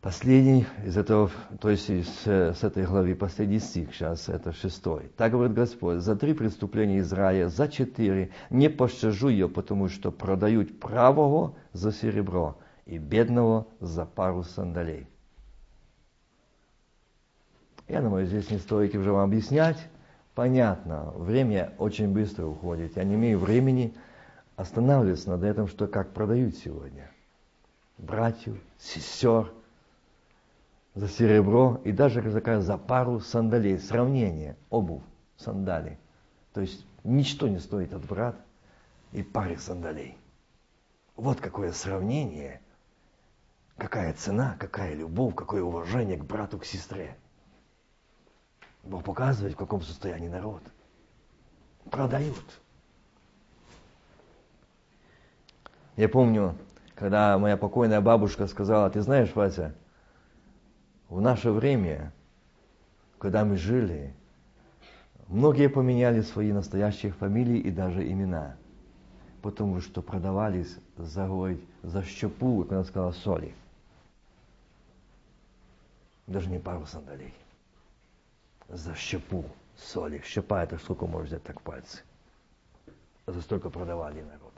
Последний 0.00 0.64
из 0.82 0.96
этого, 0.96 1.30
то 1.60 1.68
есть 1.68 1.90
из, 1.90 2.08
с 2.24 2.64
этой 2.64 2.86
главы, 2.86 3.14
последний 3.14 3.58
стих 3.58 3.94
сейчас, 3.94 4.30
это 4.30 4.50
шестой. 4.50 5.10
Так 5.18 5.32
говорит 5.32 5.52
Господь, 5.52 5.98
за 5.98 6.16
три 6.16 6.32
преступления 6.32 7.00
Израиля, 7.00 7.50
за 7.50 7.68
четыре 7.68 8.30
не 8.48 8.70
пощажу 8.70 9.28
ее, 9.28 9.46
потому 9.46 9.88
что 9.88 10.10
продают 10.10 10.80
правого 10.80 11.54
за 11.74 11.92
серебро 11.92 12.56
и 12.86 12.96
бедного 12.96 13.66
за 13.80 14.06
пару 14.06 14.42
сандалей. 14.42 15.06
Я 17.86 18.00
думаю, 18.00 18.24
здесь 18.24 18.50
не 18.50 18.56
стоит 18.56 18.94
уже 18.94 19.12
вам 19.12 19.28
объяснять. 19.28 19.86
Понятно, 20.34 21.12
время 21.14 21.74
очень 21.76 22.08
быстро 22.08 22.46
уходит. 22.46 22.96
Я 22.96 23.04
не 23.04 23.16
имею 23.16 23.38
времени 23.38 23.92
останавливаться 24.56 25.28
над 25.28 25.44
этим, 25.44 25.68
что 25.68 25.86
как 25.88 26.14
продают 26.14 26.54
сегодня. 26.56 27.10
Братьев, 27.98 28.56
сестер– 28.78 29.52
за 30.94 31.08
серебро 31.08 31.80
и 31.84 31.92
даже 31.92 32.20
такая 32.32 32.60
за 32.60 32.76
пару 32.76 33.20
сандалей. 33.20 33.78
Сравнение, 33.78 34.56
обувь, 34.70 35.02
сандали. 35.36 35.98
То 36.52 36.60
есть 36.60 36.84
ничто 37.04 37.48
не 37.48 37.58
стоит 37.58 37.92
от 37.92 38.04
брат 38.04 38.36
и 39.12 39.22
пары 39.22 39.56
сандалей. 39.58 40.16
Вот 41.16 41.40
какое 41.40 41.72
сравнение, 41.72 42.60
какая 43.76 44.12
цена, 44.14 44.56
какая 44.58 44.94
любовь, 44.94 45.34
какое 45.34 45.62
уважение 45.62 46.16
к 46.16 46.24
брату, 46.24 46.58
к 46.58 46.64
сестре. 46.64 47.16
Бог 48.82 49.04
показывает, 49.04 49.54
в 49.54 49.58
каком 49.58 49.82
состоянии 49.82 50.28
народ. 50.28 50.62
Продают. 51.90 52.44
Я 55.96 56.08
помню, 56.08 56.56
когда 56.94 57.36
моя 57.38 57.56
покойная 57.58 58.00
бабушка 58.00 58.46
сказала, 58.46 58.88
ты 58.88 59.02
знаешь, 59.02 59.34
Вася, 59.34 59.74
в 61.10 61.20
наше 61.20 61.50
время, 61.50 62.12
когда 63.18 63.44
мы 63.44 63.56
жили, 63.56 64.14
многие 65.26 65.68
поменяли 65.68 66.22
свои 66.22 66.52
настоящие 66.52 67.12
фамилии 67.12 67.58
и 67.58 67.70
даже 67.70 68.08
имена, 68.08 68.56
потому 69.42 69.80
что 69.80 70.02
продавались 70.02 70.78
за, 70.96 71.28
за 71.82 72.04
щепу, 72.04 72.62
как 72.62 72.72
она 72.72 72.84
сказала, 72.84 73.12
соли. 73.12 73.54
Даже 76.28 76.48
не 76.48 76.60
пару 76.60 76.86
сандалей. 76.86 77.34
За 78.68 78.94
щепу 78.94 79.44
соли. 79.76 80.22
Щепа 80.24 80.62
это 80.62 80.78
сколько 80.78 81.06
можно 81.06 81.26
взять 81.26 81.42
так 81.42 81.60
пальцы. 81.60 82.04
За 83.26 83.42
столько 83.42 83.68
продавали 83.68 84.22
народ. 84.22 84.52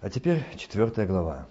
А 0.00 0.08
теперь 0.08 0.42
четвертая 0.56 1.06
глава. 1.06 1.46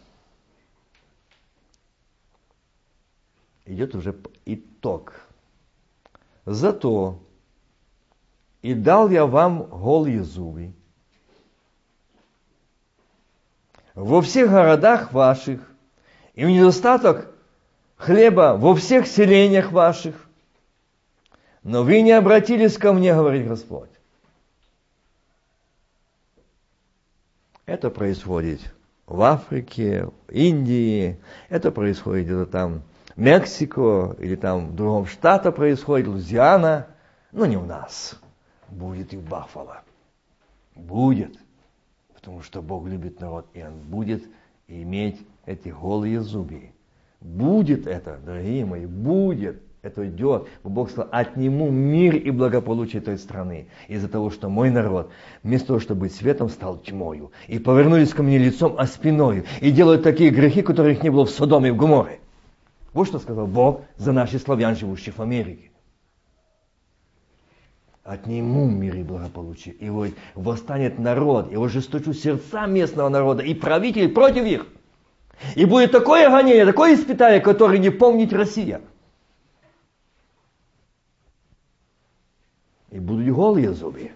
Идет 3.66 3.96
уже 3.96 4.16
итог. 4.46 5.14
Зато 6.46 7.20
и 8.62 8.74
дал 8.74 9.10
я 9.10 9.26
вам 9.26 9.64
голые 9.64 10.24
зубы 10.24 10.74
во 13.96 14.22
всех 14.22 14.52
городах 14.52 15.14
ваших, 15.14 15.62
и 16.34 16.46
в 16.46 16.50
недостаток 16.50 17.32
хлеба 17.96 18.56
во 18.58 18.76
всех 18.76 19.08
селениях 19.08 19.72
ваших. 19.72 20.16
Но 21.64 21.84
вы 21.84 22.02
не 22.02 22.12
обратились 22.12 22.78
ко 22.78 22.94
мне, 22.94 23.14
говорит 23.14 23.48
Господь. 23.48 23.90
Это 27.66 27.90
происходит 27.90 28.62
в 29.08 29.22
Африке, 29.22 30.06
в 30.06 30.32
Индии, 30.32 31.20
это 31.50 31.72
происходит 31.72 32.26
где-то 32.26 32.46
там 32.46 32.84
в 33.16 33.22
Мексико, 33.22 34.16
или 34.20 34.36
там 34.36 34.68
в 34.68 34.76
другом 34.76 35.06
штате 35.06 35.52
происходит, 35.52 36.08
Лузиана, 36.08 36.88
но 37.32 37.46
не 37.46 37.58
у 37.58 37.66
нас. 37.66 38.20
Будет 38.70 39.14
и 39.14 39.18
в 39.18 39.24
Баффало. 39.24 39.82
Будет. 40.76 41.38
Потому 42.14 42.42
что 42.42 42.62
Бог 42.62 42.88
любит 42.88 43.20
народ, 43.20 43.48
и 43.54 43.62
Он 43.64 43.74
будет 43.80 44.24
иметь 44.68 45.20
эти 45.46 45.70
голые 45.70 46.22
зубы. 46.22 46.72
Будет 47.22 47.88
это, 47.88 48.20
дорогие 48.24 48.66
мои, 48.66 48.86
будет. 48.86 49.62
Это 49.82 50.08
идет. 50.08 50.48
Бог 50.64 50.90
сказал, 50.90 51.10
отниму 51.12 51.70
мир 51.70 52.16
и 52.16 52.32
благополучие 52.32 53.04
той 53.04 53.20
страны. 53.20 53.68
Из-за 53.88 54.08
того, 54.08 54.32
что 54.32 54.50
мой 54.50 54.72
народ, 54.72 55.12
вместо 55.44 55.68
того, 55.68 55.80
чтобы 55.80 56.02
быть 56.02 56.16
светом, 56.16 56.50
стал 56.50 56.80
тьмою. 56.80 57.32
И 57.48 57.60
повернулись 57.60 58.12
ко 58.12 58.24
мне 58.24 58.40
лицом, 58.40 58.74
а 58.80 58.88
спиною. 58.88 59.46
И 59.62 59.70
делают 59.70 60.02
такие 60.02 60.32
грехи, 60.32 60.64
которых 60.64 61.04
не 61.04 61.12
было 61.12 61.26
в 61.26 61.30
Содоме 61.30 61.70
и 61.70 61.72
в 61.72 61.78
Гуморе. 61.78 62.20
Вот 62.96 63.10
что 63.10 63.20
сказал 63.20 63.46
Бог 63.46 63.82
за 63.98 64.14
наших 64.14 64.42
славян, 64.42 64.74
живущих 64.74 65.18
в 65.18 65.22
Америке. 65.22 65.70
Отниму 68.06 68.70
мир 68.70 68.96
и 68.96 69.04
благополучие. 69.04 69.76
И 69.76 69.90
вот 69.90 70.12
восстанет 70.34 70.98
народ, 70.98 71.52
и 71.52 71.58
ожесточу 71.58 72.14
сердца 72.14 72.68
местного 72.68 73.10
народа, 73.10 73.44
и 73.44 73.54
правитель 73.54 74.14
против 74.14 74.46
их. 74.46 74.68
И 75.56 75.66
будет 75.66 75.92
такое 75.92 76.30
гонение, 76.30 76.66
такое 76.66 76.96
испытание, 76.96 77.42
которое 77.42 77.80
не 77.80 77.90
помнит 77.90 78.32
Россия. 78.32 78.82
И 82.92 83.00
будут 83.00 83.28
голые 83.28 83.74
зубы 83.74 84.12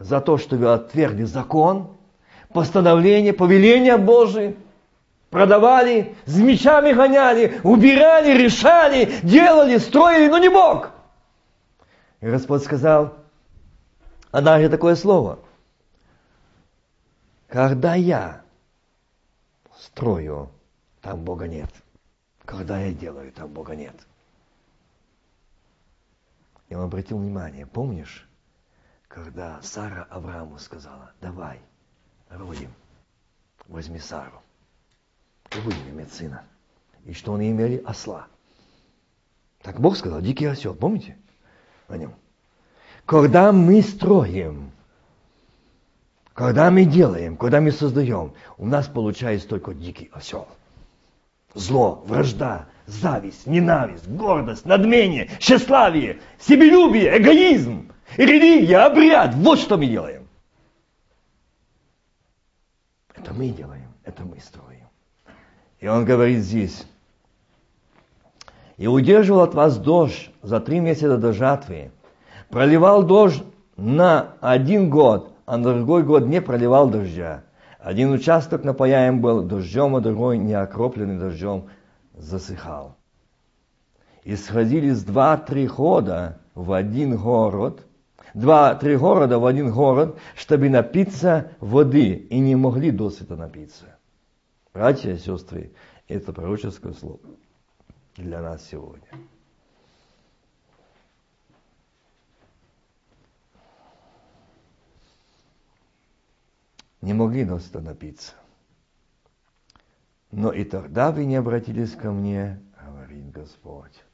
за 0.00 0.20
то, 0.20 0.36
что 0.36 0.56
вы 0.56 0.72
отвергли 0.72 1.22
закон, 1.22 1.96
постановление, 2.52 3.32
повеление 3.32 3.98
Божие, 3.98 4.56
продавали, 5.30 6.16
с 6.26 6.36
мечами 6.36 6.92
гоняли, 6.92 7.60
убирали, 7.62 8.36
решали, 8.36 9.20
делали, 9.22 9.78
строили, 9.78 10.28
но 10.28 10.38
не 10.38 10.48
Бог. 10.48 10.90
И 12.20 12.26
Господь 12.26 12.64
сказал, 12.64 13.14
однажды 14.30 14.68
такое 14.68 14.94
слово. 14.94 15.38
Когда 17.48 17.94
я 17.94 18.42
строю, 19.76 20.50
там 21.00 21.24
Бога 21.24 21.46
нет. 21.46 21.70
Когда 22.44 22.80
я 22.80 22.92
делаю, 22.92 23.32
там 23.32 23.48
Бога 23.48 23.74
нет. 23.74 23.94
И 26.68 26.74
он 26.74 26.84
обратил 26.84 27.18
внимание, 27.18 27.66
помнишь, 27.66 28.28
когда 29.06 29.60
Сара 29.62 30.06
Аврааму 30.10 30.58
сказала, 30.58 31.12
давай, 31.20 31.60
родим, 32.28 32.70
возьми 33.66 33.98
Сару, 33.98 34.42
иметь 35.90 36.12
сына. 36.12 36.44
И 37.04 37.12
что 37.12 37.34
они 37.34 37.50
имели? 37.50 37.82
Осла. 37.84 38.26
Так 39.62 39.80
Бог 39.80 39.96
сказал, 39.96 40.20
дикий 40.20 40.46
осел, 40.46 40.74
помните 40.74 41.16
о 41.88 41.96
нем? 41.96 42.14
Когда 43.06 43.52
мы 43.52 43.82
строим, 43.82 44.70
когда 46.34 46.70
мы 46.70 46.84
делаем, 46.84 47.36
когда 47.36 47.60
мы 47.60 47.72
создаем, 47.72 48.34
у 48.58 48.66
нас 48.66 48.86
получается 48.86 49.48
только 49.48 49.74
дикий 49.74 50.10
осел. 50.12 50.46
Зло, 51.54 52.04
вражда, 52.06 52.68
зависть, 52.86 53.46
ненависть, 53.46 54.06
гордость, 54.06 54.64
надмение, 54.66 55.30
тщеславие, 55.38 56.20
себелюбие, 56.38 57.18
эгоизм, 57.18 57.90
религия, 58.16 58.78
обряд. 58.78 59.34
Вот 59.34 59.58
что 59.58 59.76
мы 59.76 59.86
делаем. 59.86 60.28
Это 63.14 63.32
мы 63.34 63.48
делаем, 63.48 63.92
это 64.04 64.22
мы 64.22 64.38
строим. 64.40 64.87
И 65.80 65.86
он 65.86 66.04
говорит 66.04 66.40
здесь, 66.40 66.86
и 68.76 68.86
удерживал 68.86 69.42
от 69.42 69.54
вас 69.54 69.78
дождь 69.78 70.30
за 70.42 70.60
три 70.60 70.80
месяца 70.80 71.18
до 71.18 71.32
жатвы, 71.32 71.90
проливал 72.48 73.02
дождь 73.02 73.42
на 73.76 74.34
один 74.40 74.90
год, 74.90 75.32
а 75.46 75.56
на 75.56 75.74
другой 75.74 76.02
год 76.02 76.26
не 76.26 76.40
проливал 76.40 76.88
дождя. 76.88 77.42
Один 77.78 78.12
участок 78.12 78.64
напаяем 78.64 79.20
был 79.20 79.42
дождем, 79.42 79.94
а 79.96 80.00
другой 80.00 80.38
не 80.38 80.54
окропленный 80.54 81.18
дождем 81.18 81.68
засыхал. 82.14 82.96
И 84.24 84.34
сходились 84.36 85.04
два-три 85.04 85.66
хода 85.66 86.38
в 86.54 86.72
один 86.72 87.16
город, 87.16 87.86
два-три 88.34 88.96
города 88.96 89.38
в 89.38 89.46
один 89.46 89.70
город, 89.70 90.16
чтобы 90.34 90.68
напиться 90.68 91.52
воды, 91.60 92.12
и 92.14 92.38
не 92.40 92.56
могли 92.56 92.90
досыта 92.90 93.36
напиться. 93.36 93.97
Братья 94.72 95.12
и 95.12 95.18
сестры, 95.18 95.72
это 96.06 96.32
пророческое 96.32 96.92
слово 96.92 97.20
для 98.16 98.42
нас 98.42 98.66
сегодня. 98.66 99.08
не 107.00 107.14
могли 107.14 107.44
носа 107.44 107.80
напиться. 107.80 108.34
Но 110.30 110.52
и 110.52 110.64
тогда 110.64 111.10
вы 111.10 111.24
не 111.24 111.36
обратились 111.36 111.92
ко 111.92 112.10
мне, 112.10 112.60
говорит 112.84 113.30
Господь. 113.30 114.04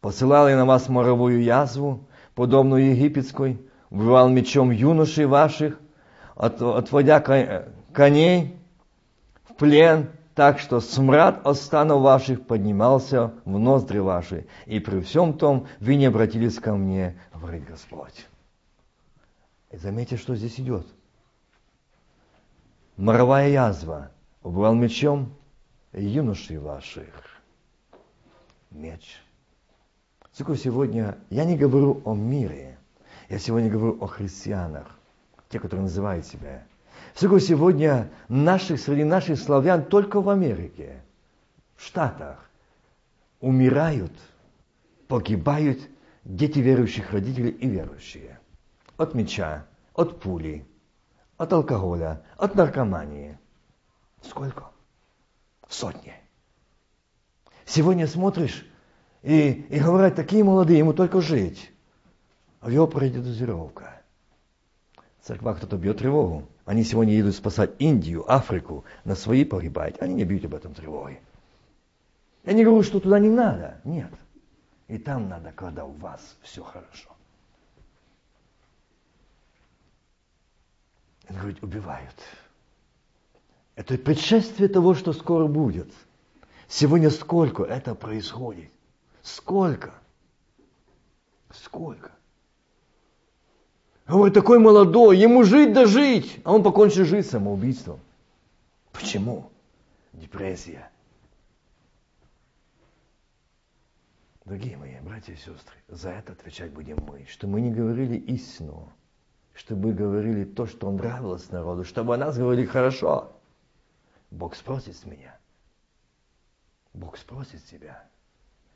Посылал 0.00 0.48
я 0.48 0.56
на 0.56 0.66
вас 0.66 0.88
моровую 0.88 1.42
язву, 1.42 2.08
подобную 2.34 2.90
египетской, 2.90 3.60
убивал 3.90 4.28
мечом 4.28 4.72
юношей 4.72 5.26
ваших, 5.26 5.78
отводя 6.34 7.20
коней 7.92 8.57
плен, 9.58 10.10
так 10.34 10.58
что 10.58 10.80
смрад 10.80 11.40
от 11.44 11.56
станов 11.56 12.02
ваших 12.02 12.46
поднимался 12.46 13.34
в 13.44 13.58
ноздри 13.58 13.98
ваши, 13.98 14.46
и 14.66 14.80
при 14.80 15.00
всем 15.00 15.36
том 15.36 15.66
вы 15.80 15.96
не 15.96 16.06
обратились 16.06 16.58
ко 16.58 16.74
мне, 16.74 17.18
говорит 17.34 17.66
Господь. 17.66 18.26
И 19.70 19.76
заметьте, 19.76 20.16
что 20.16 20.34
здесь 20.34 20.58
идет 20.58 20.86
моровая 22.98 23.48
язва, 23.48 24.10
убрал 24.42 24.74
мечом 24.74 25.32
юношей 25.92 26.58
ваших. 26.58 27.40
Меч. 28.70 29.22
Только 30.36 30.56
сегодня 30.56 31.16
я 31.30 31.44
не 31.44 31.56
говорю 31.56 32.02
о 32.04 32.14
мире, 32.14 32.76
я 33.28 33.38
сегодня 33.38 33.70
говорю 33.70 33.98
о 34.02 34.06
христианах, 34.06 34.86
те, 35.48 35.58
которые 35.58 35.84
называют 35.84 36.26
себя. 36.26 36.64
Сколько 37.18 37.40
сегодня 37.40 38.12
наших, 38.28 38.78
среди 38.78 39.02
наших 39.02 39.40
славян 39.40 39.84
только 39.84 40.20
в 40.20 40.30
Америке, 40.30 41.02
в 41.74 41.82
Штатах, 41.82 42.48
умирают, 43.40 44.12
погибают 45.08 45.80
дети 46.22 46.60
верующих 46.60 47.10
родителей 47.12 47.50
и 47.50 47.66
верующие. 47.66 48.38
От 48.96 49.14
меча, 49.14 49.66
от 49.94 50.20
пули, 50.20 50.64
от 51.36 51.52
алкоголя, 51.52 52.22
от 52.36 52.54
наркомании. 52.54 53.36
Сколько? 54.22 54.70
Сотни. 55.68 56.14
Сегодня 57.64 58.06
смотришь, 58.06 58.64
и, 59.22 59.66
и 59.68 59.80
говорят, 59.80 60.14
такие 60.14 60.44
молодые, 60.44 60.78
ему 60.78 60.92
только 60.92 61.20
жить. 61.20 61.68
А 62.60 62.66
в 62.66 62.70
его 62.70 62.86
пройдет 62.86 63.24
церквах 65.28 65.58
кто-то 65.58 65.76
бьет 65.76 65.98
тревогу. 65.98 66.48
Они 66.64 66.82
сегодня 66.82 67.14
едут 67.14 67.34
спасать 67.34 67.72
Индию, 67.78 68.30
Африку, 68.30 68.84
на 69.04 69.14
свои 69.14 69.44
погибают. 69.44 70.00
Они 70.00 70.14
не 70.14 70.24
бьют 70.24 70.44
об 70.46 70.54
этом 70.54 70.74
тревоги. 70.74 71.20
Я 72.44 72.54
не 72.54 72.64
говорю, 72.64 72.82
что 72.82 72.98
туда 72.98 73.18
не 73.18 73.28
надо. 73.28 73.78
Нет. 73.84 74.10
И 74.88 74.96
там 74.96 75.28
надо, 75.28 75.52
когда 75.52 75.84
у 75.84 75.92
вас 75.92 76.36
все 76.40 76.62
хорошо. 76.62 77.10
Он 81.28 81.36
говорит, 81.36 81.62
убивают. 81.62 82.14
Это 83.76 83.98
предшествие 83.98 84.70
того, 84.70 84.94
что 84.94 85.12
скоро 85.12 85.46
будет. 85.46 85.92
Сегодня 86.68 87.10
сколько 87.10 87.64
это 87.64 87.94
происходит? 87.94 88.70
Сколько? 89.22 89.92
Сколько? 91.50 92.12
Говорит, 94.08 94.32
такой 94.32 94.58
молодой, 94.58 95.18
ему 95.18 95.44
жить 95.44 95.74
да 95.74 95.84
жить, 95.84 96.40
а 96.44 96.54
он 96.54 96.62
покончит 96.62 97.06
жизнь 97.06 97.28
самоубийством. 97.28 98.00
Почему? 98.90 99.50
Депрессия. 100.14 100.90
Дорогие 104.46 104.78
мои 104.78 104.98
братья 105.02 105.34
и 105.34 105.36
сестры, 105.36 105.76
за 105.88 106.08
это 106.08 106.32
отвечать 106.32 106.72
будем 106.72 106.96
мы, 107.06 107.26
что 107.28 107.46
мы 107.46 107.60
не 107.60 107.70
говорили 107.70 108.16
истину, 108.16 108.90
чтобы 109.52 109.92
говорили 109.92 110.44
то, 110.44 110.66
что 110.66 110.90
нравилось 110.90 111.50
народу, 111.50 111.84
чтобы 111.84 112.14
о 112.14 112.16
нас 112.16 112.38
говорили 112.38 112.64
хорошо. 112.64 113.30
Бог 114.30 114.54
спросит 114.56 114.96
с 114.96 115.04
меня. 115.04 115.38
Бог 116.94 117.18
спросит 117.18 117.62
тебя. 117.66 118.08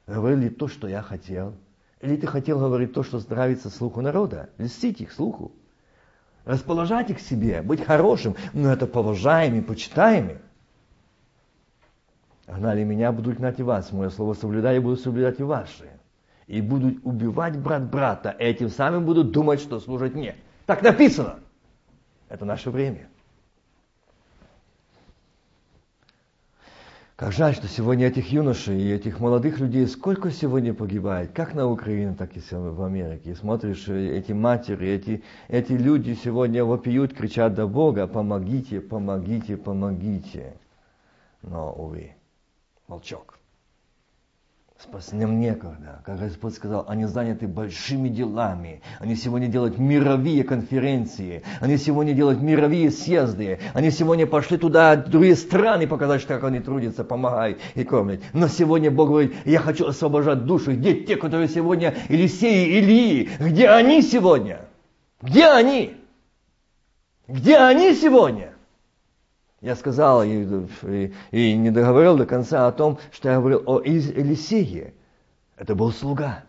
Говорили 0.06 0.50
то, 0.50 0.68
что 0.68 0.88
я 0.88 1.00
хотел, 1.00 1.54
или 2.03 2.16
ты 2.16 2.26
хотел 2.26 2.59
говорить 2.59 2.92
то, 2.92 3.05
что 3.05 3.20
нравится 3.28 3.70
слуху 3.70 4.00
народа? 4.00 4.50
Льстить 4.59 5.00
их 5.00 5.12
слуху. 5.12 5.53
Расположать 6.44 7.11
их 7.11 7.18
к 7.18 7.20
себе, 7.20 7.62
быть 7.62 7.84
хорошим, 7.84 8.34
но 8.53 8.72
это 8.72 8.88
поважаемый, 8.88 9.62
почитаемый. 9.62 10.38
Гнали 12.48 12.82
меня, 12.82 13.12
будут 13.12 13.36
гнать 13.38 13.61
и 13.61 13.62
вас. 13.62 13.92
Мое 13.92 14.11
слово 14.11 14.34
соблюдай, 14.34 14.74
я 14.74 14.80
буду 14.80 14.96
соблюдать 14.96 15.38
и 15.38 15.44
ваши. 15.44 15.88
И 16.48 16.61
будут 16.61 16.98
убивать 17.05 17.57
брат 17.57 17.88
брата, 17.88 18.30
и 18.30 18.42
этим 18.42 18.68
самым 18.68 19.05
будут 19.05 19.30
думать, 19.30 19.61
что 19.61 19.78
служат 19.78 20.14
мне. 20.14 20.34
Так 20.66 20.82
написано. 20.82 21.38
Это 22.28 22.44
наше 22.44 22.70
время. 22.70 23.09
Как 27.22 27.30
жаль, 27.30 27.54
что 27.54 27.68
сегодня 27.68 28.08
этих 28.08 28.32
юношей 28.32 28.82
и 28.82 28.92
этих 28.92 29.20
молодых 29.20 29.60
людей 29.60 29.86
сколько 29.86 30.32
сегодня 30.32 30.74
погибает, 30.74 31.30
как 31.30 31.54
на 31.54 31.70
Украине, 31.70 32.16
так 32.18 32.36
и 32.36 32.40
в 32.50 32.82
Америке. 32.82 33.30
И 33.30 33.34
смотришь, 33.36 33.86
э, 33.86 34.18
эти 34.18 34.32
матери, 34.32 34.88
эти, 34.88 35.22
эти 35.46 35.70
люди 35.70 36.18
сегодня 36.20 36.64
вопиют, 36.64 37.14
кричат 37.14 37.54
до 37.54 37.68
Бога, 37.68 38.08
помогите, 38.08 38.80
помогите, 38.80 39.56
помогите. 39.56 40.56
Но, 41.42 41.72
увы, 41.72 42.16
молчок. 42.88 43.38
Спасным 44.82 45.38
некогда. 45.38 46.00
Как 46.04 46.18
Господь 46.18 46.54
сказал, 46.54 46.84
они 46.88 47.04
заняты 47.04 47.46
большими 47.46 48.08
делами. 48.08 48.82
Они 48.98 49.14
сегодня 49.14 49.46
делают 49.46 49.78
мировые 49.78 50.42
конференции. 50.42 51.44
Они 51.60 51.76
сегодня 51.76 52.14
делают 52.14 52.42
мировые 52.42 52.90
съезды. 52.90 53.60
Они 53.74 53.92
сегодня 53.92 54.26
пошли 54.26 54.58
туда, 54.58 54.96
в 54.96 55.08
другие 55.08 55.36
страны, 55.36 55.86
показать, 55.86 56.26
как 56.26 56.42
они 56.42 56.58
трудятся, 56.58 57.04
помогают 57.04 57.60
и 57.76 57.84
кормят. 57.84 58.22
Но 58.32 58.48
сегодня 58.48 58.90
Бог 58.90 59.10
говорит, 59.10 59.34
я 59.44 59.60
хочу 59.60 59.86
освобождать 59.86 60.46
душу. 60.46 60.72
Где 60.72 60.94
те, 60.94 61.14
которые 61.16 61.46
сегодня 61.46 61.94
Елисеи, 62.08 62.78
Илии? 62.78 63.30
Где 63.38 63.68
они 63.68 64.02
сегодня? 64.02 64.62
Где 65.20 65.46
они? 65.46 65.96
Где 67.28 67.58
они 67.58 67.94
сегодня? 67.94 68.51
Я 69.62 69.76
сказал 69.76 70.24
и, 70.24 70.44
и, 70.82 71.12
и 71.30 71.56
не 71.56 71.70
договорил 71.70 72.16
до 72.16 72.26
конца 72.26 72.66
о 72.66 72.72
том, 72.72 72.98
что 73.12 73.28
я 73.28 73.36
говорил 73.36 73.62
о 73.64 73.80
Елисее. 73.80 74.92
Это 75.56 75.76
был 75.76 75.92
слуга. 75.92 76.42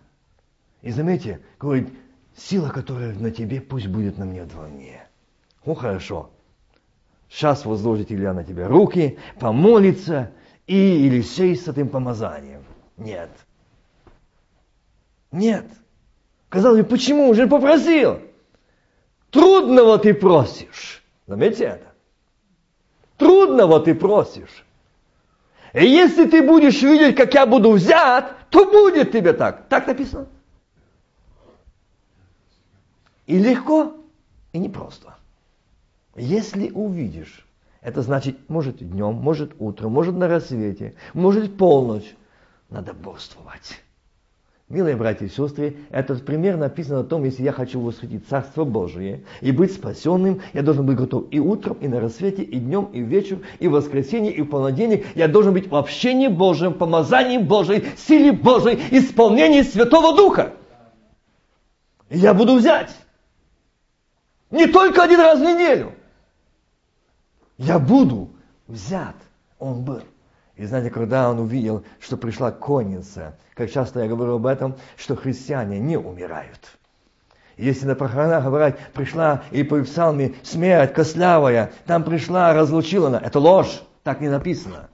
И 0.82 0.90
заметьте, 0.90 1.40
говорит, 1.60 1.90
сила, 2.36 2.70
которая 2.70 3.14
на 3.14 3.30
тебе, 3.30 3.62
пусть 3.62 3.86
будет 3.86 4.18
на 4.18 4.26
мне 4.26 4.42
вдвойне. 4.42 5.08
Ну 5.64 5.76
хорошо. 5.76 6.32
Сейчас 7.30 7.66
возложит 7.66 8.12
Илья 8.12 8.34
на 8.34 8.44
тебя 8.44 8.68
руки, 8.68 9.20
помолится, 9.40 10.32
и 10.66 10.76
Елисей 10.76 11.56
с 11.56 11.68
этим 11.68 11.90
помазанием. 11.90 12.64
Нет. 12.98 13.30
Нет. 15.32 15.66
Казалось 16.50 16.82
бы, 16.82 16.88
почему? 16.88 17.30
Уже 17.30 17.46
попросил. 17.46 18.22
Трудного 19.30 20.00
ты 20.00 20.16
просишь. 20.16 21.04
Заметьте 21.28 21.66
это. 21.66 21.93
Трудного 23.18 23.80
ты 23.80 23.94
просишь. 23.96 24.66
И 25.74 25.86
если 25.86 26.28
ты 26.28 26.44
будешь 26.44 26.82
видеть, 26.82 27.16
как 27.16 27.34
я 27.34 27.46
буду 27.46 27.72
взят, 27.72 28.36
то 28.50 28.66
будет 28.66 29.12
тебе 29.12 29.34
так. 29.34 29.68
Так 29.70 29.88
написано. 29.88 30.28
И 33.26 33.40
легко, 33.40 33.94
и 34.52 34.60
непросто. 34.60 35.16
Если 36.16 36.70
увидишь, 36.70 37.46
это 37.82 38.02
значит, 38.02 38.50
может 38.50 38.78
днем, 38.78 39.16
может 39.16 39.54
утром, 39.60 39.94
может 39.94 40.16
на 40.16 40.28
рассвете, 40.28 40.94
может 41.14 41.58
полночь, 41.58 42.16
надо 42.70 42.94
борствовать. 42.94 43.83
Милые 44.74 44.96
братья 44.96 45.28
и 45.28 45.30
сестры, 45.30 45.78
этот 45.92 46.26
пример 46.26 46.58
написан 46.58 46.98
о 46.98 47.04
том, 47.04 47.24
если 47.26 47.44
я 47.44 47.52
хочу 47.52 47.80
восхитить 47.80 48.28
Царство 48.28 48.64
Божие 48.64 49.24
и 49.40 49.52
быть 49.52 49.72
спасенным, 49.72 50.42
я 50.54 50.64
должен 50.64 50.84
быть 50.84 50.98
готов 50.98 51.26
и 51.30 51.40
утром, 51.40 51.78
и 51.80 51.88
на 51.88 52.00
рассвете, 52.00 52.42
и 52.42 52.58
днем, 52.58 52.86
и 52.86 53.02
вечером, 53.02 53.44
и 53.60 53.68
в 53.68 53.74
воскресенье, 53.74 54.32
и 54.34 54.42
в 54.42 54.48
понедельник. 54.48 55.06
Я 55.14 55.28
должен 55.28 55.54
быть 55.54 55.70
в 55.70 55.76
общении 55.76 56.28
Божьем, 56.28 56.74
помазании 56.74 57.38
Божьей, 57.38 57.86
силе 57.96 58.32
Божьей, 58.32 58.80
исполнении 58.90 59.62
Святого 59.62 60.18
Духа. 60.18 60.54
И 62.10 62.18
я 62.18 62.34
буду 62.34 62.56
взять. 62.56 62.90
Не 64.50 64.66
только 64.66 65.04
один 65.04 65.20
раз 65.20 65.38
в 65.38 65.44
неделю. 65.44 65.92
Я 67.60 67.78
буду 67.78 68.32
взят. 68.68 69.16
Он 69.60 69.84
был. 69.84 70.02
И 70.56 70.66
знаете, 70.66 70.92
когда 70.92 71.30
он 71.30 71.40
увидел, 71.40 71.84
что 72.00 72.16
пришла 72.16 72.52
конница, 72.52 73.36
как 73.56 73.72
часто 73.72 74.02
я 74.02 74.08
говорю 74.08 74.36
об 74.36 74.46
этом, 74.46 74.76
что 74.98 75.16
христиане 75.16 75.80
не 75.80 75.98
умирают. 75.98 76.78
Если 77.58 77.86
на 77.86 77.96
похоронах 77.96 78.44
говорят, 78.44 78.80
пришла 78.94 79.44
и 79.52 79.64
по 79.64 79.82
псалме 79.84 80.36
смерть 80.44 80.94
кослявая, 80.94 81.72
там 81.86 82.04
пришла, 82.04 82.54
разлучила 82.54 83.08
она. 83.08 83.20
Это 83.20 83.40
ложь, 83.40 83.84
так 84.04 84.22
не 84.22 84.30
написано. 84.30 84.90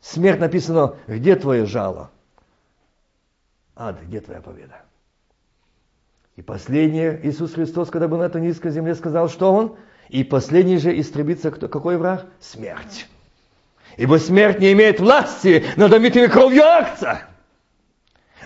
Смерть 0.00 0.40
написано, 0.40 0.96
где 1.06 1.36
твое 1.36 1.66
жало? 1.66 2.10
Ад, 3.76 4.00
где 4.02 4.20
твоя 4.20 4.40
победа? 4.40 4.82
И 6.36 6.42
последнее, 6.42 7.18
Иисус 7.24 7.54
Христос, 7.54 7.90
когда 7.90 8.08
был 8.08 8.18
на 8.18 8.24
этой 8.24 8.40
низкой 8.40 8.70
земле, 8.70 8.94
сказал, 8.94 9.28
что 9.28 9.52
Он? 9.52 9.76
И 10.08 10.24
последний 10.24 10.78
же 10.78 10.98
истребится 10.98 11.50
кто, 11.50 11.68
какой 11.68 11.96
враг? 11.98 12.26
Смерть. 12.40 13.08
Ибо 13.98 14.18
смерть 14.18 14.60
не 14.60 14.72
имеет 14.72 15.00
власти 15.00 15.64
над 15.76 15.92
омитыми 15.92 16.28
кровью 16.28 16.64
акция. 16.64 17.24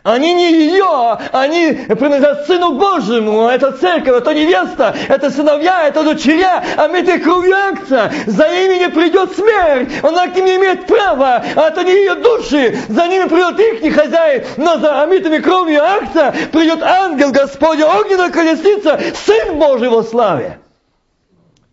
Они 0.03 0.33
не 0.35 0.51
ее, 0.51 1.19
они 1.31 1.75
принадлежат 1.95 2.47
Сыну 2.47 2.73
Божьему. 2.73 3.47
Это 3.47 3.71
церковь, 3.71 4.17
это 4.17 4.35
невеста, 4.35 4.97
это 5.09 5.31
сыновья, 5.31 5.87
это 5.87 6.03
дочеря, 6.03 6.65
омитые 6.77 7.19
кровью 7.19 7.55
акция. 7.55 8.11
За 8.27 8.47
ими 8.47 8.79
не 8.79 8.89
придет 8.89 9.37
смерть, 9.37 9.93
она 10.03 10.27
к 10.27 10.35
ним 10.35 10.47
не 10.47 10.57
имеет 10.57 10.87
права, 10.87 11.45
а 11.55 11.69
это 11.69 11.85
не 11.85 11.93
ее 11.93 12.15
души. 12.17 12.77
За 12.89 13.07
ними 13.07 13.29
придет 13.29 13.61
их 13.61 13.95
хозяин, 13.95 14.45
но 14.57 14.79
за 14.79 15.03
омитыми 15.03 15.39
кровью 15.39 15.85
акция 15.85 16.35
придет 16.51 16.83
ангел 16.83 17.31
Господня, 17.31 17.87
огненная 17.87 18.31
колесница, 18.31 18.99
Сын 19.25 19.57
Божий 19.59 19.91
во 19.91 20.03
славе. 20.03 20.59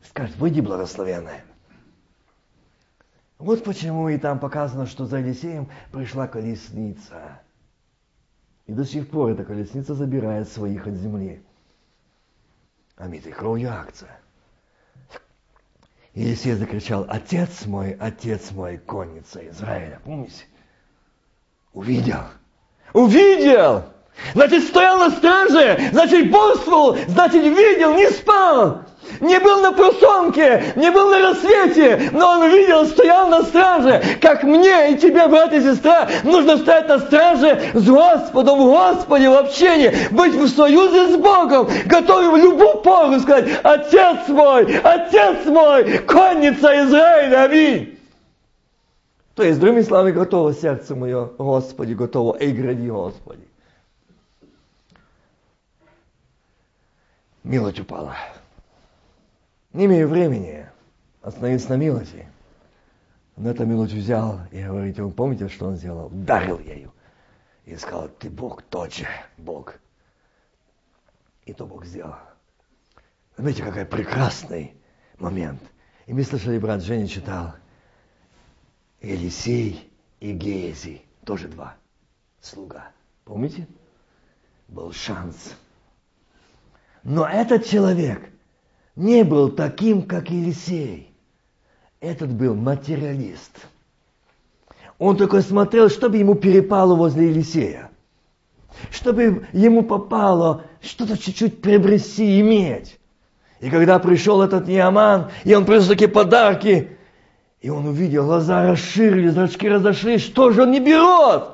Скажет, 0.08 0.36
выйди 0.36 0.60
благословенная. 0.60 1.46
Вот 3.40 3.64
почему 3.64 4.10
и 4.10 4.18
там 4.18 4.38
показано, 4.38 4.86
что 4.86 5.06
за 5.06 5.20
Елисеем 5.20 5.70
пришла 5.94 6.28
колесница. 6.28 7.40
И 8.68 8.74
до 8.74 8.86
сих 8.86 9.10
пор 9.10 9.32
эта 9.32 9.46
колесница 9.46 9.96
забирает 9.96 10.50
своих 10.50 10.86
от 10.86 10.94
земли. 10.96 11.42
Омитый 12.98 13.32
кровью 13.32 13.72
акция. 13.72 14.20
Елисей 16.14 16.54
закричал, 16.54 17.06
отец 17.08 17.66
мой, 17.66 17.94
отец 17.94 18.52
мой, 18.52 18.78
конница 18.78 19.48
Израиля. 19.50 20.02
Помните? 20.04 20.44
Увидел. 21.72 22.26
Увидел! 22.94 23.86
Значит, 24.34 24.66
стоял 24.66 24.98
на 24.98 25.12
страже, 25.12 25.92
значит, 25.94 26.30
бодрствовал, 26.30 26.98
значит, 27.08 27.42
видел, 27.42 27.96
не 27.96 28.10
спал. 28.10 28.84
Не 29.20 29.39
был 29.39 29.62
на 29.62 29.72
прусонке, 29.72 30.74
не 30.76 30.91
был 30.91 31.10
на 31.10 31.20
рассвете, 31.20 32.10
но 32.12 32.32
он 32.32 32.49
видел, 32.49 32.86
стоял 32.86 33.30
на 33.30 33.43
страже. 33.43 34.01
Как 34.22 34.43
мне 34.43 34.93
и 34.93 34.97
тебе, 34.97 35.28
брат 35.28 35.53
и 35.53 35.62
сестра, 35.62 36.07
нужно 36.24 36.57
стоять 36.57 36.88
на 36.88 36.99
страже 36.99 37.72
с 37.74 37.89
Господом, 37.89 38.60
в 38.60 38.66
Господе, 38.66 39.30
в 39.30 39.34
общении, 39.34 39.93
быть 40.12 40.34
в 40.34 40.47
союзе 40.47 41.14
с 41.14 41.18
Богом, 41.18 41.70
готовым 41.86 42.34
в 42.34 42.38
любую 42.38 42.78
пору 42.82 43.20
сказать, 43.20 43.49
Отец 43.64 44.28
мой, 44.28 44.78
Отец 44.84 45.45
мой, 45.45 45.99
конница 45.99 46.86
Израиля, 46.86 47.43
аминь. 47.43 47.99
То 49.36 49.43
есть, 49.43 49.60
другими 49.60 49.84
словами, 49.84 50.12
готово 50.12 50.53
сердце 50.53 50.95
мое, 50.95 51.30
Господи, 51.38 51.93
готово, 51.93 52.36
эй, 52.39 52.51
гради, 52.51 52.89
Господи. 52.89 53.47
Милость 57.43 57.80
упала. 57.80 58.16
Не 59.74 59.86
имею 59.86 60.08
времени 60.08 60.68
остановиться 61.22 61.70
на 61.70 61.76
милости. 61.76 62.28
Но 63.36 63.52
эту 63.52 63.66
милость 63.66 63.94
взял 63.94 64.42
и 64.52 64.64
говорит, 64.64 64.98
вы 65.00 65.12
помните, 65.12 65.48
что 65.48 65.68
он 65.68 65.76
сделал? 65.76 66.08
Ударил 66.08 66.60
ею. 66.60 66.92
И 67.66 67.76
сказал, 67.76 68.10
ты 68.10 68.30
Бог, 68.30 68.64
тот 68.64 68.94
же 68.94 69.08
Бог. 69.38 69.76
И 71.46 71.54
то 71.54 71.66
Бог 71.66 71.86
сделал. 71.86 72.16
Заметьте, 73.38 73.64
какой 73.64 73.86
прекрасный 73.86 74.74
момент. 75.18 75.62
И 76.08 76.14
мы 76.14 76.24
слышали, 76.24 76.58
брат 76.58 76.82
Женя 76.82 77.08
читал, 77.08 77.54
Елисей 79.02 79.92
и 80.20 80.34
Гези, 80.34 81.04
тоже 81.24 81.48
два 81.48 81.78
слуга. 82.42 82.92
Помните? 83.24 83.68
Был 84.68 84.92
шанс. 84.92 85.56
Но 87.04 87.28
этот 87.28 87.66
человек– 87.66 88.30
не 88.96 89.24
был 89.24 89.50
таким, 89.50 90.04
как 90.04 90.30
Елисей. 90.30 91.12
Этот 92.00 92.32
был 92.32 92.56
материалист. 92.56 93.52
Он 94.98 95.16
только 95.18 95.42
смотрел, 95.42 95.90
чтобы 95.90 96.18
ему 96.18 96.36
перепало 96.36 96.96
возле 96.96 97.30
Елисея. 97.30 97.90
Чтобы 98.92 99.48
ему 99.54 99.84
попало 99.84 100.64
что-то 100.82 101.18
чуть-чуть 101.18 101.62
приобрести, 101.62 102.40
иметь. 102.40 103.00
И 103.60 103.70
когда 103.70 104.00
пришел 104.00 104.42
этот 104.42 104.68
Неаман, 104.68 105.32
и 105.44 105.54
он 105.54 105.66
принес 105.66 105.88
такие 105.88 106.10
подарки, 106.10 106.98
и 107.62 107.70
он 107.70 107.88
увидел, 107.88 108.26
глаза 108.26 108.72
расширились, 108.72 109.34
зрачки 109.34 109.68
разошлись, 109.68 110.22
что 110.22 110.52
же 110.52 110.64
он 110.64 110.72
не 110.72 110.80
берет? 110.80 111.50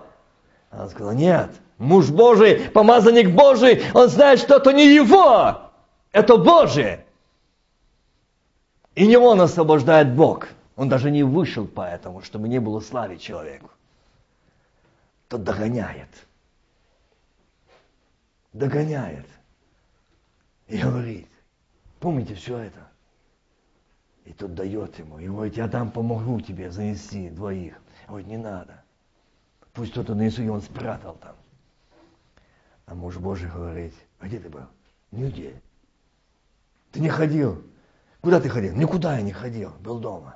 Она 0.69 0.89
сказала, 0.89 1.13
нет, 1.13 1.49
муж 1.77 2.09
Божий, 2.09 2.59
помазанник 2.73 3.31
Божий, 3.31 3.81
он 3.93 4.09
знает, 4.09 4.39
что 4.39 4.57
это 4.57 4.71
не 4.71 4.93
его, 4.93 5.61
это 6.11 6.37
Божие. 6.37 7.04
И 8.95 9.05
не 9.07 9.17
он 9.17 9.41
освобождает 9.41 10.15
Бог. 10.15 10.47
Он 10.75 10.89
даже 10.89 11.11
не 11.11 11.23
вышел 11.23 11.67
поэтому, 11.67 12.21
чтобы 12.21 12.47
не 12.47 12.59
было 12.59 12.79
славе 12.79 13.17
человеку. 13.17 13.69
Тот 15.27 15.43
догоняет. 15.43 16.09
Догоняет. 18.53 19.25
И 20.67 20.77
говорит, 20.77 21.27
помните 21.99 22.35
все 22.35 22.57
это? 22.57 22.89
И 24.23 24.33
тот 24.33 24.55
дает 24.55 24.97
ему. 24.97 25.19
И 25.19 25.27
говорит, 25.27 25.55
я 25.55 25.67
дам, 25.67 25.91
помогу 25.91 26.41
тебе 26.41 26.71
занести 26.71 27.29
двоих. 27.29 27.79
Говорит, 28.07 28.27
не 28.27 28.37
надо. 28.37 28.83
Пусть 29.73 29.91
кто-то 29.91 30.15
нанесу, 30.15 30.41
и 30.41 30.47
он 30.47 30.61
спрятал 30.61 31.15
там. 31.15 31.35
А 32.85 32.95
муж 32.95 33.17
Божий 33.17 33.49
говорит, 33.49 33.93
а 34.19 34.27
где 34.27 34.39
ты 34.39 34.49
был? 34.49 34.65
Нигде. 35.11 35.61
Ты 36.91 37.01
не 37.01 37.09
ходил 37.09 37.61
Куда 38.25 38.41
ты 38.41 38.49
ходил? 38.49 38.73
Никуда 38.75 39.17
я 39.17 39.21
не 39.21 39.31
ходил, 39.31 39.69
был 39.81 39.99
дома. 39.99 40.35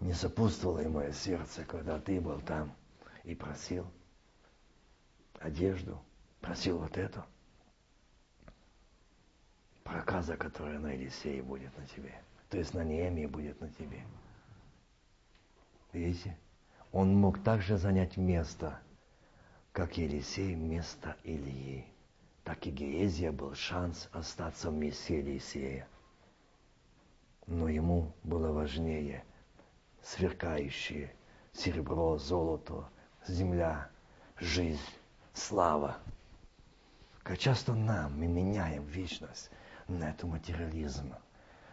Не 0.00 0.12
сопутствовало 0.12 0.80
и 0.80 0.88
мое 0.88 1.10
сердце, 1.12 1.64
когда 1.64 1.98
ты 1.98 2.20
был 2.20 2.38
там 2.40 2.70
и 3.24 3.34
просил 3.34 3.86
одежду, 5.38 5.98
просил 6.42 6.76
вот 6.76 6.98
эту. 6.98 7.24
Проказа, 9.84 10.36
которая 10.36 10.78
на 10.78 10.88
Елисее 10.88 11.42
будет 11.42 11.74
на 11.78 11.86
тебе. 11.86 12.14
То 12.50 12.58
есть 12.58 12.74
на 12.74 12.84
Неемии 12.84 13.24
будет 13.24 13.58
на 13.62 13.70
тебе. 13.70 14.02
Видите? 15.94 16.36
Он 16.92 17.16
мог 17.16 17.42
также 17.42 17.78
занять 17.78 18.18
место, 18.18 18.78
как 19.72 19.96
Елисей 19.96 20.54
место 20.54 21.16
Ильи. 21.24 21.86
Так 22.44 22.66
и 22.66 22.70
Геезия 22.70 23.32
был 23.32 23.54
шанс 23.54 24.10
остаться 24.12 24.70
в 24.70 24.74
месте 24.74 25.20
Елисея 25.20 25.88
но 27.46 27.68
ему 27.68 28.12
было 28.22 28.52
важнее 28.52 29.24
сверкающие 30.02 31.12
серебро, 31.52 32.18
золото, 32.18 32.88
земля, 33.26 33.88
жизнь, 34.38 34.80
слава. 35.32 35.98
Как 37.22 37.38
часто 37.38 37.72
нам 37.74 38.18
мы 38.18 38.26
меняем 38.26 38.84
вечность 38.84 39.50
на 39.86 40.10
эту 40.10 40.26
материализм. 40.26 41.14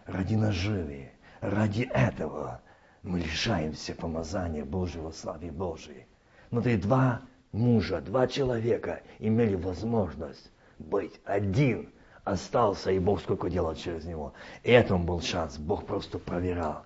Ради 0.06 0.36
наживы, 0.36 1.12
ради 1.42 1.84
этого 1.84 2.62
мы 3.02 3.20
лишаемся 3.20 3.96
помазания 3.96 4.66
Божьего, 4.66 5.12
славы 5.12 5.52
Божией. 5.52 6.06
Но 6.52 6.62
ты 6.62 6.78
два 6.78 7.22
мужа, 7.52 8.02
два 8.02 8.28
человека 8.28 9.02
имели 9.20 9.56
возможность 9.56 10.52
быть 10.78 11.20
один– 11.26 11.94
остался, 12.32 12.92
и 12.92 13.00
Бог 13.00 13.22
сколько 13.22 13.50
делал 13.50 13.76
через 13.76 14.06
него. 14.06 14.34
И 14.64 14.72
это 14.72 14.96
он 14.96 15.06
был 15.06 15.22
шанс. 15.22 15.58
Бог 15.58 15.86
просто 15.86 16.20
проверял. 16.20 16.84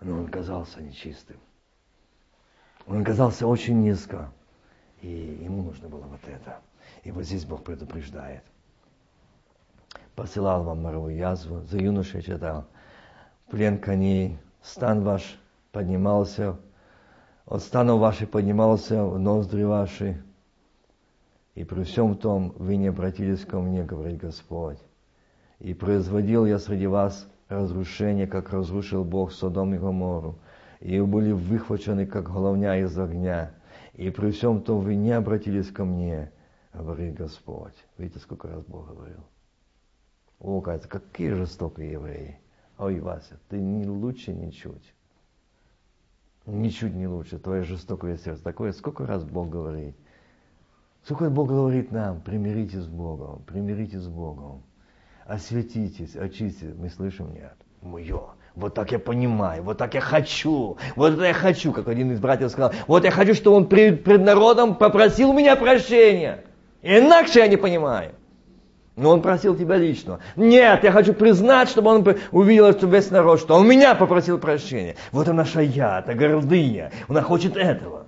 Но 0.00 0.18
он 0.18 0.28
казался 0.28 0.82
нечистым. 0.82 1.38
Он 2.86 3.04
казался 3.04 3.46
очень 3.46 3.80
низко. 3.80 4.32
И 5.00 5.08
ему 5.42 5.62
нужно 5.62 5.88
было 5.88 6.04
вот 6.04 6.20
это. 6.26 6.60
И 7.02 7.10
вот 7.10 7.24
здесь 7.24 7.44
Бог 7.44 7.64
предупреждает. 7.64 8.42
Посылал 10.14 10.64
вам 10.64 10.82
моровую 10.82 11.16
язву, 11.16 11.60
за 11.62 11.78
юношей 11.78 12.22
читал. 12.22 12.66
Плен 13.50 13.78
коней, 13.78 14.38
стан 14.62 15.02
ваш 15.02 15.38
поднимался, 15.72 16.56
от 17.46 17.62
станов 17.62 18.00
ваших 18.00 18.30
поднимался 18.30 19.04
в 19.04 19.18
ноздри 19.18 19.62
ваши, 19.62 20.22
и 21.58 21.64
при 21.64 21.82
всем 21.82 22.16
том 22.16 22.54
вы 22.56 22.76
не 22.76 22.86
обратились 22.86 23.44
ко 23.44 23.58
мне, 23.58 23.82
говорит 23.82 24.20
Господь. 24.20 24.78
И 25.58 25.74
производил 25.74 26.46
я 26.46 26.60
среди 26.60 26.86
вас 26.86 27.28
разрушение, 27.48 28.28
как 28.28 28.50
разрушил 28.50 29.02
Бог 29.02 29.32
Содом 29.32 29.74
и 29.74 29.78
Гомору. 29.78 30.38
И 30.78 31.00
были 31.00 31.32
выхвачены, 31.32 32.06
как 32.06 32.30
головня 32.30 32.76
из 32.78 32.96
огня. 32.96 33.50
И 33.94 34.08
при 34.10 34.30
всем 34.30 34.62
том 34.62 34.82
вы 34.82 34.94
не 34.94 35.10
обратились 35.10 35.68
ко 35.72 35.84
мне, 35.84 36.30
говорит 36.72 37.14
Господь. 37.16 37.74
Видите, 37.96 38.20
сколько 38.20 38.46
раз 38.46 38.62
Бог 38.64 38.86
говорил. 38.86 39.24
О, 40.38 40.60
кажется, 40.60 40.88
какие 40.88 41.32
жестокие 41.32 41.90
евреи. 41.90 42.38
Ой, 42.78 43.00
Вася, 43.00 43.36
ты 43.48 43.58
не 43.58 43.84
лучше 43.84 44.32
ничуть. 44.32 44.94
Ничуть 46.46 46.94
не 46.94 47.08
лучше. 47.08 47.40
Твое 47.40 47.64
жестокое 47.64 48.16
сердце. 48.16 48.44
Такое, 48.44 48.70
сколько 48.70 49.04
раз 49.04 49.24
Бог 49.24 49.48
говорит. 49.48 49.96
Сколько 51.04 51.30
Бог 51.30 51.48
говорит 51.48 51.90
нам, 51.92 52.20
примиритесь 52.20 52.80
с 52.80 52.86
Богом, 52.86 53.42
примиритесь 53.46 54.00
с 54.00 54.08
Богом, 54.08 54.62
осветитесь, 55.26 56.16
очиститесь. 56.16 56.74
Мы 56.76 56.90
слышим, 56.90 57.32
нет, 57.32 57.56
мое. 57.80 58.20
Вот 58.54 58.74
так 58.74 58.90
я 58.90 58.98
понимаю, 58.98 59.62
вот 59.62 59.78
так 59.78 59.94
я 59.94 60.00
хочу, 60.00 60.78
вот 60.96 61.12
это 61.12 61.24
я 61.24 61.32
хочу, 61.32 61.72
как 61.72 61.86
один 61.86 62.10
из 62.10 62.18
братьев 62.18 62.50
сказал, 62.50 62.72
вот 62.88 63.04
я 63.04 63.12
хочу, 63.12 63.34
чтобы 63.34 63.56
он 63.56 63.68
пред, 63.68 64.02
пред 64.02 64.20
народом 64.20 64.74
попросил 64.74 65.32
меня 65.32 65.54
прощения. 65.54 66.44
Иначе 66.82 67.38
я 67.40 67.46
не 67.46 67.56
понимаю. 67.56 68.12
Но 68.98 69.10
он 69.10 69.22
просил 69.22 69.56
тебя 69.56 69.76
лично. 69.76 70.18
Нет, 70.34 70.82
я 70.82 70.90
хочу 70.90 71.14
признать, 71.14 71.68
чтобы 71.68 71.90
он 71.90 72.16
увидел, 72.32 72.72
что 72.72 72.88
весь 72.88 73.12
народ, 73.12 73.38
что 73.38 73.54
он 73.54 73.68
меня 73.68 73.94
попросил 73.94 74.38
прощения. 74.38 74.96
Вот 75.12 75.28
наша 75.28 75.60
я, 75.60 76.00
это 76.00 76.14
гордыня. 76.14 76.90
Она 77.06 77.22
хочет 77.22 77.56
этого. 77.56 78.07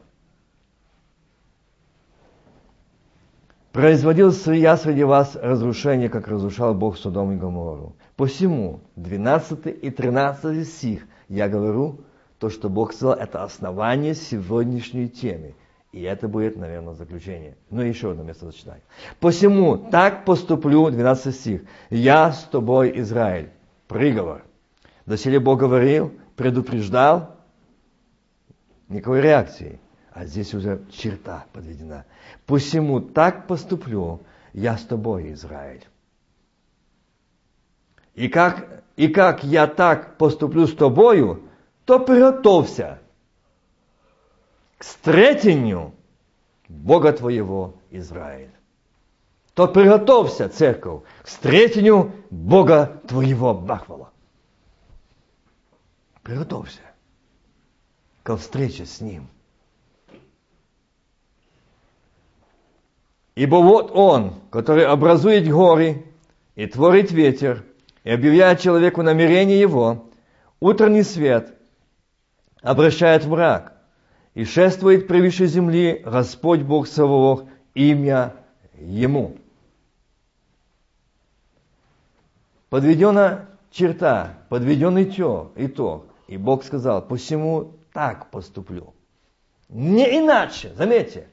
Производил 3.72 4.32
я 4.46 4.76
среди 4.76 5.04
вас 5.04 5.36
разрушение, 5.36 6.08
как 6.08 6.28
разрушал 6.28 6.74
Бог 6.74 6.96
Содом 6.96 7.32
и 7.32 7.36
Гоморру. 7.36 7.96
Посему 8.16 8.80
12 8.96 9.66
и 9.82 9.90
13 9.90 10.66
стих 10.68 11.06
я 11.28 11.48
говорю, 11.48 12.00
то, 12.38 12.48
что 12.48 12.68
Бог 12.68 12.92
сказал, 12.92 13.14
это 13.14 13.44
основание 13.44 14.14
сегодняшней 14.14 15.08
темы. 15.08 15.54
И 15.92 16.02
это 16.02 16.28
будет, 16.28 16.56
наверное, 16.56 16.94
заключение. 16.94 17.56
Ну, 17.68 17.82
еще 17.82 18.12
одно 18.12 18.22
место 18.22 18.46
зачитаю. 18.46 18.80
Посему 19.18 19.76
так 19.76 20.24
поступлю, 20.24 20.90
12 20.90 21.34
стих, 21.34 21.62
я 21.90 22.32
с 22.32 22.44
тобой, 22.44 22.98
Израиль. 23.00 23.50
Приговор. 23.88 24.42
Доселе 25.04 25.40
Бог 25.40 25.58
говорил, 25.58 26.12
предупреждал, 26.36 27.36
никакой 28.88 29.20
реакции. 29.20 29.80
А 30.12 30.24
здесь 30.24 30.54
уже 30.54 30.84
черта 30.90 31.46
подведена. 31.52 32.04
Посему 32.46 33.00
так 33.00 33.46
поступлю 33.46 34.20
я 34.52 34.76
с 34.76 34.82
тобой, 34.82 35.32
Израиль. 35.32 35.86
И 38.14 38.28
как, 38.28 38.82
и 38.96 39.08
как 39.08 39.44
я 39.44 39.66
так 39.66 40.16
поступлю 40.16 40.66
с 40.66 40.74
тобою, 40.74 41.48
то 41.84 42.00
приготовься 42.00 42.98
к 44.78 44.84
встретению 44.84 45.94
Бога 46.68 47.12
твоего, 47.12 47.74
Израиль. 47.90 48.50
То 49.54 49.68
приготовься, 49.68 50.48
церковь, 50.48 51.02
к 51.22 51.26
встретению 51.26 52.12
Бога 52.30 53.00
твоего 53.06 53.54
Бахвала. 53.54 54.10
Приготовься 56.22 56.80
ко 58.22 58.36
встрече 58.36 58.86
с 58.86 59.00
Ним. 59.00 59.28
Ибо 63.34 63.56
вот 63.56 63.90
Он, 63.94 64.34
который 64.50 64.86
образует 64.86 65.48
горы 65.48 66.04
и 66.56 66.66
творит 66.66 67.10
ветер, 67.12 67.64
и 68.04 68.10
объявляет 68.10 68.60
человеку 68.60 69.02
намерение 69.02 69.60
его, 69.60 70.06
утренний 70.58 71.02
свет 71.02 71.54
обращает 72.62 73.24
в 73.24 73.30
мрак, 73.30 73.74
и 74.34 74.44
шествует 74.44 75.06
превыше 75.08 75.46
земли 75.46 76.02
Господь 76.04 76.62
Бог 76.62 76.86
Саваоф, 76.86 77.44
имя 77.74 78.34
Ему. 78.78 79.36
Подведена 82.68 83.48
черта, 83.70 84.38
подведенный 84.48 85.04
итог. 85.04 86.06
И 86.28 86.36
Бог 86.36 86.62
сказал, 86.62 87.02
посему 87.02 87.72
так 87.92 88.30
поступлю. 88.30 88.94
Не 89.68 90.18
иначе, 90.18 90.72
заметьте. 90.74 91.29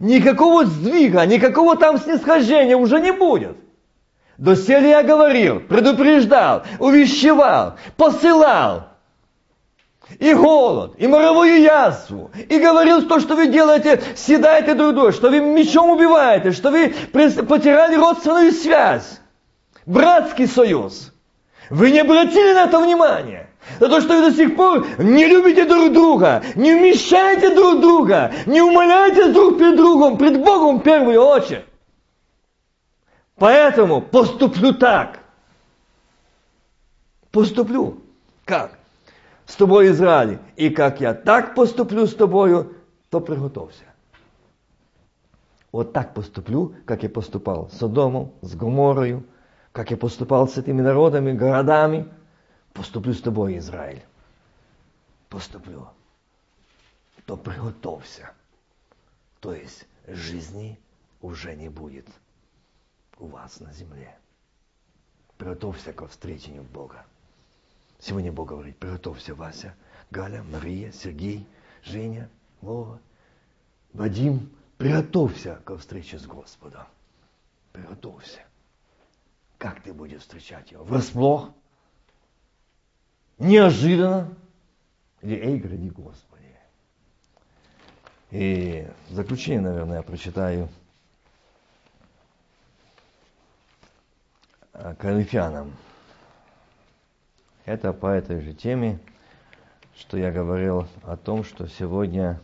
Никакого 0.00 0.64
сдвига, 0.64 1.24
никакого 1.24 1.76
там 1.76 1.98
снисхождения 1.98 2.76
уже 2.76 3.00
не 3.00 3.12
будет. 3.12 3.56
Доселе 4.38 4.90
я 4.90 5.02
говорил, 5.02 5.60
предупреждал, 5.60 6.64
увещевал, 6.78 7.76
посылал. 7.96 8.88
И 10.18 10.34
голод, 10.34 10.94
и 10.98 11.06
моровую 11.06 11.62
язву. 11.62 12.30
И 12.48 12.58
говорил 12.58 13.06
то, 13.08 13.20
что 13.20 13.36
вы 13.36 13.46
делаете, 13.46 14.02
съедаете 14.16 14.74
друг 14.74 14.94
друга, 14.94 15.12
что 15.12 15.30
вы 15.30 15.40
мечом 15.40 15.90
убиваете, 15.90 16.52
что 16.52 16.70
вы 16.70 16.90
потеряли 16.90 17.96
родственную 17.96 18.52
связь. 18.52 19.20
Братский 19.86 20.46
союз. 20.46 21.12
Вы 21.70 21.90
не 21.90 22.00
обратили 22.00 22.52
на 22.52 22.64
это 22.64 22.80
внимание. 22.80 23.48
За 23.80 23.88
то, 23.88 24.00
что 24.00 24.14
вы 24.20 24.30
до 24.30 24.36
сих 24.36 24.56
пор 24.56 24.86
не 24.98 25.26
любите 25.26 25.64
друг 25.64 25.92
друга, 25.92 26.42
не 26.54 26.74
вмещаете 26.74 27.54
друг 27.54 27.80
друга, 27.80 28.32
не 28.46 28.60
умоляете 28.60 29.32
друг 29.32 29.58
перед 29.58 29.76
другом, 29.76 30.18
пред 30.18 30.42
Богом 30.42 30.80
в 30.80 30.82
первую 30.82 31.20
очередь. 31.20 31.64
Поэтому 33.36 34.00
поступлю 34.00 34.74
так. 34.74 35.20
Поступлю. 37.30 37.98
Как? 38.44 38.78
С 39.46 39.56
тобой, 39.56 39.90
Израиль. 39.90 40.38
И 40.56 40.70
как 40.70 41.00
я 41.00 41.14
так 41.14 41.54
поступлю 41.54 42.06
с 42.06 42.14
тобою, 42.14 42.74
то 43.10 43.20
приготовься. 43.20 43.84
Вот 45.72 45.92
так 45.92 46.14
поступлю, 46.14 46.74
как 46.84 47.02
я 47.02 47.08
поступал 47.08 47.68
с 47.68 47.78
Содомом, 47.78 48.32
с 48.42 48.54
Гоморою, 48.54 49.24
как 49.72 49.90
я 49.90 49.96
поступал 49.96 50.46
с 50.46 50.56
этими 50.56 50.80
народами, 50.80 51.32
городами, 51.32 52.06
поступлю 52.74 53.14
с 53.14 53.22
тобой, 53.22 53.56
Израиль. 53.56 54.04
Поступлю. 55.30 55.88
То 57.24 57.38
приготовься. 57.38 58.34
То 59.40 59.54
есть 59.54 59.86
жизни 60.06 60.78
уже 61.22 61.56
не 61.56 61.70
будет 61.70 62.06
у 63.18 63.26
вас 63.26 63.60
на 63.60 63.72
земле. 63.72 64.18
Приготовься 65.38 65.92
к 65.92 66.06
встречению 66.06 66.64
Бога. 66.64 67.06
Сегодня 67.98 68.30
Бог 68.30 68.50
говорит, 68.50 68.76
приготовься, 68.76 69.34
Вася, 69.34 69.74
Галя, 70.10 70.42
Мария, 70.42 70.92
Сергей, 70.92 71.46
Женя, 71.82 72.28
Вова, 72.60 73.00
Вадим, 73.92 74.50
приготовься 74.76 75.60
к 75.64 75.76
встрече 75.78 76.18
с 76.18 76.26
Господом. 76.26 76.86
Приготовься. 77.72 78.40
Как 79.58 79.82
ты 79.82 79.92
будешь 79.92 80.20
встречать 80.20 80.70
его? 80.72 80.84
Врасплох? 80.84 81.50
Неожиданно? 83.38 84.34
Или 85.22 85.36
эй, 85.36 85.58
гради 85.58 85.90
Господи. 85.90 86.42
И 88.30 88.86
в 89.08 89.14
заключение, 89.14 89.60
наверное, 89.60 89.96
я 89.98 90.02
прочитаю 90.02 90.68
Коринфянам. 94.98 95.72
Это 97.64 97.92
по 97.92 98.08
этой 98.08 98.40
же 98.40 98.52
теме, 98.52 98.98
что 99.96 100.16
я 100.16 100.30
говорил 100.30 100.86
о 101.02 101.16
том, 101.16 101.44
что 101.44 101.66
сегодня 101.66 102.40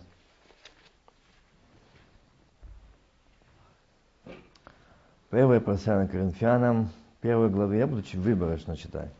Первое 5.31 5.61
послание 5.61 6.09
Коринфянам, 6.09 6.91
первой 7.21 7.51
главе, 7.51 7.79
я 7.79 7.87
буду 7.87 8.03
выборочно 8.15 8.77
читать. 8.77 9.13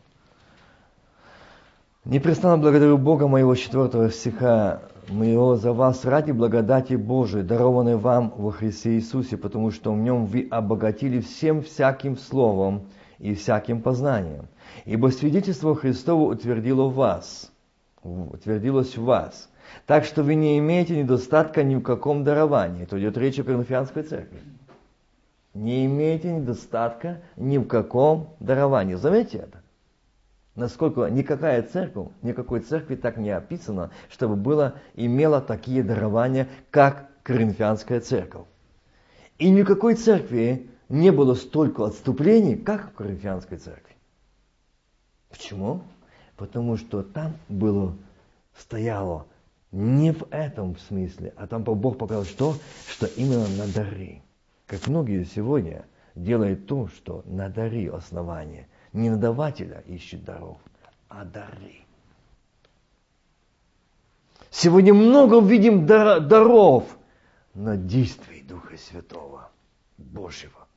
Непрестанно 2.03 2.57
благодарю 2.57 2.97
Бога 2.97 3.27
моего 3.27 3.53
четвертого 3.53 4.09
стиха 4.09 4.81
моего 5.07 5.55
за 5.55 5.71
вас 5.71 6.03
ради 6.03 6.31
благодати 6.31 6.95
Божией, 6.95 7.43
дарованной 7.43 7.95
вам 7.95 8.33
во 8.35 8.51
Христе 8.51 8.95
Иисусе, 8.95 9.37
потому 9.37 9.69
что 9.69 9.93
в 9.93 9.97
нем 9.97 10.25
вы 10.25 10.47
обогатили 10.49 11.19
всем 11.19 11.61
всяким 11.61 12.17
словом 12.17 12.87
и 13.19 13.35
всяким 13.35 13.83
познанием. 13.83 14.47
Ибо 14.85 15.09
свидетельство 15.09 15.75
Христово 15.75 16.31
утвердило 16.31 16.89
вас, 16.89 17.51
утвердилось 18.01 18.97
в 18.97 19.03
вас. 19.03 19.49
Так 19.85 20.03
что 20.03 20.23
вы 20.23 20.33
не 20.33 20.57
имеете 20.57 20.97
недостатка 20.97 21.61
ни 21.61 21.75
в 21.75 21.81
каком 21.81 22.23
даровании. 22.23 22.81
Это 22.81 22.99
идет 22.99 23.15
речь 23.15 23.37
о 23.37 23.43
Коринфянской 23.43 24.01
церкви. 24.01 24.39
Не 25.53 25.85
имеете 25.85 26.33
недостатка 26.33 27.21
ни 27.37 27.59
в 27.59 27.67
каком 27.67 28.29
даровании. 28.39 28.95
Заметьте 28.95 29.37
это. 29.37 29.61
Насколько 30.55 31.05
никакая 31.07 31.63
церковь, 31.63 32.09
никакой 32.21 32.59
церкви 32.59 32.95
так 32.95 33.17
не 33.17 33.29
описано, 33.29 33.91
чтобы 34.09 34.35
было, 34.35 34.75
имела 34.95 35.41
такие 35.41 35.81
дарования, 35.81 36.49
как 36.71 37.09
Коринфянская 37.23 38.01
церковь. 38.01 38.47
И 39.37 39.49
никакой 39.49 39.95
церкви 39.95 40.69
не 40.89 41.11
было 41.11 41.35
столько 41.35 41.85
отступлений, 41.85 42.57
как 42.57 42.89
в 42.89 42.93
Коринфянской 42.93 43.57
церкви. 43.57 43.95
Почему? 45.29 45.83
Потому 46.35 46.75
что 46.75 47.01
там 47.01 47.33
было, 47.47 47.95
стояло 48.57 49.25
не 49.71 50.11
в 50.11 50.27
этом 50.31 50.77
смысле, 50.77 51.33
а 51.37 51.47
там 51.47 51.63
Бог 51.63 51.97
показал 51.97 52.25
что? 52.25 52.55
Что 52.89 53.05
именно 53.05 53.47
на 53.57 53.67
дары. 53.73 54.21
Как 54.67 54.87
многие 54.87 55.23
сегодня 55.23 55.85
делают 56.13 56.67
то, 56.67 56.87
что 56.87 57.23
на 57.25 57.47
дары 57.47 57.87
основания. 57.87 58.67
Не 58.93 59.09
на 59.09 59.17
давателя 59.17 59.79
ищут 59.87 60.23
даров, 60.23 60.59
а 61.07 61.23
дары. 61.23 61.85
Сегодня 64.49 64.93
много 64.93 65.39
видим 65.39 65.85
даров 65.85 66.97
на 67.53 67.77
действие 67.77 68.43
Духа 68.43 68.77
Святого, 68.77 69.49
Божьего. 69.97 70.67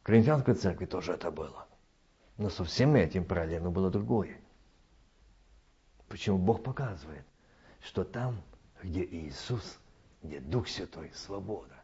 В 0.00 0.04
Коринфянской 0.04 0.54
церкви 0.54 0.86
тоже 0.86 1.12
это 1.12 1.30
было. 1.30 1.66
Но 2.36 2.48
со 2.48 2.64
всем 2.64 2.94
этим 2.94 3.24
параллельно 3.24 3.70
было 3.70 3.90
другое. 3.90 4.40
Почему 6.08 6.38
Бог 6.38 6.62
показывает, 6.62 7.26
что 7.82 8.04
там, 8.04 8.42
где 8.82 9.04
Иисус, 9.04 9.78
где 10.22 10.40
Дух 10.40 10.68
Святой, 10.68 11.10
свобода. 11.14 11.74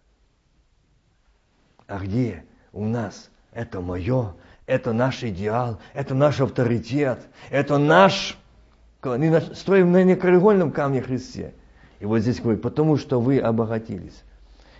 А 1.86 1.98
где 1.98 2.44
у 2.72 2.84
нас 2.84 3.30
это 3.52 3.80
мое, 3.80 4.34
это 4.66 4.92
наш 4.92 5.22
идеал, 5.22 5.78
это 5.94 6.14
наш 6.14 6.40
авторитет, 6.40 7.20
это 7.50 7.78
наш, 7.78 8.36
мы 9.02 9.40
строим 9.54 9.92
на 9.92 10.02
неколегольном 10.02 10.72
камне 10.72 11.00
Христе. 11.00 11.54
И 12.00 12.04
вот 12.04 12.18
здесь 12.18 12.40
говорит, 12.40 12.62
потому 12.62 12.96
что 12.96 13.20
вы 13.20 13.38
обогатились. 13.38 14.22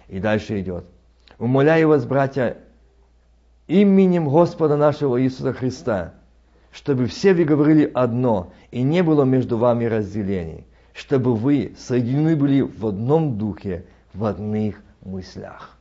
И 0.08 0.18
дальше 0.18 0.60
идет. 0.60 0.84
Умоляю 1.38 1.88
вас, 1.88 2.04
братья, 2.04 2.58
именем 3.66 4.28
Господа 4.28 4.76
нашего 4.76 5.22
Иисуса 5.22 5.52
Христа, 5.52 6.14
чтобы 6.72 7.06
все 7.06 7.32
вы 7.32 7.44
говорили 7.44 7.90
одно, 7.94 8.52
и 8.70 8.82
не 8.82 9.02
было 9.02 9.24
между 9.24 9.56
вами 9.56 9.84
разделений, 9.86 10.66
чтобы 10.92 11.34
вы 11.34 11.74
соединены 11.78 12.36
были 12.36 12.60
в 12.60 12.86
одном 12.86 13.38
духе, 13.38 13.86
в 14.12 14.24
одних 14.24 14.82
мыслях. 15.02 15.76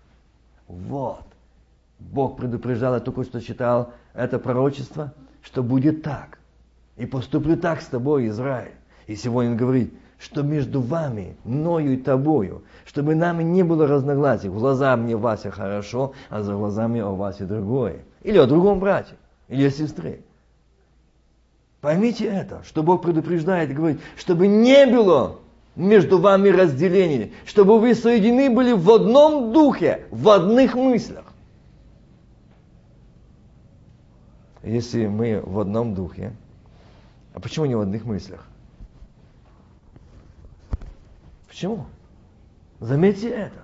Вот. 0.67 1.25
Бог 1.99 2.37
предупреждал, 2.37 2.93
я 2.93 2.99
только 2.99 3.23
что 3.23 3.41
читал 3.41 3.93
это 4.13 4.39
пророчество, 4.39 5.13
что 5.41 5.63
будет 5.63 6.03
так. 6.03 6.39
И 6.97 7.05
поступлю 7.05 7.57
так 7.57 7.81
с 7.81 7.85
тобой, 7.87 8.27
Израиль. 8.27 8.73
И 9.07 9.15
сегодня 9.15 9.51
он 9.51 9.57
говорит, 9.57 9.93
что 10.17 10.43
между 10.43 10.81
вами, 10.81 11.37
мною 11.43 11.93
и 11.93 11.97
тобою, 11.97 12.63
чтобы 12.85 13.15
нами 13.15 13.43
не 13.43 13.63
было 13.63 13.87
разногласий. 13.87 14.49
В 14.49 14.57
глаза 14.57 14.95
мне 14.95 15.15
Вася 15.15 15.51
хорошо, 15.51 16.13
а 16.29 16.41
за 16.41 16.53
глазами 16.53 17.01
о 17.01 17.11
Васе 17.11 17.45
другое. 17.45 17.99
Или 18.23 18.37
о 18.37 18.45
другом 18.45 18.79
брате, 18.79 19.15
или 19.49 19.65
о 19.65 19.71
сестре. 19.71 20.21
Поймите 21.81 22.25
это, 22.25 22.63
что 22.65 22.81
Бог 22.81 23.03
предупреждает 23.03 23.73
говорит, 23.73 23.99
чтобы 24.17 24.47
не 24.47 24.87
было 24.87 25.35
между 25.75 26.17
вами 26.17 26.49
разделений, 26.49 27.33
чтобы 27.45 27.79
вы 27.79 27.93
соединены 27.93 28.49
были 28.49 28.71
в 28.71 28.89
одном 28.89 29.51
духе, 29.53 30.05
в 30.09 30.29
одних 30.29 30.73
мыслях. 30.73 31.24
Если 34.65 35.05
мы 35.05 35.41
в 35.41 35.59
одном 35.59 35.93
духе, 35.93 36.33
а 37.33 37.39
почему 37.39 37.67
не 37.67 37.75
в 37.75 37.81
одних 37.81 38.03
мыслях? 38.03 38.47
Почему? 41.47 41.85
Заметьте 42.79 43.29
это. 43.29 43.59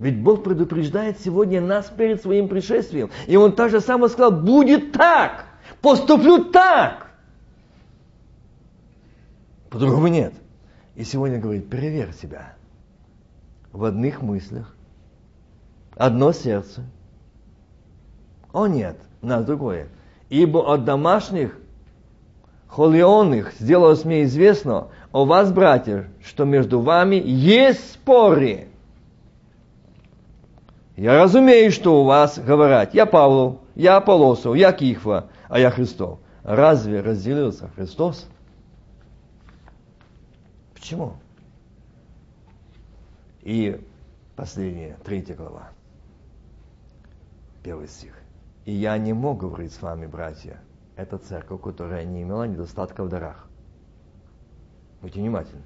Ведь 0.00 0.20
Бог 0.20 0.42
предупреждает 0.42 1.20
сегодня 1.20 1.60
нас 1.60 1.86
перед 1.86 2.20
своим 2.20 2.48
пришествием. 2.48 3.10
И 3.28 3.36
Он 3.36 3.54
также 3.54 3.80
само 3.80 4.08
сказал, 4.08 4.32
будет 4.32 4.92
так, 4.92 5.46
поступлю 5.80 6.46
так. 6.46 7.10
По-другому 9.68 10.08
нет. 10.08 10.34
И 10.96 11.04
сегодня 11.04 11.38
говорит, 11.38 11.70
проверь 11.70 12.12
себя. 12.12 12.54
В 13.72 13.84
одних 13.84 14.20
мыслях. 14.20 14.74
Одно 15.94 16.32
сердце. 16.32 16.82
О 18.52 18.66
нет, 18.66 18.98
нас 19.22 19.44
другое. 19.44 19.88
Ибо 20.30 20.72
от 20.72 20.84
домашних 20.84 21.58
холионных 22.68 23.52
сделалось 23.58 24.04
мне 24.04 24.22
известно 24.22 24.88
о 25.10 25.24
вас, 25.24 25.52
братья, 25.52 26.08
что 26.24 26.44
между 26.44 26.80
вами 26.80 27.16
есть 27.16 27.92
споры. 27.92 28.68
Я 30.96 31.20
разумею, 31.20 31.72
что 31.72 32.00
у 32.00 32.04
вас 32.04 32.38
говорят, 32.38 32.94
я 32.94 33.06
Павлов, 33.06 33.56
я 33.74 33.96
Аполосов, 33.96 34.54
я 34.54 34.72
Кихва, 34.72 35.26
а 35.48 35.58
я 35.58 35.70
Христов. 35.70 36.20
Разве 36.44 37.00
разделился 37.00 37.68
Христос? 37.74 38.28
Почему? 40.74 41.14
И 43.42 43.80
последняя, 44.36 44.96
третья 45.04 45.34
глава. 45.34 45.70
Первый 47.64 47.88
стих. 47.88 48.19
И 48.70 48.72
я 48.72 48.96
не 48.98 49.12
мог 49.12 49.38
говорить 49.40 49.72
с 49.72 49.82
вами, 49.82 50.06
братья. 50.06 50.60
Это 50.94 51.18
церковь, 51.18 51.60
которая 51.60 52.04
не 52.04 52.22
имела 52.22 52.44
недостатка 52.44 53.02
в 53.02 53.08
дарах. 53.08 53.48
Будьте 55.02 55.18
внимательны. 55.18 55.64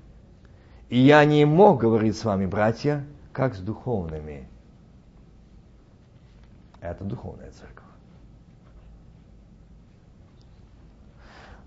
И 0.89 0.99
я 0.99 1.23
не 1.27 1.45
мог 1.45 1.79
говорить 1.79 2.17
с 2.17 2.25
вами, 2.25 2.47
братья, 2.47 3.05
как 3.31 3.57
с 3.57 3.59
духовными. 3.59 4.49
Это 6.81 7.05
духовная 7.05 7.51
церковь. 7.51 7.85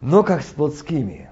Но 0.01 0.23
как 0.23 0.41
с 0.41 0.47
плотскими. 0.47 1.29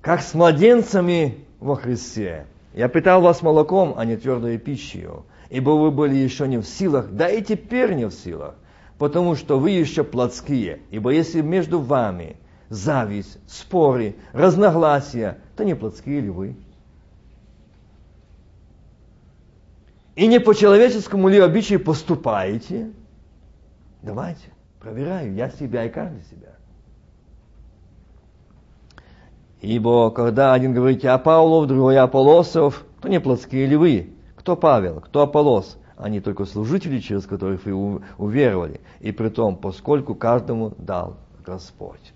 как 0.00 0.22
с 0.22 0.32
младенцами 0.32 1.44
во 1.58 1.76
Христе. 1.76 2.46
Я 2.72 2.88
питал 2.88 3.20
вас 3.20 3.42
молоком, 3.42 3.92
а 3.98 4.06
не 4.06 4.16
твердой 4.16 4.56
пищей, 4.56 5.06
ибо 5.50 5.70
вы 5.70 5.90
были 5.90 6.14
еще 6.14 6.48
не 6.48 6.58
в 6.58 6.64
силах, 6.64 7.10
да 7.10 7.28
и 7.28 7.42
теперь 7.42 7.94
не 7.94 8.06
в 8.06 8.12
силах, 8.12 8.54
потому 8.98 9.34
что 9.34 9.58
вы 9.58 9.70
еще 9.70 10.04
плотские. 10.04 10.80
Ибо 10.90 11.10
если 11.10 11.42
между 11.42 11.80
вами 11.80 12.36
зависть, 12.68 13.38
споры, 13.48 14.14
разногласия, 14.32 15.38
то 15.56 15.64
не 15.64 15.74
плотские 15.74 16.20
ли 16.20 16.30
вы? 16.30 16.56
И 20.14 20.26
не 20.26 20.38
по 20.38 20.54
человеческому 20.54 21.28
ли 21.28 21.38
обычаю 21.38 21.80
поступаете? 21.80 22.92
Давайте, 24.02 24.50
проверяю 24.80 25.34
я 25.34 25.50
себя 25.50 25.84
и 25.84 25.88
каждый 25.90 26.22
себя. 26.22 26.54
Ибо 29.60 30.10
когда 30.10 30.54
один 30.54 30.72
говорит 30.72 31.02
«я 31.04 31.18
Павлов», 31.18 31.66
другой 31.66 31.94
«я 31.94 32.04
Аполосов», 32.04 32.84
то 33.02 33.08
не 33.08 33.20
плотские 33.20 33.66
ли 33.66 33.76
вы? 33.76 34.10
Кто 34.50 34.56
Павел, 34.56 35.00
кто 35.00 35.22
Аполос? 35.22 35.78
Они 35.96 36.18
только 36.20 36.44
служители, 36.44 36.98
через 36.98 37.24
которых 37.24 37.66
вы 37.66 38.02
уверовали. 38.18 38.80
И 38.98 39.12
при 39.12 39.28
том, 39.28 39.56
поскольку 39.56 40.16
каждому 40.16 40.74
дал 40.76 41.16
Господь. 41.46 42.12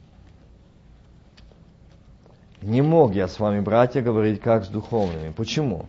Не 2.61 2.82
мог 2.82 3.15
я 3.15 3.28
с 3.28 3.39
вами, 3.39 3.61
братья, 3.61 4.02
говорить 4.02 4.40
как 4.40 4.65
с 4.65 4.69
духовными. 4.69 5.31
Почему? 5.31 5.86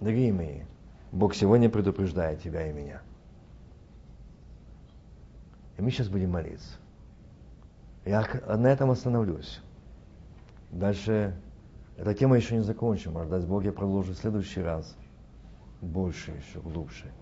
Дорогие 0.00 0.32
мои, 0.32 0.60
Бог 1.12 1.34
сегодня 1.34 1.68
предупреждает 1.68 2.40
тебя 2.40 2.66
и 2.66 2.72
меня. 2.72 3.02
И 5.76 5.82
мы 5.82 5.90
сейчас 5.90 6.08
будем 6.08 6.30
молиться. 6.30 6.78
Я 8.06 8.26
на 8.46 8.68
этом 8.68 8.90
остановлюсь. 8.90 9.60
Дальше 10.70 11.34
эта 11.96 12.14
тема 12.14 12.36
еще 12.36 12.56
не 12.56 12.62
закончена. 12.62 13.14
Может, 13.14 13.30
даст 13.30 13.46
Бог, 13.46 13.64
я 13.64 13.72
продолжу 13.72 14.12
в 14.12 14.16
следующий 14.16 14.60
раз. 14.60 14.96
Больше 15.80 16.32
еще, 16.32 16.60
глубже. 16.60 17.12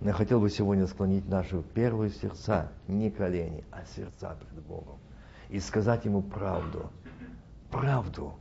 Но 0.00 0.08
я 0.08 0.12
хотел 0.12 0.40
бы 0.40 0.50
сегодня 0.50 0.86
склонить 0.86 1.28
наши 1.28 1.62
первые 1.74 2.10
сердца, 2.10 2.70
не 2.88 3.10
колени, 3.10 3.64
а 3.70 3.84
сердца 3.96 4.36
перед 4.40 4.62
Богом. 4.64 4.98
И 5.50 5.60
сказать 5.60 6.04
Ему 6.04 6.22
правду. 6.22 6.90
Правду. 7.70 8.34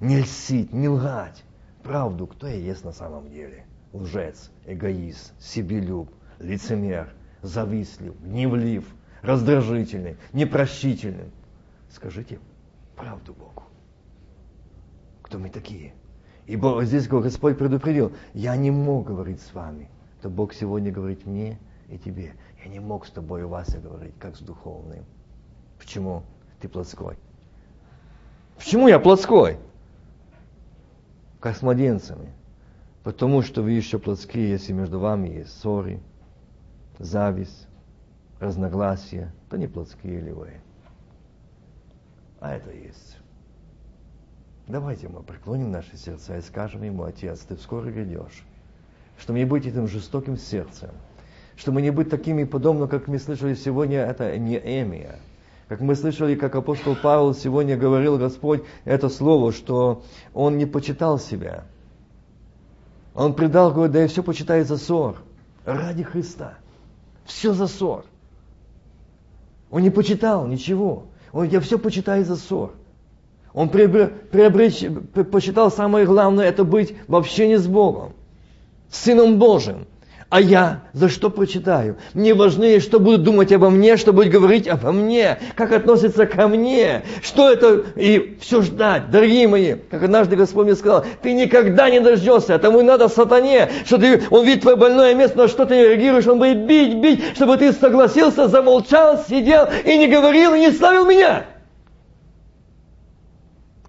Не 0.00 0.20
льстить, 0.20 0.72
не 0.72 0.88
лгать. 0.88 1.44
Правду, 1.82 2.26
кто 2.26 2.46
я 2.46 2.54
есть 2.54 2.84
на 2.84 2.92
самом 2.92 3.30
деле. 3.30 3.66
Лжец, 3.92 4.50
эгоист, 4.66 5.32
себелюб, 5.40 6.10
лицемер, 6.38 7.12
завистлив, 7.42 8.14
гневлив– 8.20 8.84
раздражительным, 9.22 10.16
непрощительным. 10.32 11.30
Скажите 11.90 12.38
правду 12.96 13.34
Богу. 13.34 13.64
Кто 15.28 15.38
мы 15.38 15.50
такие? 15.50 15.92
Ибо 16.46 16.82
здесь 16.86 17.06
Господь 17.06 17.58
предупредил, 17.58 18.12
я 18.32 18.56
не 18.56 18.70
мог 18.70 19.06
говорить 19.06 19.42
с 19.42 19.52
вами. 19.52 19.90
То 20.22 20.30
Бог 20.30 20.54
сегодня 20.54 20.90
говорит 20.90 21.26
мне 21.26 21.58
и 21.90 21.98
тебе. 21.98 22.32
Я 22.64 22.70
не 22.70 22.80
мог 22.80 23.04
с 23.04 23.10
тобой, 23.10 23.44
Вася, 23.44 23.78
говорить, 23.78 24.14
как 24.18 24.36
с 24.36 24.40
духовным. 24.40 25.04
Почему? 25.78 26.22
Ты 26.60 26.68
плотской. 26.70 27.18
Почему 28.56 28.88
я 28.88 28.98
плотской? 28.98 29.58
Как 31.40 31.58
с 31.58 31.60
младенцами. 31.60 32.32
Потому 33.04 33.42
что 33.42 33.60
вы 33.62 33.72
еще 33.72 33.98
плотские, 33.98 34.48
если 34.48 34.72
между 34.72 34.98
вами 34.98 35.28
есть 35.28 35.60
ссоры, 35.60 36.00
зависть, 36.98 37.68
разногласия, 38.40 39.30
то 39.50 39.58
не 39.58 39.66
плотские 39.66 40.20
ли 40.22 40.32
вы. 40.32 40.52
А 42.40 42.54
это 42.54 42.70
есть. 42.72 43.18
Давайте 44.68 45.08
мы 45.08 45.22
преклоним 45.22 45.70
наши 45.70 45.96
сердца 45.96 46.36
и 46.36 46.42
скажем 46.42 46.82
ему, 46.82 47.04
Отец, 47.04 47.40
ты 47.40 47.56
скоро 47.56 47.90
грядешь, 47.90 48.44
что 49.18 49.32
не 49.32 49.46
быть 49.46 49.64
этим 49.64 49.88
жестоким 49.88 50.36
сердцем, 50.36 50.90
что 51.56 51.72
мы 51.72 51.80
не 51.80 51.90
быть 51.90 52.10
такими, 52.10 52.44
подобно, 52.44 52.86
как 52.86 53.08
мы 53.08 53.18
слышали 53.18 53.54
сегодня, 53.54 54.00
это 54.00 54.36
не 54.36 54.58
Эмия. 54.58 55.20
Как 55.68 55.80
мы 55.80 55.94
слышали, 55.94 56.34
как 56.34 56.54
апостол 56.54 56.96
Павел 57.02 57.34
сегодня 57.34 57.78
говорил 57.78 58.18
Господь 58.18 58.62
это 58.84 59.08
слово, 59.08 59.52
что 59.52 60.02
он 60.34 60.58
не 60.58 60.66
почитал 60.66 61.18
себя. 61.18 61.64
Он 63.14 63.32
предал, 63.32 63.72
говорит, 63.72 63.92
да 63.92 64.02
я 64.02 64.08
все 64.08 64.22
почитаю 64.22 64.66
за 64.66 64.76
ссор. 64.76 65.16
Ради 65.64 66.02
Христа. 66.02 66.58
Все 67.24 67.54
за 67.54 67.68
ссор. 67.68 68.04
Он 69.70 69.80
не 69.80 69.90
почитал 69.90 70.46
ничего. 70.46 71.04
Он 71.32 71.46
я 71.48 71.60
все 71.60 71.78
почитаю 71.78 72.26
за 72.26 72.36
ссор. 72.36 72.74
Он 73.54 73.68
приобреч, 73.68 74.84
почитал 75.30 75.70
самое 75.70 76.06
главное, 76.06 76.46
это 76.46 76.64
быть 76.64 76.94
в 77.06 77.16
общении 77.16 77.56
с 77.56 77.66
Богом, 77.66 78.12
Сыном 78.90 79.38
Божьим. 79.38 79.86
А 80.30 80.42
я 80.42 80.82
за 80.92 81.08
что 81.08 81.30
прочитаю? 81.30 81.96
Мне 82.12 82.34
важнее, 82.34 82.80
что 82.80 83.00
будут 83.00 83.22
думать 83.22 83.50
обо 83.50 83.70
мне, 83.70 83.96
что 83.96 84.12
будет 84.12 84.30
говорить 84.30 84.68
обо 84.68 84.92
мне, 84.92 85.38
как 85.56 85.72
относится 85.72 86.26
ко 86.26 86.48
мне, 86.48 87.02
что 87.22 87.50
это, 87.50 87.84
и 87.96 88.36
все 88.42 88.60
ждать. 88.60 89.10
Дорогие 89.10 89.48
мои, 89.48 89.76
как 89.90 90.02
однажды 90.02 90.36
Господь 90.36 90.66
мне 90.66 90.74
сказал, 90.74 91.06
ты 91.22 91.32
никогда 91.32 91.88
не 91.88 92.00
дождешься, 92.00 92.54
а 92.54 92.58
тому 92.58 92.80
и 92.80 92.82
надо 92.82 93.08
сатане, 93.08 93.70
что 93.86 93.96
ты, 93.96 94.22
он 94.28 94.44
видит 94.44 94.62
твое 94.62 94.76
больное 94.76 95.14
место, 95.14 95.38
на 95.38 95.48
что 95.48 95.64
ты 95.64 95.76
реагируешь, 95.76 96.26
он 96.26 96.38
будет 96.38 96.66
бить, 96.66 96.96
бить, 96.98 97.24
чтобы 97.34 97.56
ты 97.56 97.72
согласился, 97.72 98.48
замолчал, 98.48 99.24
сидел 99.26 99.66
и 99.86 99.96
не 99.96 100.08
говорил, 100.08 100.52
и 100.52 100.60
не 100.60 100.72
славил 100.72 101.06
меня. 101.06 101.46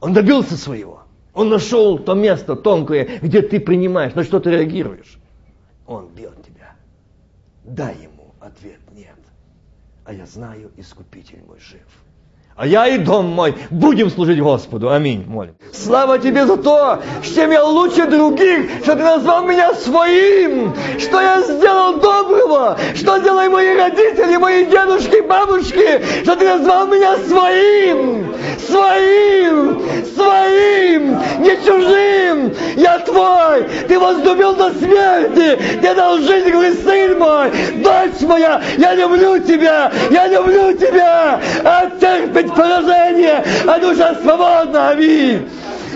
Он 0.02 0.14
добился 0.14 0.58
своего. 0.58 1.04
Он 1.34 1.50
нашел 1.50 2.00
то 2.00 2.14
место 2.14 2.56
тонкое, 2.56 3.20
где 3.22 3.42
ты 3.42 3.60
принимаешь, 3.60 4.14
на 4.16 4.24
что 4.24 4.40
ты 4.40 4.52
реагируешь. 4.52 5.20
Он 5.86 6.08
бьет 6.10 6.44
тебя. 6.46 6.76
Дай 7.64 7.96
ему 7.96 8.34
ответ 8.40 8.80
нет. 8.96 9.16
а 10.06 10.14
я 10.14 10.26
знаю, 10.26 10.72
Искупитель 10.78 11.44
мой 11.46 11.60
жив. 11.60 11.86
А 12.60 12.68
я 12.68 12.88
и 12.88 12.98
дом 12.98 13.28
мой 13.28 13.56
будем 13.70 14.10
служить 14.10 14.42
Господу. 14.42 14.92
Аминь. 14.92 15.24
Молим. 15.26 15.56
Слава 15.72 16.20
тебе 16.20 16.46
за 16.46 16.58
то, 16.58 17.00
что 17.24 17.50
я 17.50 17.64
лучше 17.64 18.06
других, 18.06 18.84
что 18.84 18.98
ты 18.98 19.02
назвал 19.02 19.46
меня 19.46 19.74
своим, 19.76 20.74
что 21.00 21.22
я 21.22 21.42
сделал 21.42 22.02
доброго, 22.02 22.78
что 22.96 23.18
сделали 23.20 23.48
мои 23.48 23.78
родители, 23.78 24.36
мои 24.36 24.66
дедушки, 24.66 25.22
бабушки, 25.22 26.04
что 26.24 26.36
ты 26.36 26.50
назвал 26.58 26.88
меня 26.88 27.16
своим, 27.30 28.36
своим, 28.68 29.82
своим, 30.14 31.18
не 31.40 31.56
чужим. 31.66 32.54
Я 32.76 33.00
твой, 33.00 33.64
ты 33.88 33.98
возлюбил 33.98 34.54
до 34.56 34.72
смерти, 34.72 35.58
ты 35.82 35.96
дал 35.96 36.18
жизнь, 36.18 36.50
говорит, 36.50 36.84
сын 36.84 37.18
мой, 37.18 37.52
дочь 37.76 38.22
моя, 38.22 38.62
я 38.78 38.96
люблю 38.96 39.40
тебя, 39.40 39.92
я 40.12 40.28
люблю 40.28 40.74
тебя, 40.74 41.40
а 41.64 41.90
терпеть 42.00 42.49
jest 42.50 42.62
porażenie, 42.62 43.42
a 43.68 43.80
dusza 43.80 44.16
swobodna, 44.16 44.90
amin. 44.90 45.40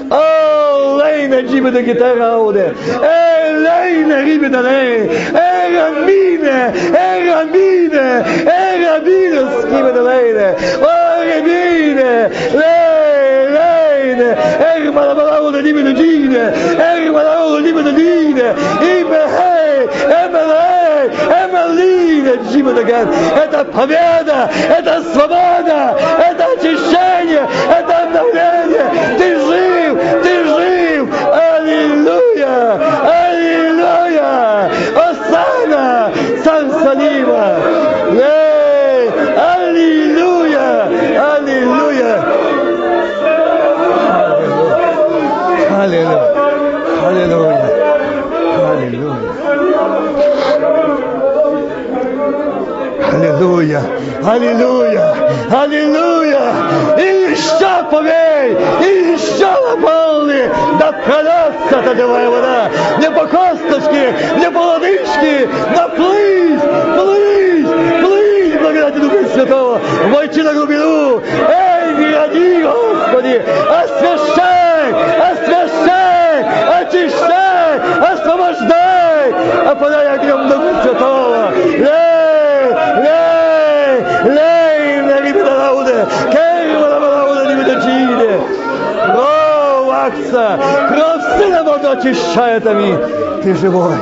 Olejne 0.09 1.43
dziby 1.43 1.71
do 1.71 1.81
gitaraude, 1.81 2.71
elejne 3.03 4.23
riby 4.23 4.49
dalej, 4.49 5.09
eramine, 5.33 6.73
eramine, 6.93 8.23
eramine, 8.45 9.41
skimy 9.61 9.93
dalejne, 9.93 10.55
o 10.81 11.23
rebine, 11.23 12.29
le 12.53 12.82
Leine, 14.33 14.87
eh, 14.87 14.91
ma 14.91 15.05
la 15.05 15.13
parola 15.13 15.61
di 15.61 15.71
me 15.73 15.83
da 15.83 15.93
gine, 15.93 16.53
eh, 16.53 17.09
ma 17.09 17.21
la 17.21 17.29
parola 17.29 17.61
di 17.61 17.71
me 17.71 17.81
da 17.83 17.93
gine. 17.93 18.53
Ibe, 18.79 19.21
hey, 19.37 19.87
eh, 20.07 20.29
ma 20.29 20.41
lei, 20.45 21.09
eh, 21.09 21.47
ma 21.51 21.65
lì, 21.67 22.03
Jimmy 22.49 22.73
da 22.73 22.83
гад. 22.83 23.07
Это 23.35 23.65
победа, 23.65 24.49
это 24.69 25.01
свобода, 25.11 25.95
это 26.17 26.45
очищение, 26.57 27.47
это 27.69 28.03
обновление. 28.03 28.89
Ты 29.17 29.39
жив, 29.39 29.72
Аллилуйя! 53.63 53.81
Аллилуйя! 54.25 55.15
Аллилуйя! 55.49 56.53
И 56.97 57.31
еще 57.31 57.83
повей! 57.89 58.57
И 58.81 59.13
еще 59.13 59.47
наполни! 59.47 60.51
Да 60.79 60.91
прольется 60.91 61.79
эта 61.79 61.95
живая 61.95 62.29
вода! 62.29 62.69
Не 62.99 63.09
по 63.09 63.25
косточке, 63.25 64.13
не 64.37 64.51
по 64.51 64.57
лодыжке! 64.57 65.47
Да 65.73 65.87
плыть! 65.87 66.59
Плыть! 66.95 67.67
Плыть! 68.01 68.59
Благодати 68.61 68.97
Духа 68.97 69.29
Святого! 69.33 69.79
Войти 70.09 70.41
на 70.41 70.53
глубину! 70.53 71.21
Эй, 71.21 71.93
не 71.95 72.15
роди, 72.15 72.63
Господи! 72.63 73.41
Освящай! 73.69 74.91
Освящай! 75.31 76.43
Очищай! 76.81 77.79
Освобождай! 78.11 79.31
Опадай 79.69 80.15
огнем 80.15 80.49
Духа 80.49 80.83
Святого! 80.83 81.22
Очищает, 91.93 92.65
аминь! 92.67 92.97
Ты 93.43 93.55
живой! 93.55 93.95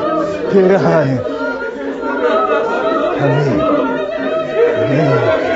Ты 0.52 0.68
рай! 0.70 1.20
Аминь! 3.22 3.62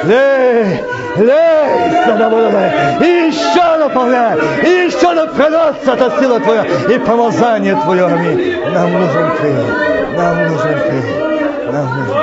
Лей! 0.05 0.83
Лей! 1.17 1.55
И 3.01 3.27
еще 3.27 3.77
наполняй! 3.77 4.37
И 4.63 4.69
еще 4.87 5.13
напрягаться 5.13 5.93
эта 5.93 6.11
сила 6.19 6.39
Твоя 6.39 6.65
и 6.89 6.97
помазание 6.99 7.75
Твое, 7.83 8.05
аминь! 8.05 8.57
Нам 8.73 8.93
нужен 8.93 9.31
Ты! 9.41 9.53
Нам 10.17 10.47
нужен 10.47 10.79
Ты! 10.87 11.71
Нам 11.71 11.87
нужен 11.99 12.15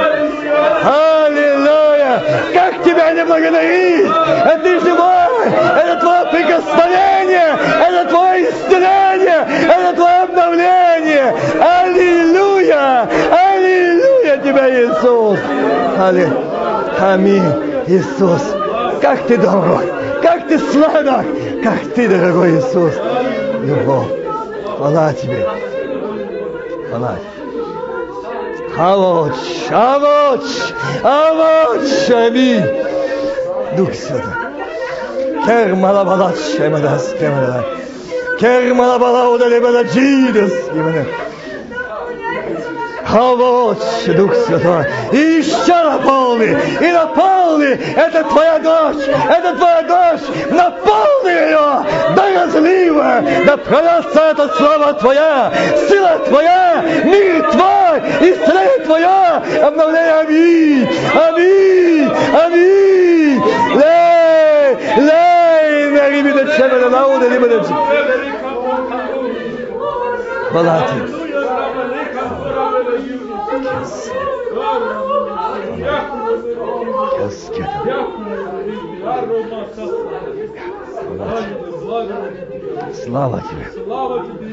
Аллилуйя! 0.84 2.22
Как 2.54 2.82
Тебя 2.84 3.12
не 3.12 3.24
благодарить? 3.24 4.10
Это 4.44 4.62
Ты 4.62 4.80
живой! 4.80 5.48
Это 5.76 5.96
Твое 6.00 6.24
прикосновение! 6.30 7.56
Это 7.80 7.91
Исцеление! 8.48 9.46
Это 9.64 9.92
Твое 9.94 10.22
обновление! 10.22 11.34
Аллилуйя! 11.60 13.08
Аллилуйя 13.30 14.36
Тебя, 14.38 14.68
Иисус! 14.70 15.38
Аллилуйя! 15.98 16.52
Аминь, 17.00 17.42
Иисус! 17.86 18.42
Как 19.00 19.26
Ты 19.26 19.36
дорог! 19.36 19.82
Как 20.22 20.46
Ты 20.48 20.58
сладок! 20.58 21.26
Как 21.62 21.80
Ты, 21.94 22.08
дорогой 22.08 22.58
Иисус! 22.58 22.94
Любовь! 23.64 24.08
Хвала 24.76 25.12
Тебе! 25.12 25.46
Хвала! 26.88 27.16
Авоч, 28.76 29.34
авоч, 29.70 30.48
авоч, 31.02 32.10
аминь. 32.10 32.64
Дух 33.76 33.92
Святой. 33.94 34.32
Кер 35.44 35.76
малабалач, 35.76 36.38
емадас, 36.58 37.12
кемадас. 37.18 37.81
Кер 38.42 38.74
малабала 38.74 39.28
удалебада 39.28 39.82
джидас, 39.82 40.52
емадас. 40.74 41.06
Авоч, 43.08 43.78
Дух 44.16 44.34
Святой. 44.34 44.84
И 45.12 45.16
еще 45.38 45.76
наполни, 45.84 46.58
и 46.80 46.90
наполни. 46.90 47.70
Это 47.94 48.24
твоя 48.24 48.58
дочь, 48.58 49.06
это 49.30 49.54
твоя 49.54 49.82
дочь. 49.82 50.26
Наполни 50.50 51.30
ее 51.30 51.86
до 52.16 52.22
разлива. 52.34 53.22
Да 53.46 53.56
прольется 53.58 54.20
эта 54.32 54.48
слава 54.56 54.92
твоя, 54.94 55.52
сила 55.88 56.18
твоя, 56.26 56.82
мир 57.04 57.48
твой, 57.52 58.00
исцеление 58.28 58.84
твое, 58.84 59.66
обновление. 59.68 60.14
Аминь, 60.20 60.88
аминь, 61.14 62.12
аминь. 62.44 63.42
Лей, 63.78 64.76
лей, 64.96 65.90
на 65.92 66.08
рибида 66.10 66.44
чемена, 66.56 66.88
науда 66.90 67.28
рибида 70.52 70.82
Хвала 83.12 83.40
тебе. 83.42 83.66
Слава 83.84 84.22
тебе. 84.22 84.52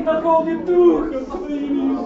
И 0.00 0.02
наполни 0.02 0.54
Духом 0.54 1.46
Иисус. 1.48 2.00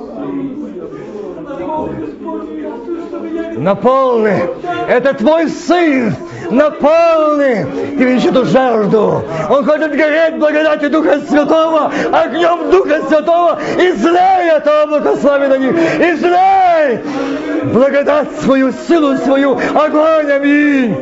Наполни. 3.56 4.42
Это 4.88 5.14
твой 5.14 5.48
сын. 5.48 6.14
Наполни. 6.50 7.66
Ты 7.96 8.04
видишь 8.04 8.24
эту 8.24 8.44
жажду. 8.46 9.22
Он 9.48 9.64
хочет 9.64 9.96
гореть 9.96 10.38
благодати 10.38 10.88
Духа 10.88 11.20
Святого, 11.20 11.92
огнем 12.12 12.70
Духа 12.70 13.00
Святого. 13.08 13.60
Излей 13.76 14.50
это 14.56 14.84
облако 14.84 15.16
славы 15.16 15.48
на 15.48 15.58
них. 15.58 15.72
Излей 15.72 16.98
благодать 17.72 18.28
свою, 18.42 18.72
силу 18.88 19.16
свою, 19.18 19.56
огонь, 19.74 20.30
аминь. 20.30 20.96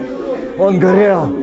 Он 0.59 0.79
горел. 0.79 1.39